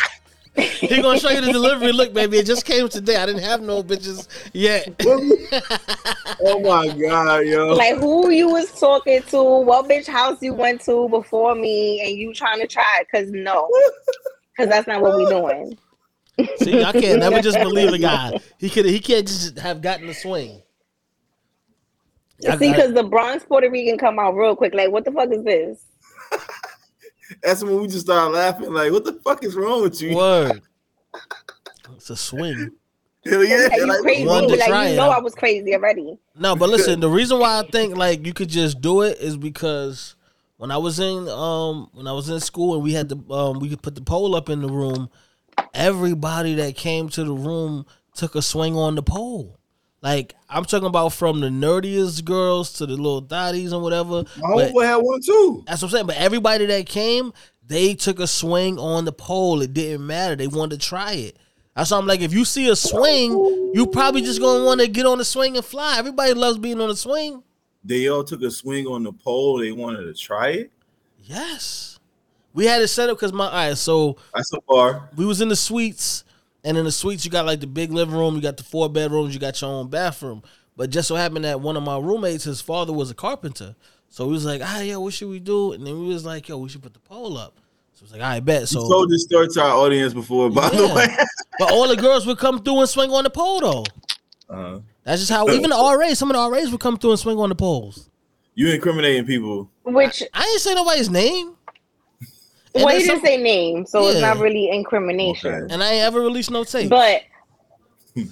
with?" 0.57 0.67
he 0.81 1.03
gonna 1.03 1.19
show 1.19 1.31
you 1.31 1.41
the 1.41 1.53
delivery. 1.53 1.93
Look, 1.93 2.13
baby, 2.13 2.39
it 2.39 2.47
just 2.47 2.65
came 2.65 2.89
today. 2.89 3.17
I 3.17 3.27
didn't 3.27 3.43
have 3.43 3.61
no 3.63 3.83
bitches 3.83 4.29
yet. 4.53 4.95
oh 6.41 6.61
my 6.61 6.89
god, 6.89 7.47
yo! 7.47 7.75
Like 7.75 7.97
who 7.97 8.31
you 8.31 8.49
was 8.49 8.71
talking 8.79 9.23
to, 9.23 9.43
what 9.43 9.89
bitch 9.89 10.07
house 10.07 10.43
you 10.43 10.55
went 10.55 10.81
to 10.83 11.09
before 11.09 11.55
me, 11.55 12.01
and 12.01 12.17
you 12.17 12.33
trying 12.35 12.61
to 12.61 12.67
try 12.67 13.01
it? 13.01 13.09
Cause 13.11 13.31
no, 13.31 13.69
cause 14.57 14.69
that's 14.69 14.87
not 14.87 15.01
what 15.03 15.17
we 15.17 15.27
doing. 15.27 15.79
See, 16.57 16.83
I 16.83 16.93
can't 16.93 17.21
never 17.21 17.41
just 17.41 17.59
believe 17.59 17.93
a 17.93 17.99
guy. 17.99 18.41
He 18.59 18.69
could 18.69 18.87
he 18.87 18.99
can't 18.99 19.27
just 19.27 19.59
have 19.59 19.81
gotten 19.81 20.07
the 20.07 20.15
swing. 20.15 20.63
I- 22.49 22.57
See, 22.57 22.71
because 22.73 22.93
the 22.93 23.05
Bronx 23.05 23.45
Puerto 23.45 23.71
Rican 23.71 23.97
come 23.97 24.19
out 24.19 24.35
real 24.35 24.57
quick. 24.57 24.75
Like, 24.75 24.91
what 24.91 25.05
the 25.05 25.13
fuck 25.13 25.31
is 25.33 25.45
this? 25.45 25.83
That's 27.43 27.63
when 27.63 27.81
we 27.81 27.87
just 27.87 28.07
started 28.07 28.35
laughing. 28.35 28.73
Like, 28.73 28.93
what 28.93 29.05
the 29.05 29.15
fuck 29.15 29.45
is 29.45 29.55
wrong 29.55 29.83
with 29.83 30.01
you? 30.01 30.17
word. 30.17 30.63
It's 31.97 32.11
a 32.11 32.17
swing. 32.17 32.73
Hell 33.25 33.45
yeah! 33.45 33.69
Like, 33.71 33.77
you 33.77 33.87
Like, 33.87 34.01
crazy? 34.01 34.27
Wanted 34.27 34.59
Like, 34.59 34.91
you 34.91 34.97
know. 34.97 35.11
I 35.11 35.21
was 35.21 35.35
crazy 35.35 35.75
already. 35.75 36.19
No, 36.37 36.57
but 36.57 36.69
listen, 36.69 37.01
the 37.01 37.09
reason 37.09 37.39
why 37.39 37.61
I 37.61 37.63
think 37.63 37.97
like 37.97 38.27
you 38.27 38.35
could 38.35 38.49
just 38.49 38.81
do 38.81 39.03
it 39.03 39.19
is 39.19 39.37
because 39.37 40.17
when 40.57 40.71
I 40.71 40.77
was 40.77 40.99
in 40.99 41.29
um 41.29 41.89
when 41.93 42.07
I 42.07 42.13
was 42.13 42.29
in 42.29 42.41
school 42.41 42.75
and 42.75 42.83
we 42.83 42.93
had 42.93 43.09
the 43.09 43.17
um 43.33 43.61
we 43.61 43.69
could 43.69 43.83
put 43.83 43.95
the 43.95 44.03
pole 44.03 44.35
up 44.35 44.51
in 44.51 44.61
the 44.61 44.69
room, 44.69 45.09
everybody 45.73 46.55
that 46.57 46.77
came 46.77 47.09
to 47.11 47.25
the 47.25 47.33
room 47.33 47.87
took 48.15 48.35
a 48.35 48.43
swing 48.43 48.77
on 48.77 48.95
the 48.95 49.03
pole. 49.03 49.59
Like 50.05 50.35
I'm 50.51 50.65
talking 50.67 50.87
about 50.87 51.09
from 51.15 51.41
the 51.41 51.49
nerdiest 51.49 52.25
girls 52.25 52.75
to 52.75 52.87
the 52.87 52.93
little 52.95 53.23
thotties 53.23 53.73
and 53.73 53.83
whatever. 53.83 54.25
my 54.39 54.55
But 54.55 54.73
homeboy 54.73 54.85
had 54.85 54.97
one 54.97 55.21
too. 55.23 55.65
that's 55.67 55.81
what 55.83 55.89
I'm 55.89 55.93
saying. 55.93 56.07
But 56.07 56.17
everybody 56.17 56.67
that 56.67 56.87
came, 56.87 57.33
they 57.67 57.95
took 57.95 58.21
a 58.21 58.27
swing 58.27 58.79
on 58.79 59.07
the 59.07 59.13
pole. 59.13 59.63
It 59.63 59.73
didn't 59.73 60.07
matter. 60.07 60.37
They 60.37 60.47
wanted 60.47 60.81
to 60.81 60.87
try 60.87 61.13
it. 61.15 61.39
That's 61.75 61.91
why 61.91 61.97
I'm 61.99 62.07
like, 62.07 62.21
if 62.21 62.35
you 62.35 62.45
see 62.45 62.69
a 62.69 62.77
swing, 62.77 63.33
you 63.75 63.87
probably 63.87 64.21
just 64.21 64.41
gonna 64.41 64.65
want 64.65 64.81
to 64.83 64.89
get 64.89 65.07
on 65.07 65.17
the 65.19 65.25
swing 65.25 65.57
and 65.57 65.65
fly. 65.65 65.97
Everybody 65.99 66.35
loves 66.35 66.59
being 66.59 66.81
on 66.81 66.89
the 66.89 66.97
swing. 66.97 67.43
They 67.83 68.09
all 68.09 68.25
took 68.25 68.43
a 68.43 68.51
swing 68.51 68.87
on 68.87 69.03
the 69.05 69.13
pole. 69.13 69.59
They 69.59 69.73
wanted 69.73 70.05
to 70.05 70.15
try 70.15 70.51
it. 70.51 70.73
Yes. 71.23 71.99
We 72.53 72.67
had 72.67 72.83
it 72.83 72.89
set 72.89 73.09
up 73.09 73.17
because 73.17 73.33
my 73.33 73.47
all 73.47 73.53
right, 73.53 73.77
so 73.77 74.17
That's 74.35 74.51
so 74.51 74.63
far. 74.69 75.09
we 75.17 75.25
was 75.27 75.41
in 75.41 75.49
the 75.49 75.57
suites, 75.57 76.24
and 76.65 76.77
in 76.79 76.85
the 76.85 76.93
suites 76.93 77.25
you 77.25 77.31
got 77.31 77.47
like 77.47 77.61
the 77.61 77.67
big 77.67 77.93
living 77.93 78.15
room, 78.15 78.35
you 78.35 78.41
got 78.41 78.57
the 78.57 78.65
four 78.65 78.89
bedrooms, 78.89 79.35
you 79.35 79.41
got 79.41 79.61
your 79.61 79.71
own 79.71 79.89
bathroom. 79.89 80.43
But 80.77 80.91
just 80.91 81.07
so 81.09 81.15
happened 81.15 81.45
that 81.45 81.61
one 81.61 81.77
of 81.77 81.83
my 81.83 81.99
roommates, 81.99 82.45
his 82.45 82.61
father 82.61 82.93
was 82.93 83.11
a 83.11 83.15
carpenter. 83.15 83.77
So 84.09 84.27
he 84.27 84.33
was 84.33 84.45
like, 84.45 84.61
ah 84.65 84.81
yeah, 84.81 84.97
what 84.97 85.13
should 85.13 85.29
we 85.29 85.39
do? 85.41 85.73
And 85.73 85.87
then 85.87 85.99
we 86.01 86.07
was 86.07 86.25
like, 86.25 86.49
yo, 86.49 86.59
we 86.59 86.69
should 86.69 86.83
put 86.83 86.95
the 86.95 87.01
pole 87.01 87.37
up. 87.39 87.61
So 87.93 87.99
it 88.01 88.03
was 88.03 88.13
like, 88.13 88.23
I 88.23 88.41
bet. 88.41 88.69
So, 88.69 88.81
So 88.81 88.89
told 88.89 89.11
this 89.11 89.23
story 89.23 89.47
to 89.49 89.61
our 89.63 89.71
audience 89.77 90.13
before, 90.15 90.51
by 90.51 90.69
the 90.71 90.89
way. 90.89 91.07
But 91.59 91.71
all 91.71 91.87
the 91.87 91.95
girls 91.97 92.27
would 92.27 92.39
come 92.39 92.65
through 92.65 92.81
and 92.81 92.89
swing 92.89 93.11
on 93.13 93.23
the 93.23 93.31
pole 93.31 93.61
though. 93.61 93.85
Uh-huh. 94.51 94.81
That's 95.05 95.21
just 95.21 95.31
how 95.31 95.49
even 95.51 95.71
the 95.71 95.97
RAs, 95.99 96.19
some 96.19 96.31
of 96.31 96.37
the 96.37 96.51
RAs 96.51 96.71
would 96.73 96.81
come 96.81 96.97
through 96.97 97.11
and 97.13 97.21
swing 97.21 97.39
on 97.39 97.49
the 97.49 97.55
poles. 97.55 98.11
you 98.55 98.69
incriminating 98.73 99.25
people. 99.27 99.71
Which, 99.85 100.23
I 100.33 100.43
ain't 100.45 100.61
say 100.61 100.75
nobody's 100.75 101.09
name. 101.11 101.55
And 102.75 102.85
well, 102.85 102.93
then 102.93 103.01
he 103.01 103.07
didn't 103.07 103.21
some- 103.21 103.27
say 103.27 103.37
name, 103.37 103.87
so 103.87 104.09
it's 104.09 104.21
not 104.21 104.39
really 104.39 104.69
incrimination. 104.69 105.55
Okay. 105.55 105.75
And 105.75 105.83
I 105.83 105.93
ain't 105.93 106.05
ever 106.05 106.21
released 106.21 106.51
no 106.51 106.65
tape. 106.65 106.91
But 106.91 107.23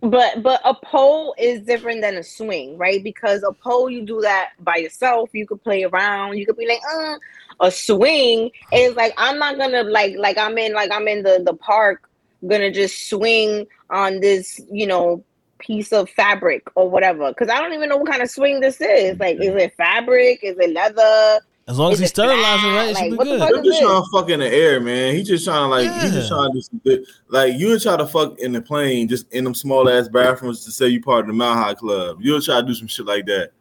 but 0.00 0.42
but 0.42 0.60
a 0.64 0.74
pole 0.74 1.34
is 1.38 1.60
different 1.62 2.00
than 2.00 2.16
a 2.16 2.22
swing, 2.22 2.78
right? 2.78 3.02
Because 3.02 3.42
a 3.42 3.52
pole 3.52 3.90
you 3.90 4.04
do 4.04 4.20
that 4.22 4.50
by 4.60 4.76
yourself. 4.76 5.30
You 5.32 5.46
could 5.46 5.62
play 5.62 5.84
around. 5.84 6.38
You 6.38 6.46
could 6.46 6.56
be 6.56 6.66
like, 6.66 6.80
uh. 6.96 7.16
A 7.60 7.70
swing 7.70 8.50
is 8.72 8.96
like 8.96 9.12
I'm 9.16 9.38
not 9.38 9.56
gonna 9.58 9.84
like 9.84 10.16
like 10.16 10.36
I'm 10.36 10.58
in 10.58 10.72
like 10.72 10.90
I'm 10.90 11.06
in 11.06 11.22
the 11.22 11.40
the 11.46 11.54
park 11.54 12.10
gonna 12.48 12.72
just 12.72 13.08
swing 13.08 13.68
on 13.90 14.18
this 14.18 14.60
you 14.72 14.88
know 14.88 15.22
piece 15.58 15.92
of 15.92 16.10
fabric 16.10 16.62
or 16.74 16.90
whatever 16.90 17.28
because 17.28 17.48
I 17.48 17.60
don't 17.60 17.72
even 17.72 17.88
know 17.88 17.96
what 17.96 18.10
kind 18.10 18.22
of 18.22 18.30
swing 18.30 18.60
this 18.60 18.80
is. 18.80 19.18
Like, 19.18 19.36
is 19.36 19.54
it 19.54 19.74
fabric? 19.76 20.40
Is 20.42 20.56
it 20.58 20.72
leather? 20.72 21.40
As 21.66 21.78
long 21.78 21.92
as 21.92 22.00
is 22.00 22.10
he 22.10 22.22
it 22.22 22.26
it 22.26 22.30
right, 22.30 22.88
It 22.88 22.94
like, 22.94 22.96
should 23.04 23.10
be 23.18 23.24
good. 23.24 23.40
They're 23.40 23.62
just 23.62 23.80
trying 23.80 24.02
to 24.02 24.08
fuck 24.12 24.28
in 24.28 24.40
the 24.40 24.48
air, 24.52 24.80
man. 24.80 25.14
He 25.14 25.22
just 25.22 25.44
trying 25.46 25.62
to 25.62 25.66
like 25.68 26.02
he 26.02 26.10
just 26.10 26.28
trying 26.28 26.50
to 26.50 26.54
do 26.54 26.60
some 26.60 26.80
good 26.84 27.04
like 27.28 27.54
you 27.58 27.68
would 27.68 27.80
try 27.82 27.96
to 27.96 28.06
fuck 28.06 28.38
in 28.38 28.52
the 28.52 28.60
plane 28.60 29.08
just 29.08 29.32
in 29.32 29.44
them 29.44 29.54
small 29.54 29.88
ass 29.88 30.08
bathrooms 30.08 30.64
to 30.66 30.70
say 30.70 30.88
you 30.88 31.00
part 31.00 31.20
of 31.20 31.28
the 31.28 31.32
Mount 31.32 31.58
High 31.58 31.74
Club. 31.74 32.18
You'll 32.20 32.42
try 32.42 32.60
to 32.60 32.66
do 32.66 32.74
some 32.74 32.86
shit 32.86 33.06
like 33.06 33.24
that. 33.26 33.52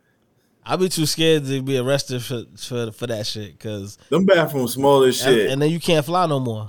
I'd 0.66 0.80
be 0.80 0.90
too 0.90 1.06
scared 1.06 1.46
to 1.46 1.62
be 1.62 1.78
arrested 1.78 2.24
for 2.24 2.44
for, 2.58 2.92
for 2.92 3.08
that 3.08 3.26
shit 3.26 3.58
because 3.58 3.98
Them 4.10 4.26
bathrooms 4.26 4.74
small 4.74 5.04
as 5.04 5.22
shit. 5.22 5.50
and 5.52 5.62
then 5.62 5.70
you 5.70 5.80
can't 5.80 6.06
fly 6.06 6.26
no 6.26 6.40
more. 6.40 6.68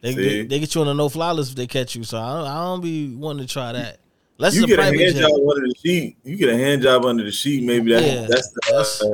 They 0.00 0.14
See? 0.14 0.22
get, 0.38 0.48
they 0.48 0.60
get 0.60 0.74
you 0.74 0.80
on 0.80 0.88
a 0.88 0.94
no 0.94 1.08
fly 1.08 1.32
list 1.32 1.50
if 1.50 1.56
they 1.56 1.66
catch 1.66 1.96
you. 1.96 2.04
So 2.04 2.18
I 2.18 2.38
don't, 2.38 2.46
I 2.46 2.54
don't 2.64 2.80
be 2.80 3.14
wanting 3.14 3.46
to 3.46 3.52
try 3.52 3.72
that. 3.72 3.98
Unless 4.38 4.54
you 4.54 4.66
get 4.68 4.78
a 4.78 4.84
hand 4.84 4.96
jet. 4.96 5.14
job 5.16 5.32
under 5.32 5.66
the 5.66 5.74
sheet. 5.82 6.16
You 6.22 6.36
get 6.36 6.48
a 6.48 6.56
hand 6.56 6.82
job 6.82 7.04
under 7.04 7.24
the 7.24 7.32
sheet. 7.32 7.64
Maybe 7.64 7.92
that, 7.92 8.04
Yeah, 8.04 8.26
that's 8.28 8.48
the, 8.52 8.60
that's- 8.66 9.02
uh, 9.02 9.06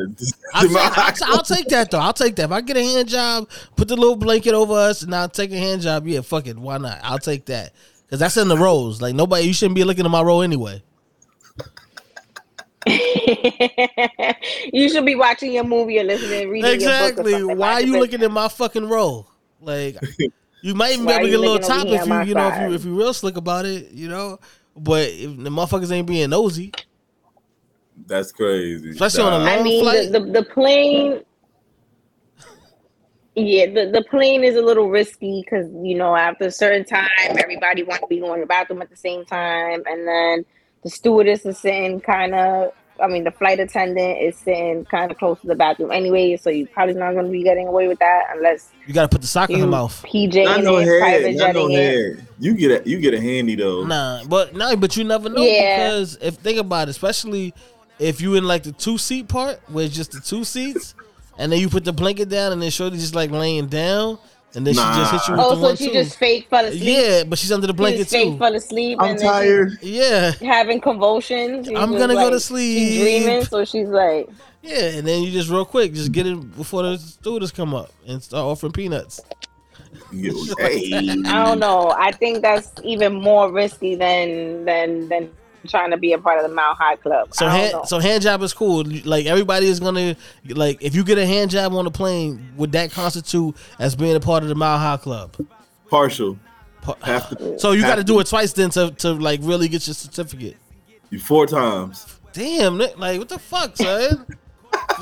I'll, 0.52 0.62
the 0.62 0.68
ta- 0.68 0.74
Mount 0.74 0.94
High 0.94 1.12
I'll, 1.22 1.34
I'll 1.36 1.42
take 1.42 1.66
that 1.68 1.90
though. 1.90 1.98
I'll 1.98 2.12
take 2.12 2.36
that. 2.36 2.44
If 2.44 2.52
I 2.52 2.60
get 2.60 2.76
a 2.76 2.82
hand 2.82 3.08
job, 3.08 3.48
put 3.74 3.88
the 3.88 3.96
little 3.96 4.16
blanket 4.16 4.52
over 4.52 4.74
us, 4.74 5.02
and 5.02 5.14
I'll 5.14 5.30
take 5.30 5.50
a 5.50 5.56
hand 5.58 5.80
job. 5.80 6.06
Yeah, 6.06 6.20
fuck 6.20 6.46
it. 6.46 6.58
Why 6.58 6.76
not? 6.76 6.98
I'll 7.02 7.18
take 7.18 7.46
that 7.46 7.72
because 8.04 8.20
that's 8.20 8.36
in 8.36 8.48
the 8.48 8.58
roles. 8.58 9.00
Like 9.00 9.14
nobody, 9.14 9.46
you 9.46 9.54
shouldn't 9.54 9.76
be 9.76 9.84
looking 9.84 10.04
at 10.04 10.10
my 10.10 10.20
role 10.20 10.42
anyway. 10.42 10.82
you 12.86 14.90
should 14.90 15.06
be 15.06 15.14
watching 15.14 15.52
your 15.52 15.64
movie 15.64 15.98
or 16.00 16.04
listening, 16.04 16.50
reading 16.50 16.82
your 16.82 16.90
book. 16.90 17.18
Or 17.18 17.22
Exactly. 17.30 17.44
Why 17.44 17.72
are 17.74 17.80
you 17.80 17.98
looking 17.98 18.22
at 18.22 18.30
my 18.30 18.48
fucking 18.48 18.86
role? 18.86 19.26
Like 19.62 19.96
you 20.60 20.74
might 20.74 20.92
even 20.92 21.06
be 21.06 21.12
able 21.12 21.24
to 21.24 21.30
get 21.30 21.38
a 21.38 21.40
little 21.40 21.58
top 21.60 21.86
if 21.86 22.06
you 22.06 22.20
you 22.24 22.34
know 22.34 22.48
if 22.48 22.60
you 22.68 22.74
if 22.74 22.84
you 22.84 22.94
real 22.98 23.14
slick 23.14 23.38
about 23.38 23.64
it, 23.64 23.92
you 23.92 24.08
know. 24.08 24.38
But 24.76 25.08
if 25.08 25.36
the 25.36 25.50
motherfuckers 25.50 25.90
ain't 25.92 26.06
being 26.06 26.30
nosy, 26.30 26.72
That's 28.06 28.32
crazy. 28.32 28.90
Especially 28.90 29.22
on 29.22 29.32
a 29.34 29.38
Nah. 29.38 29.44
long- 29.44 29.58
I 29.60 29.62
mean, 29.62 29.82
flight? 29.82 30.12
the, 30.12 30.20
the 30.20 30.30
the 30.32 30.42
plane. 30.44 31.22
Yeah, 33.36 33.66
the, 33.66 33.90
the 33.92 34.04
plane 34.10 34.44
is 34.44 34.54
a 34.56 34.62
little 34.62 34.88
risky 34.90 35.42
because 35.44 35.66
you 35.82 35.96
know 35.96 36.14
after 36.14 36.46
a 36.46 36.50
certain 36.50 36.84
time, 36.84 37.08
everybody 37.38 37.82
wants 37.82 38.02
to 38.02 38.06
be 38.08 38.20
going 38.20 38.34
to 38.34 38.40
the 38.42 38.46
bathroom 38.46 38.80
at 38.82 38.90
the 38.90 38.96
same 38.96 39.24
time, 39.24 39.82
and 39.86 40.06
then 40.06 40.44
the 40.84 40.90
stewardess 40.90 41.44
is 41.46 41.58
sitting 41.58 42.00
kind 42.00 42.34
of. 42.34 42.72
I 43.00 43.08
mean, 43.08 43.24
the 43.24 43.30
flight 43.32 43.58
attendant 43.58 44.20
is 44.22 44.36
sitting 44.36 44.84
kind 44.84 45.10
of 45.10 45.18
close 45.18 45.40
to 45.40 45.46
the 45.48 45.54
bathroom 45.56 45.90
anyway, 45.90 46.36
so 46.36 46.48
you're 46.50 46.66
probably 46.68 46.94
not 46.94 47.12
going 47.14 47.24
to 47.26 47.30
be 47.30 47.42
getting 47.42 47.66
away 47.66 47.88
with 47.88 47.98
that 47.98 48.26
unless 48.34 48.70
you 48.86 48.94
gotta 48.94 49.08
put 49.08 49.20
the 49.20 49.26
sock 49.26 49.50
in 49.50 49.58
her 49.60 49.66
mouth. 49.66 50.00
PJ 50.06 50.44
Not 50.44 50.58
in 50.60 50.64
no 50.64 50.76
it, 50.78 50.84
head. 50.86 51.00
private 51.00 51.34
Not 51.36 51.54
no 51.54 51.68
jetting 51.68 51.76
it. 51.76 52.16
head. 52.18 52.26
You 52.38 52.54
get 52.54 52.86
a 52.86 52.88
you 52.88 53.00
get 53.00 53.14
a 53.14 53.20
handy 53.20 53.56
though. 53.56 53.84
Nah, 53.84 54.24
but 54.24 54.54
no, 54.54 54.76
but 54.76 54.96
you 54.96 55.04
never 55.04 55.28
know 55.28 55.42
Yeah. 55.42 55.76
because 55.88 56.18
if 56.20 56.34
think 56.36 56.58
about 56.58 56.88
it, 56.88 56.90
especially 56.90 57.52
if 57.98 58.20
you 58.20 58.34
in 58.34 58.44
like 58.44 58.62
the 58.62 58.72
two 58.72 58.98
seat 58.98 59.26
part 59.28 59.58
where 59.68 59.84
it's 59.86 59.94
just 59.94 60.12
the 60.12 60.20
two 60.20 60.44
seats, 60.44 60.94
and 61.38 61.50
then 61.50 61.58
you 61.60 61.68
put 61.68 61.84
the 61.84 61.92
blanket 61.92 62.28
down, 62.28 62.52
and 62.52 62.62
then 62.62 62.70
Shorty 62.70 62.96
just 62.98 63.14
like 63.14 63.30
laying 63.30 63.66
down, 63.66 64.18
and 64.54 64.66
then 64.66 64.74
she 64.74 64.80
just 64.80 65.12
hit 65.12 65.20
you 65.28 65.32
with 65.34 65.40
Oh, 65.44 65.50
the 65.50 65.56
so 65.56 65.62
one 65.62 65.76
she 65.76 65.86
two. 65.88 65.92
just 65.92 66.16
fake 66.18 66.48
fell 66.48 66.64
asleep. 66.64 66.82
yeah, 66.84 67.24
but 67.24 67.38
she's 67.38 67.50
under 67.52 67.66
the 67.66 67.72
She 67.72 67.76
blanket 67.76 67.98
just 67.98 68.10
fake 68.10 68.32
too. 68.32 68.38
fell 68.38 68.54
asleep. 68.54 68.98
I'm 69.00 69.10
and 69.10 69.18
then 69.18 69.24
she- 69.24 69.30
tired. 69.30 69.78
Yeah, 69.82 70.30
having 70.40 70.80
convulsions. 70.80 71.66
She's 71.66 71.76
I'm 71.78 71.90
just 71.92 71.98
gonna 72.00 72.14
go 72.14 72.30
to 72.30 72.36
She's 72.36 72.44
sleep. 72.44 73.00
dreaming, 73.02 73.44
so 73.44 73.64
she's 73.64 73.88
like, 73.88 74.28
yeah, 74.62 74.90
and 74.96 75.06
then 75.06 75.22
you 75.22 75.30
just 75.30 75.50
real 75.50 75.64
quick, 75.64 75.92
just 75.94 76.12
get 76.12 76.26
it 76.26 76.56
before 76.56 76.82
the 76.82 76.98
students 76.98 77.52
come 77.52 77.74
up 77.74 77.90
and 78.06 78.22
start 78.22 78.44
offering 78.44 78.72
peanuts. 78.72 79.20
Yo, 80.12 80.32
hey. 80.58 80.90
I 81.26 81.44
don't 81.44 81.58
know. 81.58 81.94
I 81.96 82.10
think 82.12 82.42
that's 82.42 82.72
even 82.84 83.14
more 83.14 83.50
risky 83.52 83.94
than 83.94 84.64
than 84.64 85.08
than 85.08 85.30
trying 85.66 85.90
to 85.90 85.96
be 85.96 86.12
a 86.12 86.18
part 86.18 86.38
of 86.42 86.48
the 86.48 86.54
Mount 86.54 86.78
High 86.78 86.96
Club. 86.96 87.34
So 87.34 87.48
hand, 87.48 87.74
so 87.86 87.98
hand 87.98 88.22
job 88.22 88.42
is 88.42 88.52
cool. 88.52 88.84
Like 89.04 89.26
everybody 89.26 89.66
is 89.66 89.80
gonna 89.80 90.16
like 90.48 90.82
if 90.82 90.94
you 90.94 91.04
get 91.04 91.18
a 91.18 91.26
hand 91.26 91.50
job 91.50 91.74
on 91.74 91.84
the 91.84 91.90
plane, 91.90 92.52
would 92.56 92.72
that 92.72 92.90
constitute 92.92 93.56
as 93.78 93.94
being 93.96 94.14
a 94.16 94.20
part 94.20 94.42
of 94.42 94.48
the 94.48 94.54
Mile 94.54 94.78
High 94.78 94.96
Club? 94.96 95.34
Partial. 95.88 96.38
Pa- 96.82 96.96
Have 97.02 97.36
to, 97.38 97.58
So 97.58 97.72
you 97.72 97.82
got 97.82 97.96
to 97.96 98.04
do 98.04 98.20
it 98.20 98.26
twice 98.26 98.52
then 98.52 98.68
to, 98.70 98.90
to 98.90 99.12
like 99.12 99.40
really 99.42 99.68
get 99.68 99.86
your 99.86 99.94
certificate. 99.94 100.56
You 101.10 101.18
four 101.18 101.46
times. 101.46 102.06
Damn, 102.32 102.78
like 102.78 103.18
what 103.18 103.28
the 103.28 103.38
fuck, 103.38 103.76
son? 103.76 104.26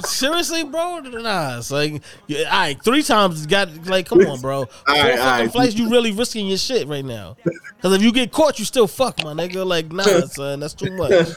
Seriously, 0.04 0.64
bro? 0.64 1.00
Nah, 1.00 1.58
it's 1.58 1.70
like, 1.70 2.02
yeah, 2.26 2.44
all 2.44 2.60
right, 2.60 2.82
three 2.82 3.02
times 3.02 3.46
got 3.46 3.86
like, 3.86 4.06
come 4.06 4.20
on, 4.26 4.40
bro. 4.40 4.64
Four 4.86 4.94
right, 4.94 5.02
fucking 5.02 5.20
all 5.20 5.26
right. 5.26 5.52
flights, 5.52 5.74
you 5.74 5.90
really 5.90 6.12
risking 6.12 6.46
your 6.46 6.58
shit 6.58 6.88
right 6.88 7.04
now. 7.04 7.36
Because 7.76 7.94
if 7.94 8.02
you 8.02 8.12
get 8.12 8.32
caught, 8.32 8.58
you 8.58 8.64
still 8.64 8.86
fuck, 8.86 9.22
my 9.22 9.32
nigga. 9.32 9.66
Like, 9.66 9.92
nah, 9.92 10.02
son, 10.26 10.60
that's 10.60 10.74
too 10.74 10.92
much. 10.92 11.28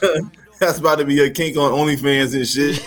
That's 0.58 0.78
about 0.78 1.00
to 1.00 1.04
be 1.04 1.22
a 1.22 1.28
kink 1.28 1.58
on 1.58 1.70
OnlyFans 1.70 2.34
and 2.34 2.48
shit. 2.48 2.82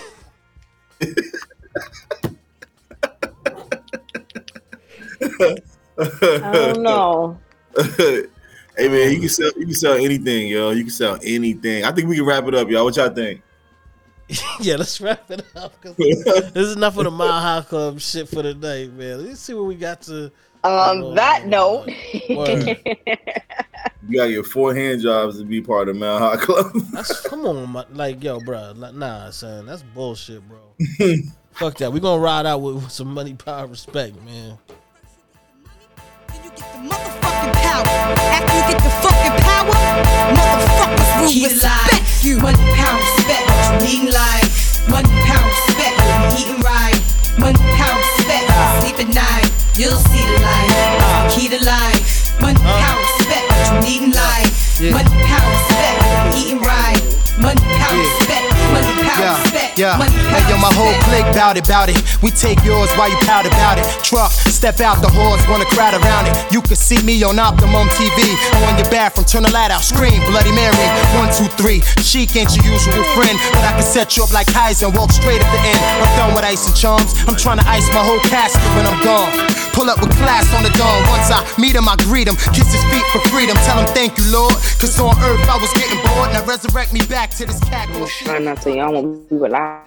I 6.00 6.52
don't 6.52 6.82
know. 6.82 7.40
hey 8.76 8.88
man, 8.88 9.12
you 9.12 9.20
can 9.20 9.30
sell 9.30 9.52
you 9.56 9.66
can 9.66 9.76
sell 9.76 9.94
anything, 9.94 10.48
yo. 10.48 10.72
You 10.72 10.82
can 10.82 10.90
sell 10.90 11.20
anything. 11.22 11.84
I 11.84 11.92
think 11.92 12.10
we 12.10 12.16
can 12.16 12.26
wrap 12.26 12.46
it 12.48 12.56
up, 12.56 12.68
y'all. 12.70 12.86
What 12.86 12.96
y'all 12.96 13.12
think? 13.12 13.44
yeah, 14.62 14.76
let's 14.76 15.00
wrap 15.02 15.30
it 15.32 15.44
up. 15.56 15.80
'cause 15.82 15.96
this 15.98 16.52
is 16.56 16.76
enough 16.76 16.98
of 16.98 17.06
the 17.06 17.12
Mile 17.12 17.42
High 17.42 17.62
Club 17.68 18.00
shit 18.00 18.28
for 18.30 18.42
the 18.44 18.54
night, 18.54 18.94
man. 18.94 19.26
Let's 19.28 19.40
see 19.42 19.54
what 19.54 19.66
we 19.66 19.76
got 19.76 20.02
to. 20.04 20.32
On 20.64 21.04
Oh, 21.04 21.14
that 21.16 21.48
note, 21.48 21.88
You 24.08 24.18
got 24.18 24.26
your 24.30 24.44
four 24.44 24.76
hand 24.76 25.02
jobs 25.02 25.38
to 25.40 25.46
be 25.46 25.62
part 25.62 25.88
of 25.88 25.96
Mount 25.96 26.22
High 26.22 26.36
Club. 26.46 26.72
That's 26.92 27.22
come 27.28 27.46
on, 27.46 27.70
my, 27.72 27.86
like 27.94 28.22
yo, 28.24 28.40
bro. 28.42 28.74
Like, 28.76 28.94
nah, 28.94 29.30
son, 29.32 29.66
that's 29.66 29.84
bullshit, 29.84 30.42
bro. 30.50 30.58
Fuck 31.54 31.78
that. 31.78 31.92
We 31.94 32.00
gonna 32.02 32.22
ride 32.22 32.46
out 32.46 32.62
with, 32.62 32.76
with 32.76 32.92
some 32.92 33.14
money, 33.14 33.34
power, 33.36 33.68
respect, 33.68 34.16
man. 34.24 34.58
Then 36.28 36.44
you 36.44 36.50
get 36.52 36.60
motherfucking 36.60 37.54
power. 37.54 37.86
After 37.88 38.56
you 38.56 38.64
get 38.74 38.84
the 38.84 38.90
fucking 39.00 39.42
power, 39.44 39.74
motherfuckers 40.36 41.22
will 41.22 41.44
respect 41.50 42.24
you. 42.24 42.38
Money, 42.40 42.58
power, 42.76 42.98
respect. 42.98 43.49
Need 43.78 44.10
in. 44.10 44.46
Money, 44.90 45.14
respect. 45.46 45.96
Eating 46.40 46.62
right. 46.66 46.98
Money, 47.38 47.62
power, 47.78 48.00
respect. 48.18 48.50
Sleep 48.82 48.98
at 49.06 49.10
night. 49.14 49.50
You'll 49.78 50.02
see 50.10 50.26
the 50.26 50.38
light. 50.42 50.70
Ah. 51.06 51.30
Key 51.30 51.48
to 51.50 51.60
life. 51.64 52.42
Money, 52.42 52.60
power, 52.60 53.00
respect. 53.00 53.46
What 53.50 53.62
you 53.70 53.78
need 53.86 54.02
life. 54.16 54.50
Money, 54.82 55.14
respect. 55.54 55.98
Eating 56.36 56.62
right. 56.66 57.02
Money, 57.38 57.62
respect. 58.02 58.50
Money, 58.74 58.99
Yeah, 59.18 59.42
respect. 59.42 59.78
yeah. 59.80 59.98
Money, 59.98 60.14
Hey, 60.30 60.44
yo, 60.52 60.58
my 60.62 60.70
whole 60.78 60.94
respect. 60.94 61.26
clique 61.26 61.30
bout 61.34 61.58
it, 61.58 61.66
bout 61.68 61.90
it. 61.90 61.98
We 62.22 62.30
take 62.32 62.62
yours 62.64 62.90
while 62.94 63.10
you 63.10 63.18
pout 63.26 63.46
about 63.48 63.80
it. 63.80 63.86
Truck, 64.04 64.32
step 64.32 64.80
out 64.80 65.02
the 65.02 65.10
horse, 65.10 65.42
wanna 65.50 65.66
crowd 65.66 65.94
around 65.98 66.28
it. 66.28 66.36
You 66.54 66.62
can 66.62 66.76
see 66.76 67.02
me 67.04 67.24
on 67.24 67.40
Optimum 67.40 67.88
TV. 67.98 68.20
On 68.70 68.78
your 68.78 68.90
bathroom, 68.92 69.26
turn 69.26 69.44
the 69.44 69.52
light 69.52 69.72
out, 69.72 69.82
scream, 69.82 70.20
Bloody 70.30 70.52
Mary. 70.54 70.76
One, 71.18 71.32
two, 71.34 71.48
three. 71.58 71.82
Sheek 72.04 72.36
ain't 72.36 72.54
your 72.56 72.66
usual 72.66 73.04
friend, 73.18 73.38
but 73.56 73.64
I 73.66 73.72
can 73.80 73.84
set 73.88 74.16
you 74.18 74.24
up 74.24 74.32
like 74.34 74.48
Kaiser 74.48 74.90
walk 74.90 75.12
straight 75.12 75.42
at 75.42 75.50
the 75.52 75.60
end. 75.64 75.80
I'm 76.04 76.12
done 76.18 76.36
with 76.36 76.44
ice 76.46 76.68
and 76.68 76.76
chums. 76.76 77.16
I'm 77.28 77.36
trying 77.36 77.58
to 77.60 77.68
ice 77.68 77.88
my 77.94 78.04
whole 78.04 78.20
casket 78.30 78.62
when 78.76 78.86
I'm 78.86 79.02
gone. 79.04 79.32
Pull 79.74 79.90
up 79.90 80.00
with 80.02 80.12
class 80.18 80.44
on 80.54 80.64
the 80.64 80.70
dawn. 80.78 81.00
Once 81.10 81.32
I 81.32 81.40
meet 81.58 81.76
him, 81.76 81.88
I 81.88 81.96
greet 82.04 82.28
him. 82.28 82.36
Kiss 82.52 82.68
his 82.74 82.84
feet 82.92 83.06
for 83.14 83.20
freedom. 83.30 83.56
Tell 83.64 83.80
him 83.80 83.88
thank 83.96 84.18
you, 84.18 84.26
Lord. 84.32 84.54
Cause 84.82 85.00
on 85.00 85.16
earth 85.24 85.40
I 85.48 85.58
was 85.58 85.72
getting 85.74 85.98
bored. 86.04 86.34
Now 86.34 86.44
resurrect 86.46 86.92
me 86.92 87.00
back 87.08 87.30
to 87.40 87.46
this 87.46 87.60
cat. 87.62 87.88
try 88.26 88.40
not 88.40 88.62
to 88.64 88.76
yawn 88.76 88.96
when 89.00 89.26
we 89.30 89.38
were 89.38 89.50
live. 89.50 89.80